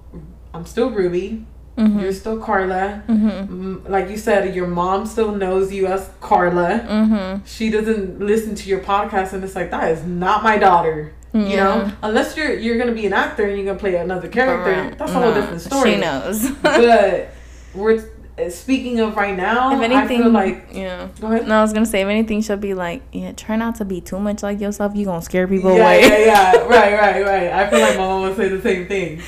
I'm 0.54 0.66
still 0.66 0.90
Ruby. 0.90 1.46
Mhm. 1.82 2.00
You're 2.02 2.12
still 2.12 2.38
Carla. 2.38 3.02
Mhm. 3.08 3.48
Mm, 3.48 3.88
Like 3.88 4.10
you 4.10 4.16
said, 4.16 4.54
your 4.54 4.66
mom 4.66 5.06
still 5.06 5.32
knows 5.32 5.72
you 5.72 5.86
as 5.86 6.08
Carla. 6.20 6.80
Mhm. 6.88 7.40
She 7.44 7.70
doesn't 7.70 8.20
listen 8.20 8.54
to 8.54 8.68
your 8.68 8.80
podcast, 8.80 9.32
and 9.32 9.42
it's 9.44 9.56
like 9.56 9.70
that 9.70 9.90
is 9.90 10.04
not 10.04 10.42
my 10.42 10.56
daughter. 10.58 11.12
You 11.34 11.56
know, 11.56 11.90
unless 12.02 12.36
you're 12.36 12.52
you're 12.52 12.76
gonna 12.76 12.92
be 12.92 13.06
an 13.06 13.14
actor 13.14 13.44
and 13.46 13.56
you're 13.56 13.64
gonna 13.64 13.78
play 13.78 13.94
another 13.96 14.28
character, 14.28 14.94
that's 14.98 15.10
a 15.10 15.14
whole 15.14 15.30
No, 15.30 15.34
different 15.34 15.62
story. 15.62 15.94
She 15.94 15.96
knows. 15.98 16.50
but 16.62 17.30
we're 17.74 18.04
speaking 18.50 19.00
of 19.00 19.16
right 19.16 19.34
now. 19.34 19.74
if 19.74 19.80
anything, 19.80 20.20
I 20.20 20.24
feel 20.24 20.30
like 20.30 20.66
yeah. 20.72 21.08
go 21.22 21.28
ahead. 21.28 21.48
No, 21.48 21.56
I 21.58 21.62
was 21.62 21.72
gonna 21.72 21.86
say 21.86 22.02
if 22.02 22.08
anything, 22.08 22.42
she'll 22.42 22.58
be 22.58 22.74
like, 22.74 23.00
yeah, 23.12 23.32
try 23.32 23.56
not 23.56 23.76
to 23.76 23.86
be 23.86 24.02
too 24.02 24.18
much 24.18 24.42
like 24.42 24.60
yourself. 24.60 24.94
You 24.94 25.06
gonna 25.06 25.22
scare 25.22 25.48
people 25.48 25.74
yeah, 25.74 25.80
away. 25.82 26.00
yeah, 26.02 26.18
yeah, 26.26 26.52
right, 26.76 26.92
right, 27.00 27.24
right. 27.24 27.50
I 27.50 27.70
feel 27.70 27.80
like 27.80 27.96
my 27.96 28.04
mom 28.06 28.22
would 28.22 28.36
say 28.36 28.48
the 28.48 28.60
same 28.60 28.86
thing. 28.86 29.22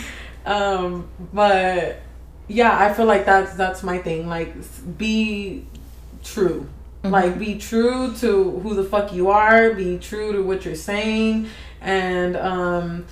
Um, 0.45 1.09
but 1.33 2.03
yeah, 2.49 2.77
I 2.79 2.93
feel 2.93 3.07
like 3.07 3.25
that's 3.27 3.55
that's 3.55 3.83
my 3.83 3.99
thing. 3.99 4.29
Like, 4.29 4.55
be 4.99 5.65
true. 6.23 6.67
Mhm. 7.03 7.11
Like, 7.11 7.39
be 7.39 7.57
true 7.59 8.15
to 8.21 8.51
who 8.61 8.75
the 8.75 8.85
fuck 8.85 9.13
you 9.13 9.31
are. 9.31 9.73
Be 9.75 9.99
true 9.99 10.33
to 10.33 10.43
what 10.43 10.65
you're 10.65 10.75
saying, 10.75 11.47
and 11.81 12.37
um, 12.37 13.05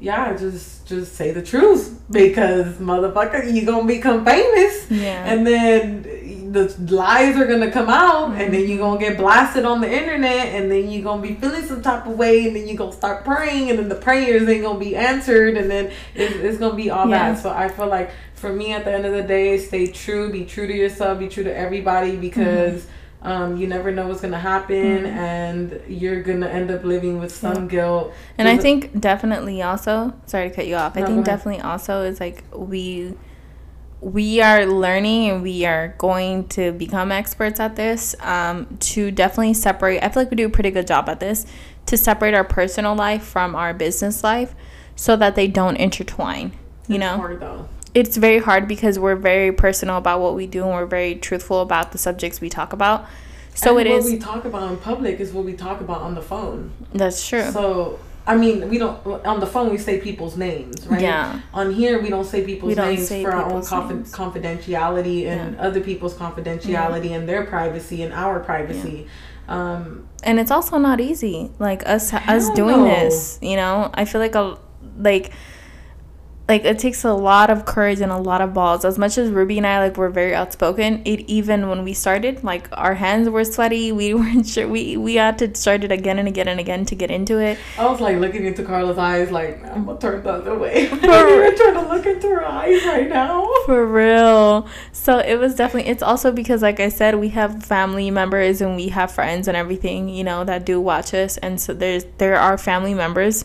yeah, 0.00 0.34
just 0.36 0.86
just 0.86 1.14
say 1.14 1.30
the 1.30 1.42
truth 1.42 2.00
because 2.10 2.74
motherfucker, 2.76 3.52
you 3.52 3.64
gonna 3.64 3.86
become 3.86 4.24
famous, 4.24 4.90
Yeah. 4.90 5.24
and 5.24 5.46
then 5.46 6.50
the 6.52 6.72
lies 6.94 7.36
are 7.36 7.46
gonna 7.46 7.70
come 7.70 7.88
out, 7.88 8.32
and 8.40 8.52
then 8.54 8.68
you're 8.68 8.78
gonna 8.78 9.00
get 9.00 9.16
blasted 9.16 9.64
on 9.64 9.80
the 9.80 9.90
internet, 9.90 10.48
and 10.54 10.70
then 10.70 10.88
you're 10.90 11.02
gonna 11.02 11.22
be 11.22 11.34
feeling 11.34 11.64
some 11.66 11.82
type 11.82 12.06
of 12.06 12.16
way, 12.18 12.46
and 12.46 12.54
then 12.56 12.66
you're 12.68 12.76
gonna 12.76 12.92
start 12.92 13.24
praying, 13.24 13.70
and 13.70 13.78
then 13.78 13.88
the 13.88 13.94
prayers 13.94 14.46
ain't 14.48 14.62
gonna 14.62 14.78
be 14.78 14.94
answered, 14.94 15.56
and 15.56 15.70
then 15.70 15.90
it's, 16.14 16.34
it's 16.36 16.58
gonna 16.58 16.74
be 16.76 16.90
all 16.90 17.08
Yeah. 17.08 17.32
that. 17.32 17.42
So 17.42 17.50
I 17.50 17.68
feel 17.68 17.88
like 17.88 18.10
for 18.34 18.52
me, 18.52 18.72
at 18.72 18.84
the 18.84 18.92
end 18.92 19.06
of 19.06 19.12
the 19.12 19.22
day, 19.22 19.58
stay 19.58 19.86
true, 19.86 20.30
be 20.30 20.44
true 20.44 20.66
to 20.66 20.72
yourself, 20.74 21.18
be 21.18 21.28
true 21.28 21.44
to 21.44 21.56
everybody, 21.56 22.16
because. 22.16 22.86
Um, 23.26 23.56
you 23.56 23.66
never 23.66 23.90
know 23.90 24.06
what's 24.06 24.20
gonna 24.20 24.38
happen, 24.38 25.04
Mhm. 25.04 25.16
and 25.16 25.80
you're 25.88 26.20
gonna 26.20 26.46
end 26.46 26.70
up 26.70 26.84
living 26.84 27.18
with 27.18 27.34
some 27.34 27.68
guilt. 27.68 28.12
And 28.36 28.46
I 28.46 28.58
think 28.58 29.00
definitely 29.00 29.62
also, 29.62 30.12
sorry 30.26 30.50
to 30.50 30.54
cut 30.54 30.66
you 30.66 30.74
off. 30.76 30.94
I 30.94 31.06
think 31.06 31.24
definitely 31.24 31.62
also 31.62 32.02
is 32.02 32.20
like 32.20 32.44
we 32.54 33.14
we 34.02 34.42
are 34.42 34.66
learning 34.66 35.30
and 35.30 35.42
we 35.42 35.64
are 35.64 35.94
going 35.96 36.46
to 36.48 36.72
become 36.72 37.10
experts 37.10 37.58
at 37.60 37.76
this 37.76 38.14
um, 38.20 38.66
to 38.80 39.10
definitely 39.10 39.54
separate. 39.54 40.04
I 40.04 40.10
feel 40.10 40.24
like 40.24 40.30
we 40.30 40.36
do 40.36 40.44
a 40.44 40.50
pretty 40.50 40.70
good 40.70 40.86
job 40.86 41.08
at 41.08 41.18
this 41.20 41.46
to 41.86 41.96
separate 41.96 42.34
our 42.34 42.44
personal 42.44 42.94
life 42.94 43.22
from 43.22 43.54
our 43.54 43.72
business 43.72 44.22
life 44.22 44.54
so 44.96 45.16
that 45.16 45.34
they 45.34 45.46
don't 45.48 45.76
intertwine. 45.76 46.52
You 46.88 46.96
It's 46.96 47.00
know, 47.00 47.16
hard 47.16 47.40
though. 47.40 47.68
It's 47.94 48.16
very 48.16 48.38
hard 48.38 48.66
because 48.68 48.98
we're 48.98 49.16
very 49.16 49.52
personal 49.52 49.96
about 49.96 50.20
what 50.20 50.34
we 50.34 50.46
do 50.46 50.64
and 50.64 50.72
we're 50.72 50.86
very 50.86 51.14
truthful 51.14 51.60
about 51.60 51.92
the 51.92 51.98
subjects 51.98 52.40
we 52.40 52.48
talk 52.48 52.72
about. 52.72 53.06
So 53.54 53.78
and 53.78 53.86
it 53.86 53.90
what 53.90 54.00
is. 54.00 54.04
we 54.06 54.18
talk 54.18 54.44
about 54.44 54.70
in 54.70 54.76
public 54.78 55.20
is 55.20 55.32
what 55.32 55.44
we 55.44 55.52
talk 55.52 55.80
about 55.80 56.02
on 56.02 56.14
the 56.14 56.22
phone. 56.22 56.72
that's 56.92 57.26
true. 57.26 57.50
So 57.50 58.00
I 58.26 58.36
mean, 58.36 58.68
we 58.70 58.78
don't 58.78 59.06
on 59.26 59.38
the 59.38 59.46
phone 59.46 59.70
we 59.70 59.78
say 59.78 60.00
people's 60.00 60.36
names, 60.36 60.86
right? 60.86 61.00
Yeah. 61.00 61.40
On 61.52 61.72
here 61.72 62.02
we 62.02 62.08
don't 62.08 62.24
say 62.24 62.44
people's 62.44 62.74
don't 62.74 62.94
names 62.94 63.08
say 63.08 63.22
for 63.22 63.32
our 63.32 63.44
own 63.44 63.62
people's 63.62 63.90
names. 63.90 64.12
confidentiality 64.12 65.26
and 65.26 65.56
other 65.58 65.80
people's 65.80 66.14
confidentiality 66.14 67.10
and 67.10 67.28
their 67.28 67.44
privacy 67.44 68.02
and 68.02 68.12
our 68.12 68.40
privacy. 68.40 69.06
Um, 69.46 70.08
and 70.24 70.40
it's 70.40 70.50
also 70.50 70.78
not 70.78 71.00
easy 71.00 71.50
like 71.58 71.86
us 71.86 72.12
us 72.12 72.48
doing 72.50 72.84
this 72.84 73.38
you 73.42 73.56
know 73.56 73.90
i 73.92 74.06
feel 74.06 74.20
like 74.20 74.34
a 74.34 74.58
like 74.96 75.32
like 76.48 76.64
it 76.64 76.78
takes 76.78 77.04
a 77.04 77.12
lot 77.12 77.50
of 77.50 77.64
courage 77.64 78.00
and 78.00 78.12
a 78.12 78.18
lot 78.18 78.40
of 78.40 78.52
balls 78.52 78.84
as 78.84 78.98
much 78.98 79.16
as 79.16 79.30
ruby 79.30 79.56
and 79.56 79.66
i 79.66 79.78
like 79.78 79.96
were 79.96 80.10
very 80.10 80.34
outspoken 80.34 81.00
it 81.04 81.20
even 81.20 81.68
when 81.68 81.84
we 81.84 81.92
started 81.92 82.42
like 82.44 82.68
our 82.72 82.94
hands 82.94 83.28
were 83.28 83.44
sweaty 83.44 83.92
we 84.00 84.14
weren't 84.14 84.46
sure 84.46 84.68
we 84.68 84.96
we 84.96 85.14
had 85.14 85.38
to 85.38 85.54
start 85.54 85.84
it 85.84 85.92
again 85.92 86.18
and 86.18 86.28
again 86.28 86.48
and 86.48 86.60
again 86.60 86.84
to 86.84 86.94
get 86.94 87.10
into 87.10 87.38
it 87.38 87.58
I 87.76 87.86
was 87.90 88.00
like 88.00 88.18
looking 88.18 88.44
into 88.44 88.62
Carla's 88.62 88.98
eyes, 88.98 89.30
like 89.30 89.64
I'm 89.64 89.84
gonna 89.84 89.98
turn 89.98 90.22
the 90.22 90.30
other 90.30 90.56
way. 90.56 90.82
You're 91.02 91.56
trying 91.56 91.74
to 91.74 91.88
look 91.88 92.06
into 92.06 92.28
her 92.28 92.44
eyes 92.44 92.84
right 92.84 93.08
now. 93.08 93.50
For 93.66 93.84
real. 93.84 94.68
So 94.92 95.18
it 95.18 95.36
was 95.36 95.54
definitely 95.54 95.90
it's 95.90 96.02
also 96.02 96.30
because 96.30 96.62
like 96.62 96.80
I 96.80 96.88
said, 96.88 97.16
we 97.16 97.30
have 97.30 97.64
family 97.64 98.10
members 98.10 98.60
and 98.60 98.76
we 98.76 98.88
have 98.88 99.10
friends 99.10 99.48
and 99.48 99.56
everything, 99.56 100.08
you 100.08 100.24
know, 100.24 100.44
that 100.44 100.64
do 100.64 100.80
watch 100.80 101.14
us 101.14 101.36
and 101.38 101.60
so 101.60 101.74
there's 101.74 102.04
there 102.18 102.36
are 102.36 102.56
family 102.56 102.94
members 102.94 103.44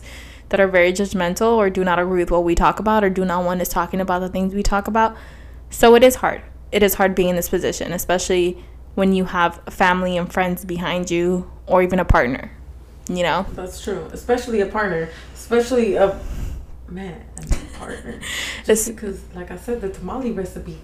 that 0.50 0.60
are 0.60 0.68
very 0.68 0.92
judgmental 0.92 1.52
or 1.56 1.70
do 1.70 1.82
not 1.82 1.98
agree 1.98 2.20
with 2.20 2.30
what 2.30 2.44
we 2.44 2.54
talk 2.54 2.78
about 2.78 3.02
or 3.02 3.10
do 3.10 3.24
not 3.24 3.44
want 3.44 3.60
us 3.60 3.68
talking 3.68 4.00
about 4.00 4.20
the 4.20 4.28
things 4.28 4.54
we 4.54 4.62
talk 4.62 4.86
about. 4.86 5.16
So 5.70 5.94
it 5.94 6.04
is 6.04 6.16
hard. 6.16 6.42
It 6.70 6.82
is 6.82 6.94
hard 6.94 7.14
being 7.14 7.30
in 7.30 7.36
this 7.36 7.48
position, 7.48 7.92
especially 7.92 8.62
when 8.94 9.12
you 9.12 9.24
have 9.26 9.60
family 9.70 10.16
and 10.16 10.30
friends 10.32 10.64
behind 10.64 11.10
you 11.10 11.50
or 11.66 11.82
even 11.82 11.98
a 11.98 12.04
partner. 12.04 12.50
You 13.08 13.22
know? 13.22 13.46
That's 13.54 13.82
true, 13.82 14.08
especially 14.12 14.60
a 14.60 14.66
partner, 14.66 15.08
especially 15.34 15.96
a 15.96 16.20
man 16.88 17.24
a 17.38 17.78
partner. 17.78 18.20
Just 18.64 18.88
because, 18.88 19.20
like 19.34 19.50
I 19.50 19.56
said, 19.56 19.80
the 19.80 19.88
tamale 19.88 20.32
recipe. 20.32 20.78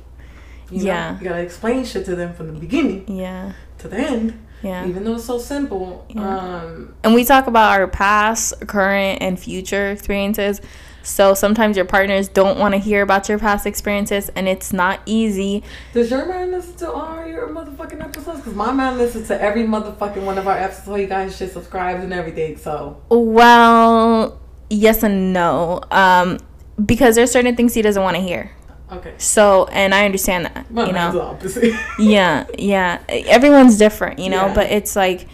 You 0.70 0.84
Yeah. 0.86 1.12
know, 1.12 1.18
you 1.20 1.28
gotta 1.28 1.42
explain 1.42 1.84
shit 1.84 2.04
to 2.06 2.16
them 2.16 2.34
from 2.34 2.52
the 2.52 2.58
beginning 2.58 3.04
Yeah. 3.06 3.52
to 3.78 3.88
the 3.88 3.96
end, 3.98 4.44
Yeah. 4.62 4.86
even 4.86 5.04
though 5.04 5.14
it's 5.16 5.24
so 5.24 5.38
simple. 5.38 6.06
Yeah. 6.08 6.38
Um, 6.38 6.94
and 7.04 7.14
we 7.14 7.24
talk 7.24 7.46
about 7.46 7.78
our 7.78 7.86
past, 7.86 8.66
current, 8.66 9.22
and 9.22 9.38
future 9.38 9.90
experiences. 9.90 10.60
So 11.06 11.34
sometimes 11.34 11.76
your 11.76 11.86
partners 11.86 12.26
don't 12.26 12.58
want 12.58 12.74
to 12.74 12.78
hear 12.78 13.02
about 13.02 13.28
your 13.28 13.38
past 13.38 13.64
experiences, 13.64 14.28
and 14.30 14.48
it's 14.48 14.72
not 14.72 15.00
easy. 15.06 15.62
does 15.92 16.10
your 16.10 16.26
man 16.26 16.50
listen 16.50 16.74
to 16.78 16.90
all 16.90 17.24
your 17.24 17.46
motherfucking 17.48 18.02
episodes? 18.02 18.38
Because 18.38 18.54
my 18.54 18.72
man 18.72 18.98
listens 18.98 19.28
to 19.28 19.40
every 19.40 19.62
motherfucking 19.62 20.24
one 20.24 20.36
of 20.36 20.48
our 20.48 20.58
episodes. 20.58 20.86
So 20.86 20.96
you 20.96 21.06
guys 21.06 21.36
should 21.36 21.52
subscribe 21.52 22.00
and 22.00 22.12
everything. 22.12 22.56
So 22.56 23.00
Well, 23.08 24.40
yes 24.68 25.04
and 25.04 25.32
no, 25.32 25.80
um, 25.92 26.38
because 26.84 27.14
there's 27.14 27.30
certain 27.30 27.54
things 27.54 27.74
he 27.74 27.82
doesn't 27.82 28.02
want 28.02 28.16
to 28.16 28.22
hear. 28.22 28.50
Okay, 28.92 29.14
So, 29.18 29.66
and 29.72 29.94
I 29.94 30.04
understand 30.04 30.46
that, 30.46 30.70
my 30.70 30.86
you 30.86 30.92
know. 30.92 31.38
yeah, 31.98 32.46
yeah. 32.58 33.00
Everyone's 33.08 33.78
different, 33.78 34.18
you 34.18 34.30
know, 34.30 34.46
Yeah. 34.46 34.54
but 34.54 34.70
it's 34.70 34.94
like, 34.96 35.26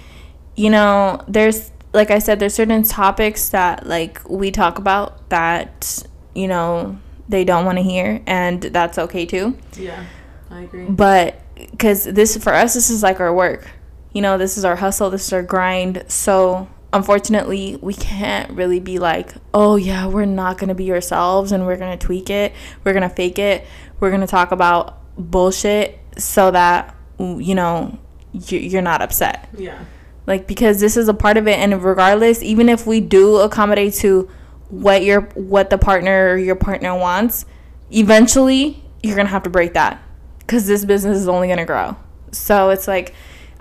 you 0.56 0.70
know, 0.70 1.22
there's 1.28 1.70
like 1.94 2.10
I 2.10 2.18
said, 2.20 2.38
there's 2.40 2.54
certain 2.54 2.82
topics 2.84 3.50
that 3.50 3.86
like 3.86 4.20
we 4.28 4.50
talk 4.50 4.78
about 4.78 5.28
that, 5.28 6.02
you 6.34 6.48
know, 6.48 6.98
they 7.28 7.44
don't 7.44 7.64
want 7.66 7.78
to 7.78 7.82
hear 7.84 8.22
and 8.26 8.62
that's 8.62 8.98
okay 8.98 9.26
too. 9.26 9.56
yeah, 9.76 10.04
I 10.50 10.62
agree. 10.62 10.86
But 10.86 11.40
cuz 11.78 12.04
this 12.04 12.36
for 12.38 12.54
us 12.54 12.74
this 12.74 12.88
is 12.90 13.02
like 13.02 13.20
our 13.20 13.32
work. 13.34 13.68
You 14.12 14.20
know, 14.22 14.36
this 14.38 14.56
is 14.58 14.64
our 14.64 14.76
hustle, 14.76 15.10
this 15.10 15.26
is 15.26 15.32
our 15.32 15.42
grind. 15.42 16.04
So, 16.08 16.68
unfortunately, 16.92 17.78
we 17.80 17.94
can't 17.94 18.50
really 18.52 18.80
be 18.80 18.98
like, 18.98 19.34
"Oh 19.54 19.76
yeah, 19.76 20.06
we're 20.06 20.24
not 20.26 20.58
going 20.58 20.68
to 20.68 20.74
be 20.74 20.90
ourselves 20.92 21.52
and 21.52 21.66
we're 21.66 21.76
going 21.76 21.96
to 21.98 22.06
tweak 22.06 22.30
it. 22.30 22.52
We're 22.84 22.92
going 22.92 23.08
to 23.08 23.14
fake 23.14 23.38
it. 23.38 23.64
We're 24.00 24.10
going 24.10 24.20
to 24.20 24.26
talk 24.26 24.52
about 24.52 24.98
bullshit 25.16 25.98
so 26.18 26.50
that 26.50 26.94
you 27.18 27.54
know, 27.54 27.98
you- 28.32 28.58
you're 28.58 28.82
not 28.82 29.02
upset." 29.02 29.48
Yeah, 29.56 29.78
like 30.26 30.46
because 30.46 30.80
this 30.80 30.96
is 30.96 31.08
a 31.08 31.14
part 31.14 31.36
of 31.36 31.46
it 31.48 31.58
and 31.58 31.82
regardless 31.82 32.42
even 32.42 32.68
if 32.68 32.86
we 32.86 33.00
do 33.00 33.36
accommodate 33.36 33.94
to 33.94 34.28
what 34.70 35.02
your 35.04 35.22
what 35.34 35.68
the 35.70 35.76
partner 35.78 36.30
or 36.30 36.36
your 36.38 36.54
partner 36.54 36.96
wants 36.96 37.44
eventually 37.90 38.82
you're 39.02 39.16
gonna 39.16 39.28
have 39.28 39.42
to 39.42 39.50
break 39.50 39.74
that 39.74 40.00
because 40.38 40.66
this 40.66 40.84
business 40.84 41.18
is 41.18 41.28
only 41.28 41.46
gonna 41.48 41.64
grow 41.66 41.94
so 42.30 42.70
it's 42.70 42.88
like 42.88 43.14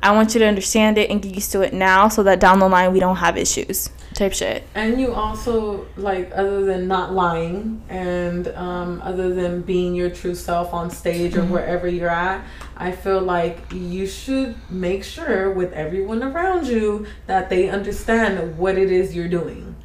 i 0.04 0.12
want 0.12 0.34
you 0.34 0.40
to 0.40 0.46
understand 0.46 0.98
it 0.98 1.10
and 1.10 1.22
get 1.22 1.34
used 1.34 1.52
to 1.52 1.62
it 1.62 1.74
now 1.74 2.08
so 2.08 2.24
that 2.24 2.40
down 2.40 2.60
the 2.60 2.68
line 2.68 2.92
we 2.92 3.00
don't 3.00 3.18
have 3.18 3.38
issues 3.38 3.90
type 4.14 4.34
shit 4.34 4.64
and 4.76 5.00
you 5.00 5.14
also 5.14 5.86
like 5.96 6.30
other 6.34 6.66
than 6.66 6.88
not 6.88 7.14
lying 7.14 7.82
and 7.90 8.48
um, 8.50 9.02
other 9.04 9.34
than 9.34 9.62
being 9.62 9.96
your 9.96 10.10
true 10.10 10.36
self 10.36 10.74
on 10.74 10.90
stage 10.90 11.36
or 11.36 11.44
wherever 11.46 11.88
you're 11.88 12.10
at, 12.10 12.46
I 12.76 12.92
feel 12.92 13.22
like 13.22 13.60
you 13.72 14.08
should 14.08 14.56
make 14.70 15.04
sure 15.04 15.52
with 15.52 15.74
everyone 15.74 16.24
around 16.24 16.68
you 16.68 17.06
that 17.28 17.50
they 17.50 17.70
understand 17.70 18.58
what 18.58 18.78
it 18.78 18.92
is 18.92 19.16
you're 19.16 19.28
doing. 19.28 19.76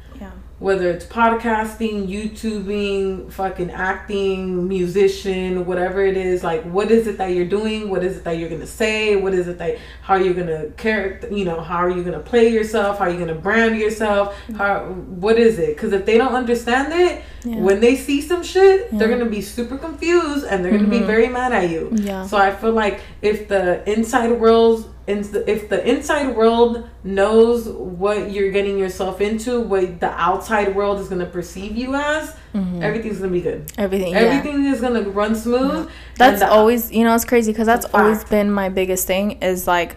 Whether 0.59 0.89
it's 0.89 1.05
podcasting, 1.05 2.07
YouTubing, 2.07 3.31
fucking 3.31 3.69
acting, 3.69 4.67
musician, 4.67 5.67
whatever 5.67 6.03
it 6.03 6.17
is, 6.17 6.43
like 6.43 6.63
what 6.63 6.89
is 6.89 7.05
it 7.05 7.19
that 7.19 7.27
you're 7.27 7.45
doing? 7.45 7.89
What 7.89 8.03
is 8.03 8.17
it 8.17 8.23
that 8.23 8.37
you're 8.37 8.49
gonna 8.49 8.65
say? 8.65 9.15
What 9.15 9.33
is 9.35 9.47
it 9.47 9.59
that 9.59 9.77
how 10.01 10.15
are 10.15 10.21
you 10.21 10.33
gonna 10.33 10.69
character? 10.71 11.31
You 11.31 11.45
know, 11.45 11.61
how 11.61 11.77
are 11.77 11.91
you 11.91 12.03
gonna 12.03 12.19
play 12.19 12.49
yourself? 12.49 12.97
How 12.97 13.05
are 13.05 13.11
you 13.11 13.19
gonna 13.19 13.35
brand 13.35 13.77
yourself? 13.77 14.35
Mm-hmm. 14.47 14.55
How 14.55 14.85
what 14.85 15.37
is 15.37 15.59
it? 15.59 15.75
Because 15.75 15.93
if 15.93 16.05
they 16.05 16.17
don't 16.17 16.33
understand 16.33 16.91
it, 16.91 17.23
Yeah. 17.47 17.59
when 17.61 17.79
they 17.79 17.95
see 17.95 18.21
some 18.21 18.43
shit, 18.43 18.89
they're 18.97 19.09
gonna 19.09 19.25
be 19.25 19.41
super 19.41 19.77
confused 19.77 20.45
and 20.45 20.63
they're 20.63 20.71
gonna 20.71 20.87
be 20.87 20.99
Mhm. 20.99 21.05
very 21.05 21.27
mad 21.27 21.51
at 21.53 21.69
you. 21.69 21.89
yeah 21.93 22.25
So 22.25 22.37
I 22.37 22.51
feel 22.51 22.73
like 22.73 22.99
if 23.21 23.47
the 23.47 23.89
inside 23.89 24.31
world 24.39 24.93
if 25.07 25.69
the 25.69 25.89
inside 25.89 26.35
world 26.35 26.89
knows 27.03 27.69
what 27.69 28.29
you're 28.31 28.51
getting 28.51 28.77
yourself 28.77 29.21
into, 29.21 29.61
what 29.61 30.01
the 30.01 30.09
outside 30.09 30.75
world 30.75 30.99
is 30.99 31.07
going 31.07 31.21
to 31.21 31.25
perceive 31.25 31.77
you 31.77 31.95
as, 31.95 32.35
mm-hmm. 32.53 32.83
everything's 32.83 33.19
going 33.19 33.31
to 33.31 33.33
be 33.33 33.41
good. 33.41 33.71
Everything, 33.77 34.13
everything 34.13 34.65
yeah. 34.65 34.73
is 34.73 34.81
going 34.81 35.01
to 35.01 35.09
run 35.09 35.33
smooth. 35.33 35.85
Yeah. 35.85 35.91
That's 36.17 36.41
the, 36.41 36.49
always, 36.49 36.91
you 36.91 37.05
know, 37.05 37.15
it's 37.15 37.23
crazy 37.23 37.53
because 37.53 37.67
that's 37.67 37.85
always 37.93 38.25
been 38.25 38.51
my 38.51 38.67
biggest 38.67 39.07
thing. 39.07 39.39
Is 39.41 39.65
like, 39.65 39.95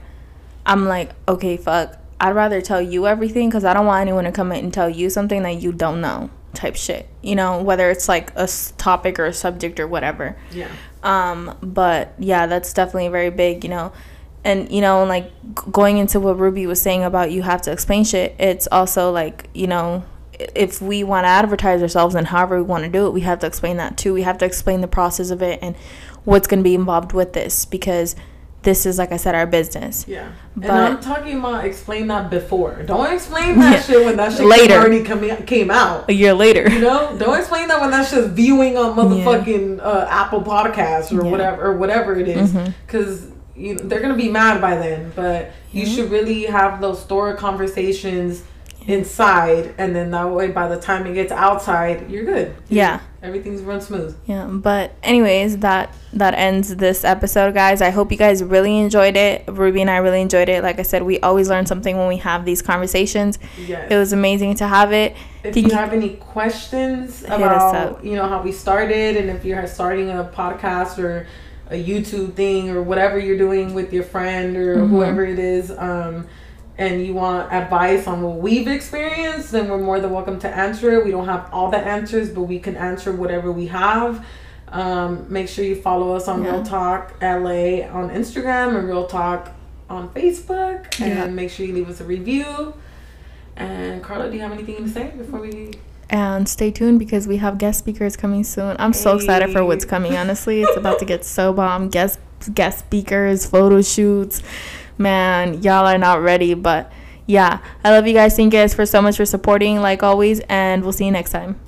I'm 0.65 0.87
like, 0.87 1.11
okay, 1.27 1.57
fuck. 1.57 1.97
I'd 2.21 2.37
rather 2.37 2.61
tell 2.61 2.81
you 2.83 3.09
everything 3.09 3.49
because 3.49 3.65
I 3.65 3.75
don't 3.75 3.87
want 3.87 4.03
anyone 4.03 4.25
to 4.25 4.33
come 4.33 4.53
in 4.53 4.65
and 4.67 4.73
tell 4.73 4.91
you 4.91 5.11
something 5.11 5.43
that 5.43 5.61
you 5.61 5.73
don't 5.73 6.01
know 6.01 6.31
type 6.55 6.77
shit. 6.77 7.09
You 7.23 7.37
know, 7.37 7.63
whether 7.63 7.91
it's 7.91 8.09
like 8.09 8.33
a 8.37 8.49
topic 8.77 9.19
or 9.19 9.27
a 9.27 9.33
subject 9.33 9.81
or 9.81 9.87
whatever. 9.87 10.37
Yeah. 10.53 10.71
Um, 11.03 11.57
but 11.63 12.15
yeah, 12.19 12.47
that's 12.47 12.73
definitely 12.73 13.09
very 13.09 13.31
big. 13.31 13.65
You 13.65 13.71
know 13.71 13.93
and 14.45 14.71
you 14.71 14.81
know 14.81 15.05
like 15.05 15.31
going 15.71 15.99
into 15.99 16.19
what 16.19 16.39
ruby 16.39 16.67
was 16.67 16.81
saying 16.81 17.03
about 17.03 17.31
you 17.31 17.43
have 17.43 17.61
to 17.61 17.71
explain 17.71 18.05
shit 18.05 18.35
it's 18.39 18.67
also 18.73 19.11
like 19.11 19.49
you 19.55 19.67
know 19.67 20.03
if 20.55 20.81
we 20.81 21.05
want 21.05 21.25
to 21.25 21.29
advertise 21.29 21.83
ourselves 21.83 22.15
and 22.15 22.29
however 22.29 22.57
we 22.57 22.63
want 22.63 22.83
to 22.85 22.91
do 22.91 23.07
it 23.07 23.11
we 23.11 23.21
have 23.21 23.39
to 23.39 23.47
explain 23.47 23.77
that 23.77 23.97
too 23.97 24.15
we 24.15 24.23
have 24.23 24.39
to 24.39 24.45
explain 24.45 24.81
the 24.81 24.89
process 24.89 25.31
of 25.31 25.43
it 25.43 25.59
and 25.61 25.77
what's 26.25 26.47
going 26.47 26.61
to 26.61 26.65
be 26.65 26.75
involved 26.75 27.13
with 27.13 27.33
this 27.35 27.65
because 27.65 28.17
this 28.63 28.85
is 28.87 28.99
like 28.99 29.13
I 29.13 29.17
said, 29.17 29.35
our 29.35 29.47
business. 29.47 30.07
Yeah, 30.07 30.33
but 30.57 30.71
and 30.71 30.73
I'm 30.73 31.01
talking 31.01 31.39
about 31.39 31.65
explain 31.65 32.07
that 32.09 32.31
before. 32.31 32.83
Don't 32.83 33.13
explain 33.13 33.59
that 33.59 33.73
yeah. 33.73 33.83
shit 33.83 34.05
when 34.05 34.17
that 34.17 34.33
shit 34.33 34.47
later 34.47 34.75
already 34.75 35.03
come, 35.03 35.47
came 35.47 35.71
out 35.71 36.09
a 36.09 36.13
year 36.13 36.35
later. 36.35 36.69
You 36.71 36.81
know, 36.81 37.17
don't 37.19 37.39
explain 37.39 37.69
that 37.69 37.81
when 37.81 37.91
that's 37.91 38.11
just 38.11 38.31
viewing 38.31 38.77
on 38.77 38.97
motherfucking 38.97 39.79
yeah. 39.79 39.83
uh, 39.83 40.07
Apple 40.11 40.43
Podcasts 40.43 41.11
or 41.13 41.25
yeah. 41.25 41.31
whatever 41.31 41.67
or 41.67 41.77
whatever 41.77 42.17
it 42.17 42.29
is, 42.29 42.53
because. 42.87 43.21
Mm-hmm 43.21 43.37
you 43.61 43.75
know, 43.75 43.83
they're 43.83 44.01
gonna 44.01 44.15
be 44.17 44.31
mad 44.31 44.61
by 44.61 44.75
then, 44.77 45.13
but 45.15 45.53
you 45.71 45.85
should 45.85 46.11
really 46.11 46.45
have 46.45 46.81
those 46.81 47.03
store 47.03 47.37
conversations 47.37 48.43
inside 48.91 49.75
and 49.79 49.95
then 49.95 50.11
that 50.11 50.31
way 50.31 50.51
by 50.51 50.69
the 50.69 50.79
time 50.79 51.07
it 51.07 51.15
gets 51.15 51.33
outside 51.33 52.11
you're 52.11 52.25
good. 52.25 52.55
Yeah. 52.69 53.01
Everything's 53.23 53.63
run 53.63 53.81
smooth. 53.81 54.17
Yeah 54.27 54.47
but 54.47 54.93
anyways 55.03 55.59
that 55.59 55.95
that 56.13 56.35
ends 56.35 56.77
this 56.77 57.05
episode 57.05 57.55
guys. 57.55 57.81
I 57.81 57.91
hope 57.91 58.11
you 58.11 58.19
guys 58.19 58.43
really 58.43 58.79
enjoyed 58.79 59.17
it. 59.17 59.45
Ruby 59.47 59.81
and 59.81 59.91
i 59.91 59.99
really 59.99 60.21
enjoyed 60.21 60.49
it. 60.49 60.63
Like 60.63 60.79
i 60.79 60.83
said 60.83 61.03
we 61.03 61.21
always 61.21 61.49
learn 61.49 61.67
something 61.67 61.97
when 61.97 62.09
we 62.09 62.19
have 62.19 62.45
these 62.45 62.63
conversations. 62.63 63.39
Yes. 63.59 63.91
it 63.91 63.97
was 63.97 64.13
amazing 64.13 64.55
to 64.57 64.67
have 64.67 64.93
it. 64.93 65.17
If 65.45 65.57
you, 65.57 65.63
you 65.65 65.71
have 65.71 65.93
any 65.93 66.17
questions 66.17 67.23
about 67.25 68.05
you 68.05 68.17
know 68.17 68.29
how 68.29 68.43
we 68.43 68.53
started 68.53 69.17
and 69.17 69.31
if 69.31 69.45
you're 69.45 69.67
starting 69.67 70.11
a 70.11 70.31
podcast 70.35 70.99
or 70.99 71.27
a 71.71 71.83
YouTube 71.83 72.35
thing 72.35 72.69
or 72.71 72.83
whatever 72.83 73.19
you're 73.19 73.39
doing 73.39 73.75
with 73.75 73.93
your 73.93 74.03
friend 74.03 74.57
or 74.57 74.77
mm-hmm. 74.77 74.89
whoever 74.89 75.25
it 75.25 75.39
is, 75.39 75.71
um, 75.71 76.27
and 76.81 77.05
you 77.05 77.13
want 77.13 77.53
advice 77.53 78.07
on 78.07 78.23
what 78.23 78.39
we've 78.39 78.67
experienced, 78.67 79.53
then 79.53 79.69
we're 79.69 79.77
more 79.77 80.01
than 80.01 80.11
welcome 80.11 80.39
to 80.39 80.49
answer 80.49 80.91
it. 80.93 81.05
We 81.05 81.11
don't 81.11 81.27
have 81.27 81.53
all 81.53 81.71
the 81.71 81.77
answers, 81.77 82.31
but 82.31 82.45
we 82.45 82.59
can 82.59 82.75
answer 82.75 83.13
whatever 83.13 83.53
we 83.53 83.67
have. 83.67 84.25
Um, 84.69 85.27
make 85.31 85.47
sure 85.49 85.63
you 85.63 85.77
follow 85.77 86.17
us 86.17 86.27
on 86.27 86.43
yeah. 86.43 86.53
Real 86.53 86.63
Talk 86.63 87.21
LA 87.21 87.85
on 87.87 88.09
Instagram 88.09 88.79
and 88.79 88.89
Real 88.89 89.07
Talk 89.07 89.51
on 89.91 90.09
Facebook, 90.11 90.99
yeah. 90.99 91.25
and 91.25 91.37
make 91.37 91.51
sure 91.51 91.67
you 91.67 91.75
leave 91.75 91.91
us 91.91 92.01
a 92.01 92.05
review. 92.05 92.73
And 93.57 94.03
Carla, 94.03 94.31
do 94.31 94.37
you 94.37 94.43
have 94.43 94.53
anything 94.53 94.83
to 94.83 94.89
say 94.89 95.13
before 95.15 95.41
we 95.41 95.73
and 96.09 96.49
stay 96.49 96.73
tuned 96.73 96.99
because 96.99 97.29
we 97.29 97.37
have 97.37 97.59
guest 97.59 97.79
speakers 97.79 98.17
coming 98.17 98.43
soon. 98.43 98.75
I'm 98.81 98.93
so 98.93 99.15
excited 99.17 99.53
for 99.53 99.65
what's 99.65 99.85
coming. 99.85 100.17
Honestly, 100.17 100.63
it's 100.63 100.77
about 100.77 100.99
to 101.01 101.05
get 101.05 101.25
so 101.25 101.53
bomb. 101.53 101.89
Guest 101.89 102.19
guest 102.55 102.81
speakers, 102.81 103.47
photo 103.47 103.83
shoots. 103.83 104.43
Man, 105.01 105.63
y'all 105.63 105.87
are 105.87 105.97
not 105.97 106.21
ready, 106.21 106.53
but 106.53 106.93
yeah, 107.27 107.61
I 107.83 107.91
love 107.91 108.07
you 108.07 108.13
guys. 108.13 108.37
Thank 108.37 108.53
you 108.53 108.61
guys 108.61 108.75
for 108.75 108.85
so 108.85 109.01
much 109.01 109.17
for 109.17 109.25
supporting, 109.25 109.81
like 109.81 110.03
always, 110.03 110.41
and 110.41 110.83
we'll 110.83 110.93
see 110.93 111.07
you 111.07 111.11
next 111.11 111.31
time. 111.31 111.59